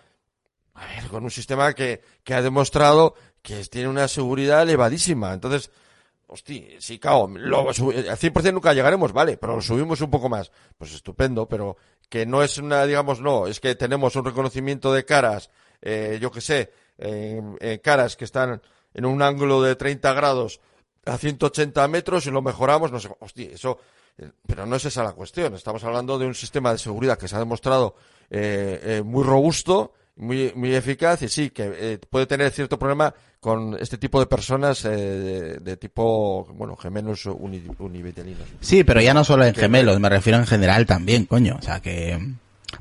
a 0.76 0.86
ver, 0.86 1.08
con 1.10 1.24
un 1.24 1.32
sistema 1.32 1.74
que, 1.74 2.02
que 2.24 2.34
ha 2.34 2.42
demostrado 2.42 3.16
que 3.48 3.64
tiene 3.68 3.88
una 3.88 4.10
seguridad 4.10 4.62
elevadísima. 4.62 5.34
Entonces, 5.34 5.72
Hostia, 6.30 6.62
sí, 6.80 7.00
claro, 7.00 7.30
lo 7.38 7.70
al 7.70 7.74
100% 7.74 8.54
nunca 8.54 8.74
llegaremos, 8.74 9.14
vale, 9.14 9.38
pero 9.38 9.56
lo 9.56 9.62
subimos 9.62 10.02
un 10.02 10.12
poco 10.12 10.28
más. 10.28 10.52
Pues 10.78 10.94
estupendo, 10.94 11.48
pero 11.48 11.78
que 12.10 12.26
no 12.26 12.44
es 12.44 12.58
una, 12.58 12.86
digamos, 12.86 13.22
no, 13.22 13.48
es 13.48 13.62
que 13.62 13.76
tenemos 13.76 14.14
un 14.18 14.26
reconocimiento 14.26 14.92
de 14.92 15.06
caras, 15.06 15.50
eh, 15.82 16.20
yo 16.22 16.30
que 16.30 16.42
sé, 16.42 16.74
eh, 16.98 17.42
eh, 17.62 17.80
caras 17.82 18.18
que 18.18 18.26
están 18.26 18.62
en 18.94 19.06
un 19.06 19.22
ángulo 19.22 19.62
de 19.62 19.78
30 19.78 20.12
grados 20.12 20.60
a 21.06 21.18
180 21.18 21.88
metros 21.88 22.26
y 22.26 22.32
lo 22.32 22.42
mejoramos, 22.42 22.92
no 22.92 23.00
sé, 23.00 23.10
hostia, 23.22 23.52
eso, 23.54 23.80
eh, 24.18 24.30
pero 24.46 24.66
no 24.66 24.76
es 24.76 24.84
esa 24.84 25.04
la 25.04 25.14
cuestión. 25.14 25.54
Estamos 25.54 25.84
hablando 25.86 26.18
de 26.18 26.26
un 26.26 26.36
sistema 26.36 26.72
de 26.72 26.78
seguridad 26.78 27.18
que 27.18 27.30
se 27.30 27.38
ha 27.38 27.40
demostrado 27.40 27.96
eh, 28.30 28.80
eh, 28.84 29.02
muy 29.04 29.24
robusto, 29.24 29.94
muy, 30.18 30.52
muy 30.56 30.74
eficaz 30.76 31.22
y 31.22 31.30
sí, 31.30 31.50
que 31.52 31.72
eh, 31.76 32.00
puede 32.10 32.26
tener 32.26 32.52
cierto 32.52 32.78
problema 32.80 33.14
con 33.40 33.78
este 33.80 33.98
tipo 33.98 34.20
de 34.20 34.26
personas 34.26 34.84
eh, 34.86 34.90
de, 34.90 35.58
de 35.60 35.78
tipo, 35.78 36.46
bueno, 36.54 36.76
gemelos 36.76 37.26
uni, 37.28 37.64
univitelinos. 37.80 38.44
Sí, 38.60 38.84
pero 38.84 39.00
ya 39.02 39.14
no 39.14 39.24
solo 39.24 39.46
en 39.46 39.54
gemelos, 39.54 40.00
me 40.00 40.10
refiero 40.10 40.40
en 40.40 40.48
general 40.48 40.86
también, 40.86 41.26
coño. 41.26 41.56
O 41.60 41.62
sea 41.62 41.80
que 41.80 42.18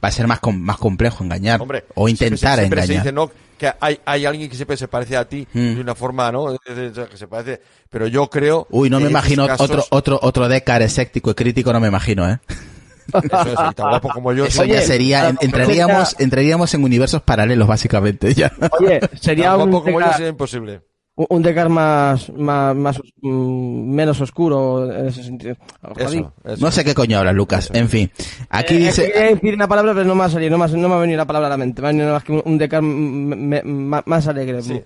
va 0.02 0.08
a 0.08 0.10
ser 0.10 0.26
más, 0.26 0.40
com- 0.40 0.58
más 0.58 0.78
complejo 0.78 1.22
engañar. 1.22 1.60
Hombre, 1.60 1.84
o 1.94 2.06
siempre 2.08 2.26
intentar 2.28 2.54
se, 2.56 2.60
siempre 2.62 2.80
se 2.80 2.84
engañar. 2.94 3.04
dice, 3.04 3.12
¿no? 3.12 3.30
Que 3.58 3.72
hay, 3.80 3.98
hay 4.04 4.26
alguien 4.26 4.50
que 4.50 4.56
siempre 4.56 4.76
se 4.76 4.88
parece 4.88 5.16
a 5.16 5.26
ti 5.28 5.46
Mm. 5.52 5.74
de 5.76 5.80
una 5.80 5.94
forma, 5.94 6.30
¿no? 6.32 6.56
Que 6.64 7.16
se 7.16 7.28
parece, 7.28 7.60
pero 7.90 8.06
yo 8.06 8.28
creo. 8.28 8.66
Uy, 8.70 8.90
no 8.90 8.98
me 8.98 9.08
imagino 9.10 9.46
casos- 9.46 9.70
otro, 9.70 9.84
otro, 9.90 10.18
otro 10.22 10.48
Decar 10.48 10.82
escéptico 10.82 11.30
y 11.30 11.34
crítico, 11.34 11.72
no 11.72 11.80
me 11.80 11.88
imagino, 11.88 12.28
¿eh? 12.28 12.38
Eso 13.12 13.68
es, 13.68 13.74
tan 13.74 13.88
guapo 13.90 14.08
como 14.10 14.32
yo. 14.32 14.44
Eso 14.46 14.64
ya 14.64 14.80
sería, 14.82 15.28
en- 15.30 15.38
entraríamos, 15.40 16.16
entraríamos 16.18 16.72
en 16.74 16.84
universos 16.84 17.22
paralelos, 17.22 17.66
básicamente, 17.68 18.32
ya. 18.34 18.52
Oye, 18.80 19.00
sería 19.20 19.50
tan 19.50 19.60
un 19.62 19.70
guapo 19.70 19.84
como 19.84 20.00
yo 20.00 20.12
sería 20.12 20.28
imposible. 20.28 20.80
un- 21.16 21.26
un 21.30 21.42
Decar 21.42 21.68
más, 21.70 22.30
más, 22.30 22.76
más 22.76 23.00
mm, 23.22 23.90
menos 23.94 24.20
oscuro 24.20 24.92
en 24.92 25.06
ese 25.06 25.22
sentido. 25.22 25.56
Eso, 25.96 26.32
eso. 26.44 26.64
No 26.64 26.70
sé 26.70 26.84
qué 26.84 26.94
coño 26.94 27.18
hablas, 27.18 27.34
Lucas. 27.34 27.70
En 27.72 27.88
fin. 27.88 28.10
Aquí 28.50 28.74
Eh, 28.74 28.78
dice, 28.78 29.10
quería 29.12 29.30
decir 29.34 29.54
una 29.54 29.66
palabra, 29.66 29.94
pero 29.94 30.04
no 30.04 30.14
me 30.14 30.24
ha 30.24 30.28
salido, 30.28 30.50
no 30.50 30.58
me 30.58 30.64
ha, 30.64 30.68
no 30.68 30.88
me 30.88 30.94
ha 30.94 30.98
venido 30.98 31.16
la 31.16 31.24
palabra 31.24 31.46
a 31.46 31.50
la 31.50 31.56
mente. 31.56 31.80
Me 31.80 31.88
ha 31.88 31.90
venido 31.92 32.12
más 32.12 32.22
que 32.24 32.32
un, 32.32 32.42
un 32.44 32.58
Decar 32.58 32.82
mm, 32.82 32.86
me- 33.46 33.62
me- 33.62 34.02
más 34.04 34.26
alegre. 34.28 34.60
Sí, 34.62 34.80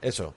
eso. 0.00 0.32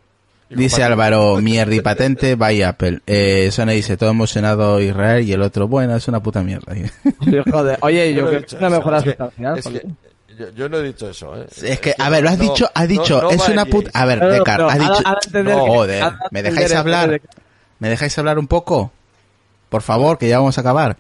Dice. 0.56 0.84
Álvaro, 0.84 1.38
mierda 1.38 1.74
y 1.76 1.82
patente, 1.82 2.36
vaya 2.36 2.70
Apple. 2.70 3.00
Eh, 3.08 3.50
Sony 3.52 3.68
dice, 3.68 3.96
todo 3.98 4.10
emocionado 4.10 4.82
Israel 4.82 5.28
y 5.28 5.32
el 5.34 5.42
otro, 5.42 5.68
bueno, 5.68 5.96
es 5.96 6.08
una 6.08 6.22
puta 6.22 6.44
mierda. 6.44 6.74
Joder, 7.52 7.78
oye, 7.82 8.14
yo 8.14 8.24
no 8.24 8.28
he 8.28 8.30
creo 8.32 8.42
que 8.42 8.46
es 8.48 8.54
una 8.54 8.70
mejora 8.70 8.98
es 8.98 9.04
que- 9.04 9.10
sustancial. 9.12 9.58
es 9.58 9.64
que 9.66 9.70
joder. 9.70 9.86
yo, 10.38 10.50
yo 10.56 10.70
no 10.70 10.78
he 10.78 10.84
dicho 10.84 11.10
eso, 11.10 11.36
¿eh? 11.42 11.48
Es 11.64 11.80
que, 11.80 11.96
a 11.98 12.10
ver, 12.10 12.24
lo 12.24 12.30
has 12.30 12.38
no- 12.38 12.44
dicho, 12.44 12.70
has 12.74 12.84
no- 12.84 12.88
dicho, 12.88 13.22
no 13.22 13.30
es 13.32 13.48
una 13.50 13.66
puta... 13.66 13.92
A 13.94 14.06
ver, 14.06 14.20
No, 14.20 14.28
no, 14.28 14.34
Decar, 14.34 14.62
has 14.62 14.80
dicho... 14.80 15.56
Joder, 15.68 16.14
¿me 16.32 16.44
dejáis 16.44 16.74
hablar? 16.74 17.22
¿Me 17.80 17.90
dejáis 17.90 18.18
hablar 18.20 18.38
un 18.38 18.48
poco? 18.48 18.92
Por 19.70 19.82
favor, 19.82 20.18
que 20.18 20.28
ya 20.28 20.40
vamos 20.40 20.58
a 20.58 20.62
acabar. 20.62 20.98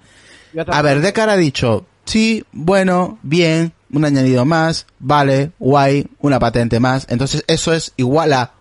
A 0.68 0.82
ver, 0.82 1.02
Decar 1.02 1.30
ha 1.30 1.36
dicho, 1.38 1.86
sí, 2.06 2.46
bueno, 2.54 3.20
bien, 3.22 3.74
un 3.92 4.06
añadido 4.06 4.46
más, 4.46 4.88
vale, 5.00 5.52
guay, 5.60 6.08
una 6.20 6.40
patente 6.40 6.80
más. 6.80 7.06
Entonces 7.10 7.44
eso 7.48 7.74
es 7.74 7.92
igual 7.98 8.32
a, 8.34 8.52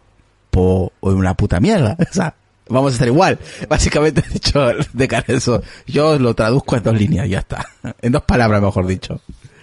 po, 0.51 0.93
una 1.01 1.35
puta 1.35 1.61
mierda. 1.61 1.97
O 2.11 2.13
sea, 2.13 2.35
vamos 2.69 2.93
a 2.93 2.95
estar 2.95 3.09
igual. 3.09 3.39
Básicamente 3.69 4.23
dicho 4.33 4.61
Decar 4.93 5.25
eso. 5.29 5.63
Yo 5.87 6.09
os 6.11 6.21
lo 6.21 6.35
traduzco 6.35 6.77
en 6.77 6.83
dos 6.83 6.95
líneas, 6.97 7.29
ya 7.29 7.39
está. 7.41 7.67
En 8.03 8.13
dos 8.13 8.23
palabras, 8.23 8.61
mejor 8.63 8.87
dicho. 8.87 9.21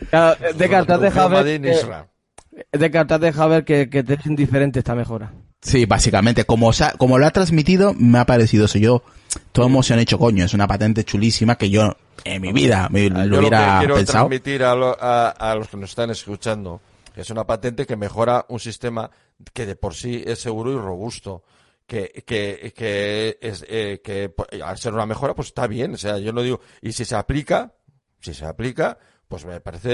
Claro, 0.10 0.38
Descartes 0.56 0.88
te 0.88 0.94
has 0.94 1.02
dejado 1.02 1.30
ver 1.30 1.40
Madin 1.44 1.62
que, 1.64 1.72
Israel. 1.72 2.06
Descartes 2.72 3.08
te 3.08 3.14
has 3.16 3.22
dejado 3.22 3.50
ver 3.50 3.66
que, 3.66 3.90
que 3.90 4.04
te 4.04 4.14
es 4.16 4.26
indiferente 4.26 4.80
esta 4.80 4.96
mejora. 4.96 5.32
Sí, 5.62 5.86
básicamente, 5.86 6.46
como, 6.46 6.70
ha- 6.72 6.94
como 6.98 7.18
lo 7.18 7.26
ha 7.26 7.32
transmitido, 7.32 7.94
me 7.96 8.20
ha 8.20 8.26
parecido 8.26 8.66
eso. 8.66 8.78
Yo, 8.78 9.04
todo 9.52 9.66
emoción 9.66 10.00
hecho, 10.00 10.20
coño, 10.20 10.46
es 10.46 10.54
una 10.54 10.68
patente 10.68 11.04
chulísima 11.04 11.56
que 11.58 11.70
yo 11.70 11.96
en 12.24 12.42
mi 12.42 12.54
vida 12.54 12.88
me 12.92 13.08
Ah, 13.08 13.10
lo 13.10 13.24
Yo 13.24 13.26
lo 13.26 13.32
que 13.32 13.40
hubiera 13.40 13.80
quiero 13.80 13.96
pensado. 13.96 14.20
transmitir 14.28 14.64
a, 14.64 14.76
lo- 14.76 14.98
a- 15.02 15.30
a 15.30 15.56
los 15.56 15.68
que 15.68 15.78
nos 15.78 15.90
están 15.90 16.10
escuchando 16.12 16.80
que 17.14 17.22
es 17.22 17.30
una 17.32 17.44
patente 17.46 17.88
que 17.88 17.96
mejora 17.96 18.46
un 18.50 18.60
sistema 18.60 19.10
que 19.54 19.66
de 19.66 19.76
por 19.76 19.94
sí 19.96 20.24
es 20.26 20.40
seguro 20.40 20.72
y 20.72 20.78
robusto. 20.78 21.44
Que, 21.86 22.24
que, 22.26 22.74
que, 22.76 23.38
es, 23.40 23.64
eh, 23.70 24.02
que 24.04 24.28
po- 24.28 24.46
al 24.62 24.78
ser 24.78 24.94
una 24.94 25.06
mejora, 25.06 25.34
pues 25.34 25.48
está 25.50 25.68
bien. 25.68 25.94
O 25.94 25.98
sea, 25.98 26.18
yo 26.18 26.34
no 26.34 26.42
digo, 26.42 26.60
y 26.82 26.92
si 26.92 27.06
se 27.06 27.16
aplica, 27.16 27.74
si 28.20 28.34
se 28.34 28.46
aplica, 28.46 28.98
pues 29.30 29.46
me 29.46 29.62
parece 29.62 29.90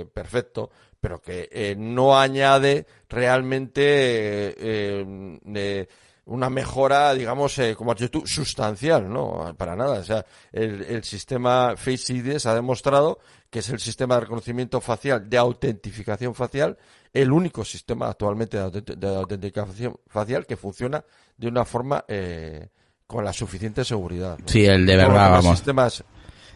eh, 0.00 0.06
perfecto, 0.12 0.70
pero 1.00 1.20
que 1.22 1.48
eh, 1.52 1.76
no 1.78 2.18
añade 2.18 2.86
realmente 3.08 3.80
eh, 3.84 4.54
eh, 4.58 5.38
eh, 5.54 5.86
una 6.28 6.48
mejora, 6.50 7.12
digamos, 7.14 7.58
eh, 7.58 7.74
como 7.76 7.92
has 7.92 7.98
dicho 7.98 8.10
tú, 8.10 8.26
sustancial, 8.26 9.08
¿no? 9.10 9.54
Para 9.56 9.74
nada. 9.76 10.00
O 10.00 10.04
sea, 10.04 10.24
el, 10.52 10.82
el 10.82 11.04
sistema 11.04 11.74
Face 11.76 12.12
ID 12.12 12.36
ha 12.46 12.54
demostrado 12.54 13.18
que 13.50 13.58
es 13.60 13.68
el 13.70 13.80
sistema 13.80 14.14
de 14.16 14.20
reconocimiento 14.22 14.80
facial, 14.80 15.28
de 15.28 15.38
autentificación 15.38 16.34
facial, 16.34 16.76
el 17.12 17.32
único 17.32 17.64
sistema 17.64 18.08
actualmente 18.08 18.58
de, 18.58 18.64
autent- 18.64 18.94
de 18.96 19.08
autenticación 19.16 19.96
facial 20.06 20.44
que 20.46 20.56
funciona 20.56 21.02
de 21.36 21.48
una 21.48 21.64
forma 21.64 22.04
eh, 22.08 22.68
con 23.06 23.24
la 23.24 23.32
suficiente 23.32 23.84
seguridad. 23.84 24.38
¿no? 24.38 24.46
Sí, 24.48 24.66
el 24.66 24.84
de 24.86 24.96
verdad, 24.96 25.30
vamos. 25.30 25.56
sistemas 25.56 26.04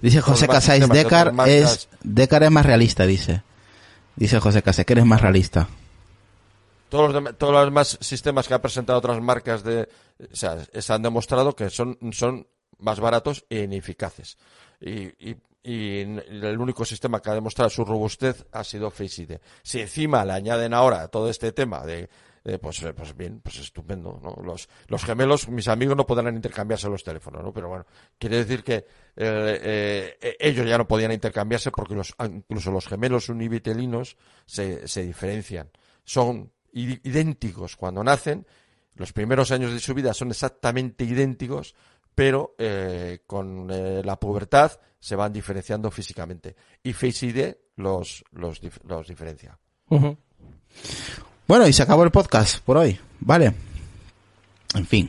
Dice 0.02 0.20
José 0.20 0.46
Casais, 0.48 0.86
Decar 0.88 1.32
es, 1.48 1.88
Decar 2.02 2.42
es 2.42 2.50
más 2.50 2.66
realista, 2.66 3.06
dice. 3.06 3.42
Dice 4.16 4.38
José 4.40 4.60
Casais, 4.62 4.84
que 4.84 4.92
eres 4.94 5.06
más 5.06 5.20
realista. 5.22 5.68
Todos 6.92 7.14
los, 7.14 7.38
todos 7.38 7.54
los 7.54 7.64
demás 7.64 7.98
sistemas 8.02 8.46
que 8.46 8.52
han 8.52 8.60
presentado 8.60 8.98
otras 8.98 9.18
marcas 9.22 9.64
de, 9.64 9.88
o 10.30 10.36
sea, 10.36 10.58
se 10.62 10.92
han 10.92 11.00
demostrado 11.00 11.56
que 11.56 11.70
son, 11.70 11.96
son 12.12 12.46
más 12.76 13.00
baratos 13.00 13.46
e 13.48 13.60
ineficaces. 13.62 14.36
Y, 14.78 15.30
y, 15.30 15.36
el 15.64 16.58
único 16.58 16.84
sistema 16.84 17.22
que 17.22 17.30
ha 17.30 17.34
demostrado 17.34 17.70
su 17.70 17.84
robustez 17.84 18.44
ha 18.52 18.62
sido 18.62 18.90
Face 18.90 19.22
ID. 19.22 19.38
Si 19.62 19.80
encima 19.80 20.22
le 20.24 20.32
añaden 20.32 20.74
ahora 20.74 21.08
todo 21.08 21.30
este 21.30 21.52
tema 21.52 21.86
de, 21.86 22.10
pues, 22.60 22.82
eh, 22.82 22.92
pues 22.92 23.16
bien, 23.16 23.40
pues 23.40 23.58
estupendo. 23.60 24.20
Los, 24.44 24.68
los 24.88 25.04
gemelos, 25.04 25.48
mis 25.48 25.68
amigos 25.68 25.96
no 25.96 26.04
podrán 26.04 26.34
intercambiarse 26.34 26.90
los 26.90 27.04
teléfonos, 27.04 27.42
¿no? 27.42 27.54
Pero 27.54 27.68
bueno, 27.68 27.86
quiere 28.18 28.38
decir 28.38 28.64
que 28.64 28.74
eh, 29.16 30.16
eh, 30.20 30.36
ellos 30.40 30.66
ya 30.68 30.76
no 30.76 30.86
podían 30.86 31.12
intercambiarse 31.12 31.70
porque 31.70 31.94
los, 31.94 32.12
incluso 32.22 32.70
los 32.70 32.86
gemelos 32.86 33.30
univitelinos 33.30 34.16
se, 34.44 34.86
se 34.88 35.04
diferencian. 35.04 35.70
Son 36.04 36.50
idénticos 36.72 37.76
cuando 37.76 38.02
nacen, 38.02 38.46
los 38.94 39.12
primeros 39.12 39.50
años 39.52 39.72
de 39.72 39.80
su 39.80 39.94
vida 39.94 40.12
son 40.14 40.30
exactamente 40.30 41.04
idénticos, 41.04 41.74
pero 42.14 42.54
eh, 42.58 43.20
con 43.26 43.68
eh, 43.70 44.02
la 44.04 44.16
pubertad 44.18 44.72
se 45.00 45.16
van 45.16 45.32
diferenciando 45.32 45.90
físicamente. 45.90 46.54
Y 46.82 46.92
Face 46.92 47.26
ID 47.26 47.54
los, 47.76 48.24
los, 48.32 48.62
dif- 48.62 48.82
los 48.84 49.08
diferencia. 49.08 49.58
Ujú. 49.88 50.16
Bueno, 51.48 51.66
y 51.66 51.72
se 51.72 51.82
acabó 51.82 52.04
el 52.04 52.10
podcast 52.10 52.62
por 52.64 52.76
hoy. 52.76 52.98
Vale. 53.20 53.52
En 54.74 54.86
fin. 54.86 55.08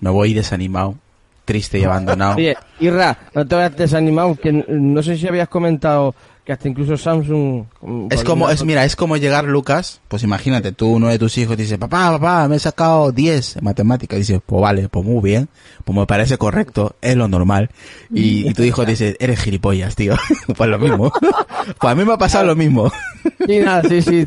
Me 0.00 0.10
voy 0.10 0.34
desanimado, 0.34 0.96
triste 1.44 1.78
y 1.78 1.84
abandonado. 1.84 2.36
Oye, 2.36 2.56
Irra, 2.80 3.30
no 3.34 3.46
te 3.46 3.54
vayas 3.54 3.76
desanimado, 3.76 4.34
que 4.36 4.52
no 4.52 5.02
sé 5.02 5.16
si 5.16 5.26
habías 5.28 5.48
comentado 5.48 6.14
que 6.44 6.52
hasta 6.52 6.68
incluso 6.68 6.96
Samsung... 6.96 7.64
mm, 7.80 8.08
Es 8.10 8.22
como, 8.22 8.50
es, 8.50 8.62
mira, 8.64 8.84
es 8.84 8.96
como 8.96 9.16
llegar 9.16 9.44
Lucas, 9.44 10.00
pues 10.08 10.22
imagínate, 10.24 10.72
tú, 10.72 10.88
uno 10.92 11.08
de 11.08 11.18
tus 11.18 11.38
hijos, 11.38 11.56
dice, 11.56 11.78
papá, 11.78 12.10
papá, 12.12 12.46
me 12.48 12.56
he 12.56 12.58
sacado 12.58 13.12
10 13.12 13.56
en 13.56 13.64
matemáticas. 13.64 14.18
Dice, 14.18 14.40
pues 14.44 14.60
vale, 14.60 14.88
pues 14.90 15.06
muy 15.06 15.22
bien, 15.22 15.48
pues 15.84 15.98
me 15.98 16.06
parece 16.06 16.36
correcto, 16.36 16.96
es 17.00 17.16
lo 17.16 17.28
normal. 17.28 17.70
Y, 18.12 18.46
y 18.48 18.52
tu 18.52 18.62
hijo 18.62 18.84
dice, 18.84 19.16
eres 19.20 19.40
gilipollas, 19.40 19.96
tío. 19.96 20.16
pues 20.56 20.68
lo 20.68 20.78
mismo. 20.78 21.10
pues 21.80 21.92
a 21.92 21.94
mí 21.94 22.04
me 22.04 22.12
ha 22.12 22.18
pasado 22.18 22.44
lo 22.46 22.56
mismo. 22.56 22.92
Sí, 23.46 23.58
nada, 23.58 23.82
sí, 23.88 24.00
sí. 24.02 24.24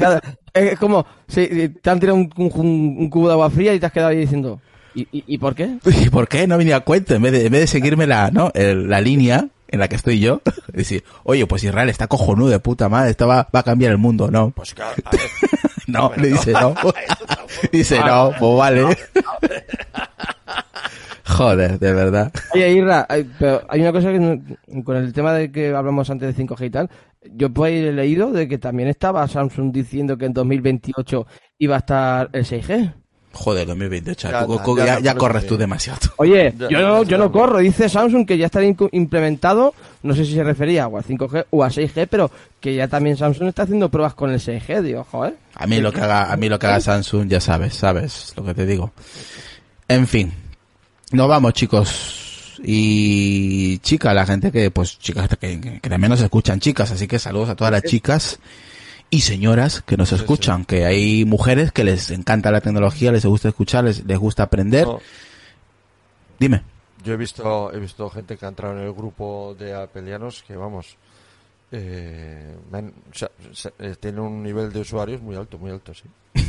Es 0.53 0.79
como, 0.79 1.05
sí, 1.27 1.69
te 1.81 1.89
han 1.89 1.99
tirado 1.99 2.17
un, 2.17 2.29
un- 2.35 2.95
un 2.99 3.09
cubo 3.11 3.27
de 3.27 3.33
agua 3.33 3.49
fría 3.51 3.73
y 3.75 3.79
te 3.79 3.85
has 3.85 3.91
quedado 3.91 4.09
ahí 4.11 4.17
diciendo, 4.17 4.59
¿y, 4.95 5.01
y, 5.11 5.23
y 5.27 5.37
por 5.37 5.53
qué? 5.55 5.77
¿Y 5.85 6.09
por 6.09 6.27
qué 6.27 6.47
no 6.47 6.57
venía 6.57 6.77
a 6.77 6.79
cuento? 6.81 7.13
En 7.15 7.21
vez 7.21 7.31
de, 7.31 7.45
en 7.45 7.51
vez 7.51 7.61
de 7.61 7.67
seguirme 7.67 8.05
la, 8.07 8.31
¿no? 8.31 8.51
El- 8.55 8.89
la 8.89 9.01
línea 9.01 9.47
en 9.67 9.79
la 9.79 9.87
que 9.87 9.95
estoy 9.95 10.19
yo, 10.19 10.41
decir, 10.73 11.03
oye, 11.23 11.45
pues 11.47 11.63
Israel 11.63 11.89
está 11.89 12.07
cojonudo 12.07 12.49
de 12.49 12.59
puta 12.59 12.89
madre, 12.89 13.11
esto 13.11 13.27
va, 13.27 13.47
va 13.53 13.59
a 13.59 13.63
cambiar 13.63 13.91
el 13.91 13.97
mundo, 13.97 14.29
¿no? 14.31 14.51
Pues 14.51 14.73
claro, 14.73 14.95
a 15.05 15.11
ver, 15.11 15.21
No, 15.87 16.11
le 16.17 16.27
dice 16.27 16.51
no. 16.51 16.75
dice 17.71 17.99
no, 17.99 18.31
pues 18.37 18.57
vale. 18.57 18.97
Joder, 21.23 21.79
de 21.79 21.93
verdad. 21.93 22.31
Oye, 22.53 22.71
Irra, 22.71 23.05
hay, 23.07 23.29
pero 23.39 23.61
hay 23.69 23.81
una 23.81 23.93
cosa 23.93 24.11
que 24.11 24.83
con 24.83 24.97
el 24.97 25.13
tema 25.13 25.33
de 25.33 25.51
que 25.51 25.73
hablamos 25.73 26.09
antes 26.09 26.35
de 26.35 26.43
5G 26.43 26.65
y 26.65 26.69
tal, 26.69 26.89
yo 27.31 27.47
ahí 27.63 27.77
he 27.77 27.91
leído 27.91 28.31
de 28.31 28.47
que 28.47 28.57
también 28.57 28.89
estaba 28.89 29.27
Samsung 29.27 29.71
diciendo 29.71 30.17
que 30.17 30.25
en 30.25 30.33
2028 30.33 31.25
iba 31.59 31.75
a 31.75 31.79
estar 31.79 32.29
el 32.33 32.43
6G. 32.43 32.93
Joder, 33.33 33.67
2028. 33.67 34.29
Ya, 34.31 34.39
tú- 34.45 34.53
ya, 35.03 35.15
corres 35.15 35.45
tú 35.47 35.57
demasiado. 35.57 35.99
Oye, 36.17 36.53
yo, 36.57 37.03
yo 37.03 37.17
no 37.19 37.31
corro, 37.31 37.59
dice 37.59 37.87
Samsung 37.87 38.25
que 38.25 38.37
ya 38.37 38.47
está 38.47 38.61
implementado, 38.63 39.75
no 40.01 40.15
sé 40.15 40.25
si 40.25 40.33
se 40.33 40.43
refería 40.43 40.87
o 40.87 40.97
a 40.97 41.03
5G 41.03 41.45
o 41.51 41.63
a 41.63 41.69
6G, 41.69 42.07
pero 42.09 42.31
que 42.59 42.73
ya 42.73 42.87
también 42.87 43.15
Samsung 43.15 43.49
está 43.49 43.63
haciendo 43.63 43.89
pruebas 43.89 44.15
con 44.15 44.31
el 44.31 44.39
6G, 44.39 44.81
digo, 44.81 45.05
joder. 45.11 45.35
A 45.53 45.67
mí 45.67 45.79
lo 45.79 45.91
que 45.93 46.01
haga, 46.01 46.31
a 46.31 46.37
mí 46.37 46.49
lo 46.49 46.57
que 46.57 46.65
haga 46.65 46.81
Samsung, 46.81 47.27
ya 47.27 47.39
sabes, 47.39 47.75
sabes 47.75 48.33
lo 48.35 48.43
que 48.43 48.53
te 48.55 48.65
digo. 48.65 48.91
En 49.87 50.07
fin. 50.07 50.33
Nos 51.11 51.27
vamos, 51.29 51.53
chicos. 51.53 52.59
Y 52.63 53.77
chicas, 53.79 54.15
la 54.15 54.25
gente 54.25 54.51
que, 54.51 54.71
pues, 54.71 54.97
chicas 54.99 55.29
que, 55.39 55.59
que- 55.61 55.79
que 55.79 55.89
también 55.89 56.09
nos 56.09 56.21
escuchan, 56.21 56.59
chicas, 56.59 56.91
así 56.91 57.07
que 57.07 57.19
saludos 57.19 57.49
a 57.49 57.55
todas 57.55 57.71
las 57.71 57.83
chicas 57.83 58.39
y 59.09 59.21
señoras 59.21 59.81
que 59.81 59.97
nos 59.97 60.11
escuchan, 60.11 60.65
que 60.65 60.85
hay 60.85 61.23
mujeres 61.25 61.71
que 61.71 61.83
les 61.83 62.11
encanta 62.11 62.51
la 62.51 62.61
tecnología, 62.61 63.11
les 63.11 63.25
gusta 63.25 63.49
escuchar, 63.49 63.85
les, 63.85 64.05
les 64.05 64.17
gusta 64.17 64.43
aprender. 64.43 64.85
No, 64.85 64.99
Dime. 66.39 66.63
yo 67.03 67.13
he 67.13 67.17
visto, 67.17 67.71
he 67.73 67.79
visto 67.79 68.09
gente 68.09 68.37
que 68.37 68.45
ha 68.45 68.49
entrado 68.49 68.75
en 68.77 68.83
el 68.85 68.93
grupo 68.93 69.55
de 69.57 69.73
apelianos 69.73 70.43
que, 70.45 70.55
vamos, 70.55 70.97
eh, 71.71 72.55
o 72.73 73.13
sea, 73.15 73.29
eh, 73.79 73.95
tiene 73.99 74.21
un 74.21 74.43
nivel 74.43 74.71
de 74.71 74.81
usuarios 74.81 75.21
muy 75.21 75.35
alto, 75.35 75.57
muy 75.57 75.71
alto, 75.71 75.93
sí. 75.93 76.03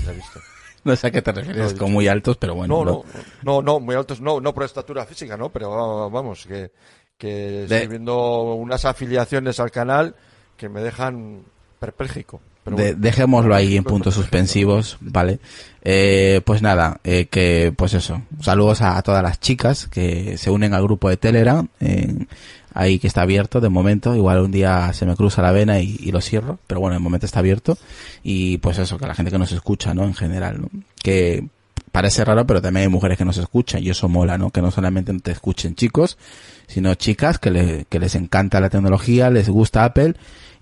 Lo 0.04 0.10
he 0.12 0.14
visto. 0.14 0.40
No 0.84 0.94
sé 0.94 1.08
a 1.08 1.10
qué 1.10 1.20
te 1.20 1.32
refieres 1.32 1.74
con 1.74 1.92
muy 1.92 2.06
altos, 2.06 2.36
pero 2.38 2.54
bueno. 2.54 2.76
No, 2.78 2.84
lo- 2.84 3.04
no, 3.42 3.60
no, 3.60 3.62
no, 3.62 3.80
muy 3.80 3.96
altos, 3.96 4.20
no, 4.20 4.40
no 4.40 4.54
por 4.54 4.62
estatura 4.62 5.04
física, 5.04 5.36
¿no? 5.36 5.50
Pero 5.50 6.08
vamos, 6.08 6.46
que, 6.46 6.70
que 7.18 7.26
De- 7.28 7.64
estoy 7.64 7.88
viendo 7.88 8.54
unas 8.54 8.84
afiliaciones 8.84 9.58
al 9.58 9.72
canal 9.72 10.14
que 10.56 10.68
me 10.68 10.80
dejan 10.80 11.42
perpléjico. 11.80 12.40
De- 12.76 12.94
dejémoslo 12.94 13.54
ahí 13.54 13.76
en 13.76 13.84
puntos 13.84 14.14
suspensivos, 14.14 14.96
¿vale? 15.00 15.38
Eh, 15.82 16.40
pues 16.44 16.60
nada, 16.62 17.00
eh, 17.04 17.26
que 17.30 17.72
pues 17.76 17.94
eso, 17.94 18.22
saludos 18.40 18.82
a, 18.82 18.96
a 18.98 19.02
todas 19.02 19.22
las 19.22 19.40
chicas 19.40 19.86
que 19.86 20.36
se 20.36 20.50
unen 20.50 20.74
al 20.74 20.82
grupo 20.82 21.08
de 21.08 21.16
Telegram, 21.16 21.66
en- 21.80 22.28
ahí 22.74 22.98
que 22.98 23.06
está 23.06 23.22
abierto 23.22 23.60
de 23.60 23.68
momento, 23.70 24.14
igual 24.14 24.40
un 24.40 24.50
día 24.50 24.92
se 24.92 25.06
me 25.06 25.16
cruza 25.16 25.40
la 25.42 25.50
vena 25.52 25.80
y, 25.80 25.96
y 26.00 26.12
lo 26.12 26.20
cierro, 26.20 26.58
pero 26.66 26.80
bueno, 26.80 26.94
de 26.94 27.00
momento 27.00 27.26
está 27.26 27.38
abierto 27.40 27.78
y 28.22 28.58
pues 28.58 28.78
eso, 28.78 28.98
que 28.98 29.06
la 29.06 29.14
gente 29.14 29.30
que 29.32 29.38
nos 29.38 29.52
escucha, 29.52 29.94
¿no? 29.94 30.04
En 30.04 30.14
general, 30.14 30.60
¿no? 30.60 30.68
Que 31.02 31.46
parece 31.90 32.24
raro, 32.24 32.46
pero 32.46 32.60
también 32.60 32.82
hay 32.82 32.88
mujeres 32.92 33.16
que 33.16 33.24
nos 33.24 33.38
escuchan 33.38 33.82
y 33.82 33.88
eso 33.90 34.08
mola, 34.08 34.36
¿no? 34.36 34.50
Que 34.50 34.60
no 34.62 34.70
solamente 34.70 35.12
te 35.20 35.30
escuchen 35.32 35.74
chicos, 35.74 36.18
sino 36.66 36.94
chicas 36.94 37.38
que, 37.38 37.50
le- 37.50 37.86
que 37.88 37.98
les 37.98 38.14
encanta 38.14 38.60
la 38.60 38.68
tecnología, 38.68 39.30
les 39.30 39.48
gusta 39.48 39.84
Apple 39.84 40.14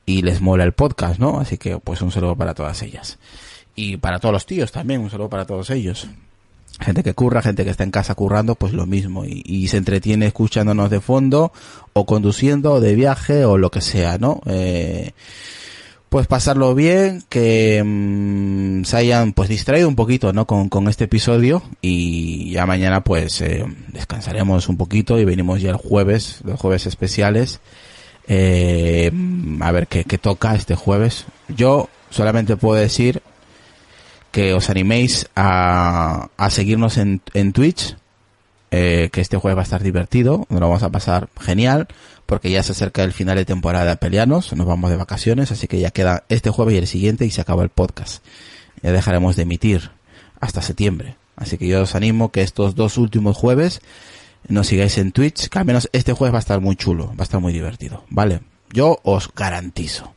y 0.06 0.22
les 0.22 0.40
mola 0.40 0.64
el 0.64 0.72
podcast, 0.72 1.18
¿no? 1.18 1.40
Así 1.40 1.58
que 1.58 1.78
pues 1.78 2.00
un 2.00 2.12
saludo 2.12 2.36
para 2.36 2.54
todas 2.54 2.80
ellas. 2.82 3.18
Y 3.74 3.98
para 3.98 4.20
todos 4.20 4.32
los 4.32 4.46
tíos 4.46 4.72
también, 4.72 5.00
un 5.00 5.10
saludo 5.10 5.28
para 5.28 5.44
todos 5.44 5.68
ellos. 5.70 6.08
Gente 6.80 7.02
que 7.02 7.14
curra, 7.14 7.42
gente 7.42 7.64
que 7.64 7.70
está 7.70 7.84
en 7.84 7.90
casa 7.90 8.14
currando, 8.14 8.54
pues 8.54 8.72
lo 8.72 8.86
mismo. 8.86 9.24
Y, 9.24 9.68
se 9.68 9.78
entretiene 9.78 10.26
escuchándonos 10.26 10.90
de 10.90 11.00
fondo, 11.00 11.52
o 11.92 12.06
conduciendo, 12.06 12.74
o 12.74 12.80
de 12.80 12.94
viaje, 12.94 13.44
o 13.44 13.58
lo 13.58 13.70
que 13.70 13.80
sea, 13.80 14.18
¿no? 14.18 14.40
Eh, 14.46 15.12
pues 16.08 16.26
pasarlo 16.26 16.74
bien, 16.74 17.24
que 17.28 17.82
mm, 17.84 18.84
se 18.84 18.96
hayan 18.96 19.32
pues 19.32 19.48
distraído 19.48 19.88
un 19.88 19.96
poquito, 19.96 20.32
¿no? 20.32 20.46
Con, 20.46 20.68
con 20.68 20.88
este 20.88 21.04
episodio 21.04 21.62
y 21.82 22.52
ya 22.52 22.64
mañana 22.64 23.02
pues 23.02 23.40
eh, 23.40 23.64
descansaremos 23.92 24.68
un 24.68 24.76
poquito 24.76 25.18
y 25.18 25.24
venimos 25.24 25.60
ya 25.60 25.70
el 25.70 25.76
jueves, 25.76 26.40
los 26.44 26.60
jueves 26.60 26.86
especiales, 26.86 27.60
eh, 28.28 29.10
a 29.60 29.72
ver 29.72 29.86
qué, 29.86 30.04
qué 30.04 30.18
toca 30.18 30.54
este 30.54 30.74
jueves. 30.74 31.26
Yo 31.48 31.88
solamente 32.10 32.56
puedo 32.56 32.80
decir 32.80 33.22
que 34.32 34.52
os 34.52 34.68
animéis 34.68 35.28
a, 35.34 36.28
a 36.36 36.50
seguirnos 36.50 36.98
en, 36.98 37.22
en 37.32 37.52
Twitch, 37.52 37.96
eh, 38.70 39.08
que 39.12 39.20
este 39.20 39.36
jueves 39.36 39.56
va 39.56 39.62
a 39.62 39.64
estar 39.64 39.82
divertido, 39.82 40.46
nos 40.50 40.60
lo 40.60 40.68
vamos 40.68 40.82
a 40.82 40.90
pasar 40.90 41.28
genial, 41.40 41.86
porque 42.26 42.50
ya 42.50 42.62
se 42.62 42.72
acerca 42.72 43.04
el 43.04 43.12
final 43.12 43.36
de 43.36 43.44
temporada 43.44 43.90
de 43.90 43.96
Peleanos, 43.96 44.52
nos 44.52 44.66
vamos 44.66 44.90
de 44.90 44.96
vacaciones, 44.96 45.52
así 45.52 45.68
que 45.68 45.78
ya 45.78 45.90
queda 45.90 46.24
este 46.28 46.50
jueves 46.50 46.74
y 46.74 46.78
el 46.78 46.86
siguiente 46.86 47.24
y 47.24 47.30
se 47.30 47.40
acaba 47.40 47.62
el 47.62 47.70
podcast. 47.70 48.24
Ya 48.82 48.92
dejaremos 48.92 49.36
de 49.36 49.42
emitir 49.42 49.90
hasta 50.40 50.60
septiembre. 50.60 51.16
Así 51.36 51.58
que 51.58 51.68
yo 51.68 51.82
os 51.82 51.94
animo 51.94 52.30
que 52.30 52.42
estos 52.42 52.74
dos 52.74 52.98
últimos 52.98 53.36
jueves 53.36 53.80
nos 54.48 54.66
sigáis 54.68 54.98
en 54.98 55.12
Twitch, 55.12 55.48
que 55.48 55.58
al 55.58 55.64
menos 55.64 55.88
este 55.92 56.12
jueves 56.12 56.34
va 56.34 56.38
a 56.38 56.40
estar 56.40 56.60
muy 56.60 56.76
chulo, 56.76 57.08
va 57.08 57.20
a 57.20 57.22
estar 57.24 57.40
muy 57.40 57.52
divertido, 57.52 58.04
¿vale? 58.08 58.40
Yo 58.72 58.98
os 59.02 59.32
garantizo. 59.34 60.14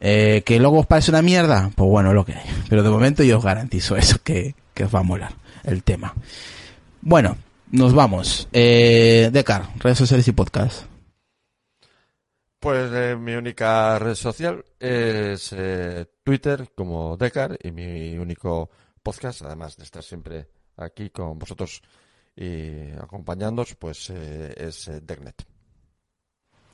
Eh, 0.00 0.42
que 0.44 0.58
luego 0.58 0.80
os 0.80 0.86
parece 0.86 1.10
una 1.12 1.22
mierda, 1.22 1.70
pues 1.76 1.88
bueno, 1.88 2.12
lo 2.12 2.24
que 2.24 2.34
hay. 2.34 2.46
Pero 2.68 2.82
de 2.82 2.90
momento 2.90 3.22
yo 3.22 3.38
os 3.38 3.44
garantizo 3.44 3.96
eso, 3.96 4.18
que, 4.22 4.54
que 4.74 4.84
os 4.84 4.94
va 4.94 5.00
a 5.00 5.04
molar 5.04 5.34
el 5.64 5.82
tema. 5.82 6.14
Bueno, 7.00 7.36
nos 7.70 7.94
vamos. 7.94 8.48
Eh, 8.52 9.30
Decar, 9.32 9.68
redes 9.78 9.98
sociales 9.98 10.26
y 10.28 10.32
podcast. 10.32 10.84
Pues 12.60 12.92
eh, 12.92 13.16
mi 13.16 13.32
única 13.34 13.98
red 13.98 14.14
social 14.14 14.64
es 14.78 15.52
eh, 15.52 16.06
Twitter 16.22 16.70
como 16.76 17.16
Decar 17.16 17.58
y 17.60 17.72
mi 17.72 18.16
único 18.18 18.70
podcast, 19.02 19.42
además 19.42 19.76
de 19.76 19.82
estar 19.82 20.04
siempre 20.04 20.48
aquí 20.76 21.10
con 21.10 21.38
vosotros 21.38 21.82
y 22.36 22.90
acompañándoos, 23.00 23.74
pues 23.76 24.10
eh, 24.10 24.54
es 24.56 24.88
eh, 24.88 25.00
Decnet. 25.02 25.42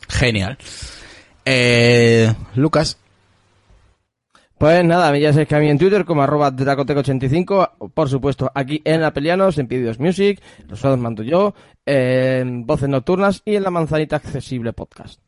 Genial. 0.09 0.57
Eh, 1.45 2.33
Lucas, 2.55 2.97
Pues 4.59 4.85
nada, 4.85 5.17
ya 5.17 5.33
sabéis 5.33 5.49
que 5.49 5.55
a 5.55 5.61
mí 5.61 5.69
en 5.71 5.79
Twitter 5.79 6.05
como 6.05 6.23
arroba 6.23 6.53
dracoteco85, 6.53 7.91
por 7.95 8.09
supuesto 8.09 8.51
aquí 8.55 8.83
en 8.85 9.03
Apelianos, 9.05 9.57
en 9.59 9.69
Pedidos 9.69 9.99
Music, 10.01 10.41
los 10.69 10.81
sábados 10.81 11.01
mando 11.01 11.23
yo, 11.23 11.55
en 11.87 12.67
Voces 12.67 12.89
Nocturnas 12.89 13.43
y 13.45 13.55
en 13.57 13.63
la 13.63 13.71
Manzanita 13.71 14.17
Accesible 14.17 14.73
Podcast. 14.73 15.21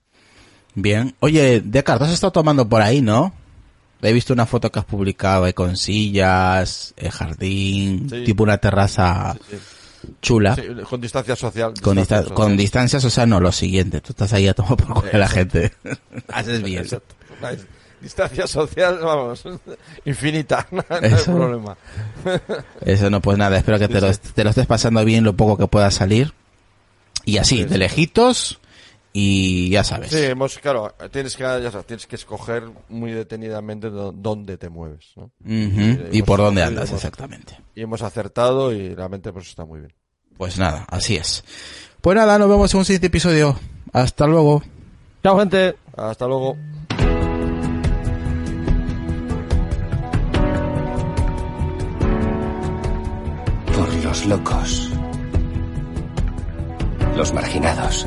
bien. 0.75 1.15
Oye, 1.21 1.61
Decar, 1.61 1.99
tú 1.99 2.05
has 2.05 2.13
estado 2.13 2.33
tomando 2.33 2.69
por 2.69 2.83
ahí, 2.83 3.01
¿no? 3.03 3.33
He 4.03 4.13
visto 4.13 4.33
una 4.33 4.47
foto 4.47 4.71
que 4.73 4.79
has 4.79 4.85
publicado 4.85 5.47
eh, 5.47 5.53
con 5.55 5.77
sillas, 5.77 6.95
eh, 6.97 7.11
jardín, 7.11 8.09
Sí. 8.11 8.25
tipo 8.25 8.43
una 8.43 8.59
terraza 8.59 9.37
Sí, 9.49 9.57
chula. 10.23 10.55
sí, 10.55 10.63
con 10.89 11.01
distancia 11.01 11.37
social. 11.37 11.75
Con, 11.81 11.97
distancia 12.57 13.01
social. 13.01 13.29
no, 13.29 13.41
lo 13.41 13.53
siguiente. 13.53 14.01
Tú 14.01 14.11
estás 14.11 14.33
ahí 14.33 14.49
a 14.49 14.55
tomar 14.55 14.77
por 14.77 14.95
culo 14.95 15.11
la 15.13 15.29
gente. 15.29 15.73
Haces 16.29 16.63
bien. 16.63 16.83
Exacto. 16.83 17.15
Distancia 18.01 18.47
social, 18.47 18.99
vamos, 19.03 19.45
infinita, 20.07 20.67
no 20.71 20.83
hay 20.89 21.11
problema. 21.25 21.77
Eso 22.81 23.11
no, 23.11 23.21
pues 23.21 23.37
nada, 23.37 23.59
espero 23.59 23.79
que 23.79 23.89
te 23.89 24.01
lo, 24.01 24.11
te 24.13 24.43
lo 24.43 24.51
estés 24.51 24.67
pasando 24.67 25.05
bien 25.05 25.23
lo 25.23 25.35
poco 25.35 25.59
que 25.59 25.67
pueda 25.67 25.91
salir. 25.91 26.33
Y 27.27 27.37
así, 27.37 27.59
Sí, 27.59 27.65
de 27.65 27.77
lejitos, 27.77 28.59
y 29.13 29.71
ya 29.71 29.83
sabes. 29.85 30.11
Sí, 30.11 30.19
hemos, 30.19 30.59
claro, 30.59 30.95
tienes 31.11 31.37
que, 31.37 31.43
ya 31.43 31.71
sabes, 31.71 31.87
tienes 31.87 32.07
que 32.07 32.17
escoger 32.17 32.65
muy 32.89 33.13
detenidamente 33.13 33.89
dó- 33.91 34.13
dónde 34.13 34.57
te 34.57 34.69
mueves, 34.69 35.13
¿no? 35.17 35.31
Y 36.13 36.23
por 36.23 36.39
dónde 36.41 36.63
andas, 36.63 36.89
hemos- 36.91 37.01
exactamente. 37.05 37.59
Y 37.75 37.83
hemos 37.83 38.03
acertado 38.03 38.73
y 38.73 38.95
realmente 38.95 39.33
pues 39.33 39.49
está 39.49 39.65
muy 39.65 39.81
bien. 39.81 39.93
Pues 40.37 40.59
nada, 40.59 40.87
así 40.89 41.17
es. 41.17 41.45
Pues 42.01 42.17
nada, 42.17 42.39
nos 42.39 42.49
vemos 42.49 42.73
en 42.73 42.79
un 42.79 42.85
siguiente 42.85 43.09
episodio. 43.09 43.59
Hasta 43.93 44.27
luego. 44.27 44.63
Chao 45.23 45.39
gente. 45.39 45.75
Hasta 45.97 46.27
luego. 46.27 46.57
Por 53.75 53.95
los 54.05 54.27
locos. 54.27 54.91
Los 57.17 57.33
marginados. 57.33 58.07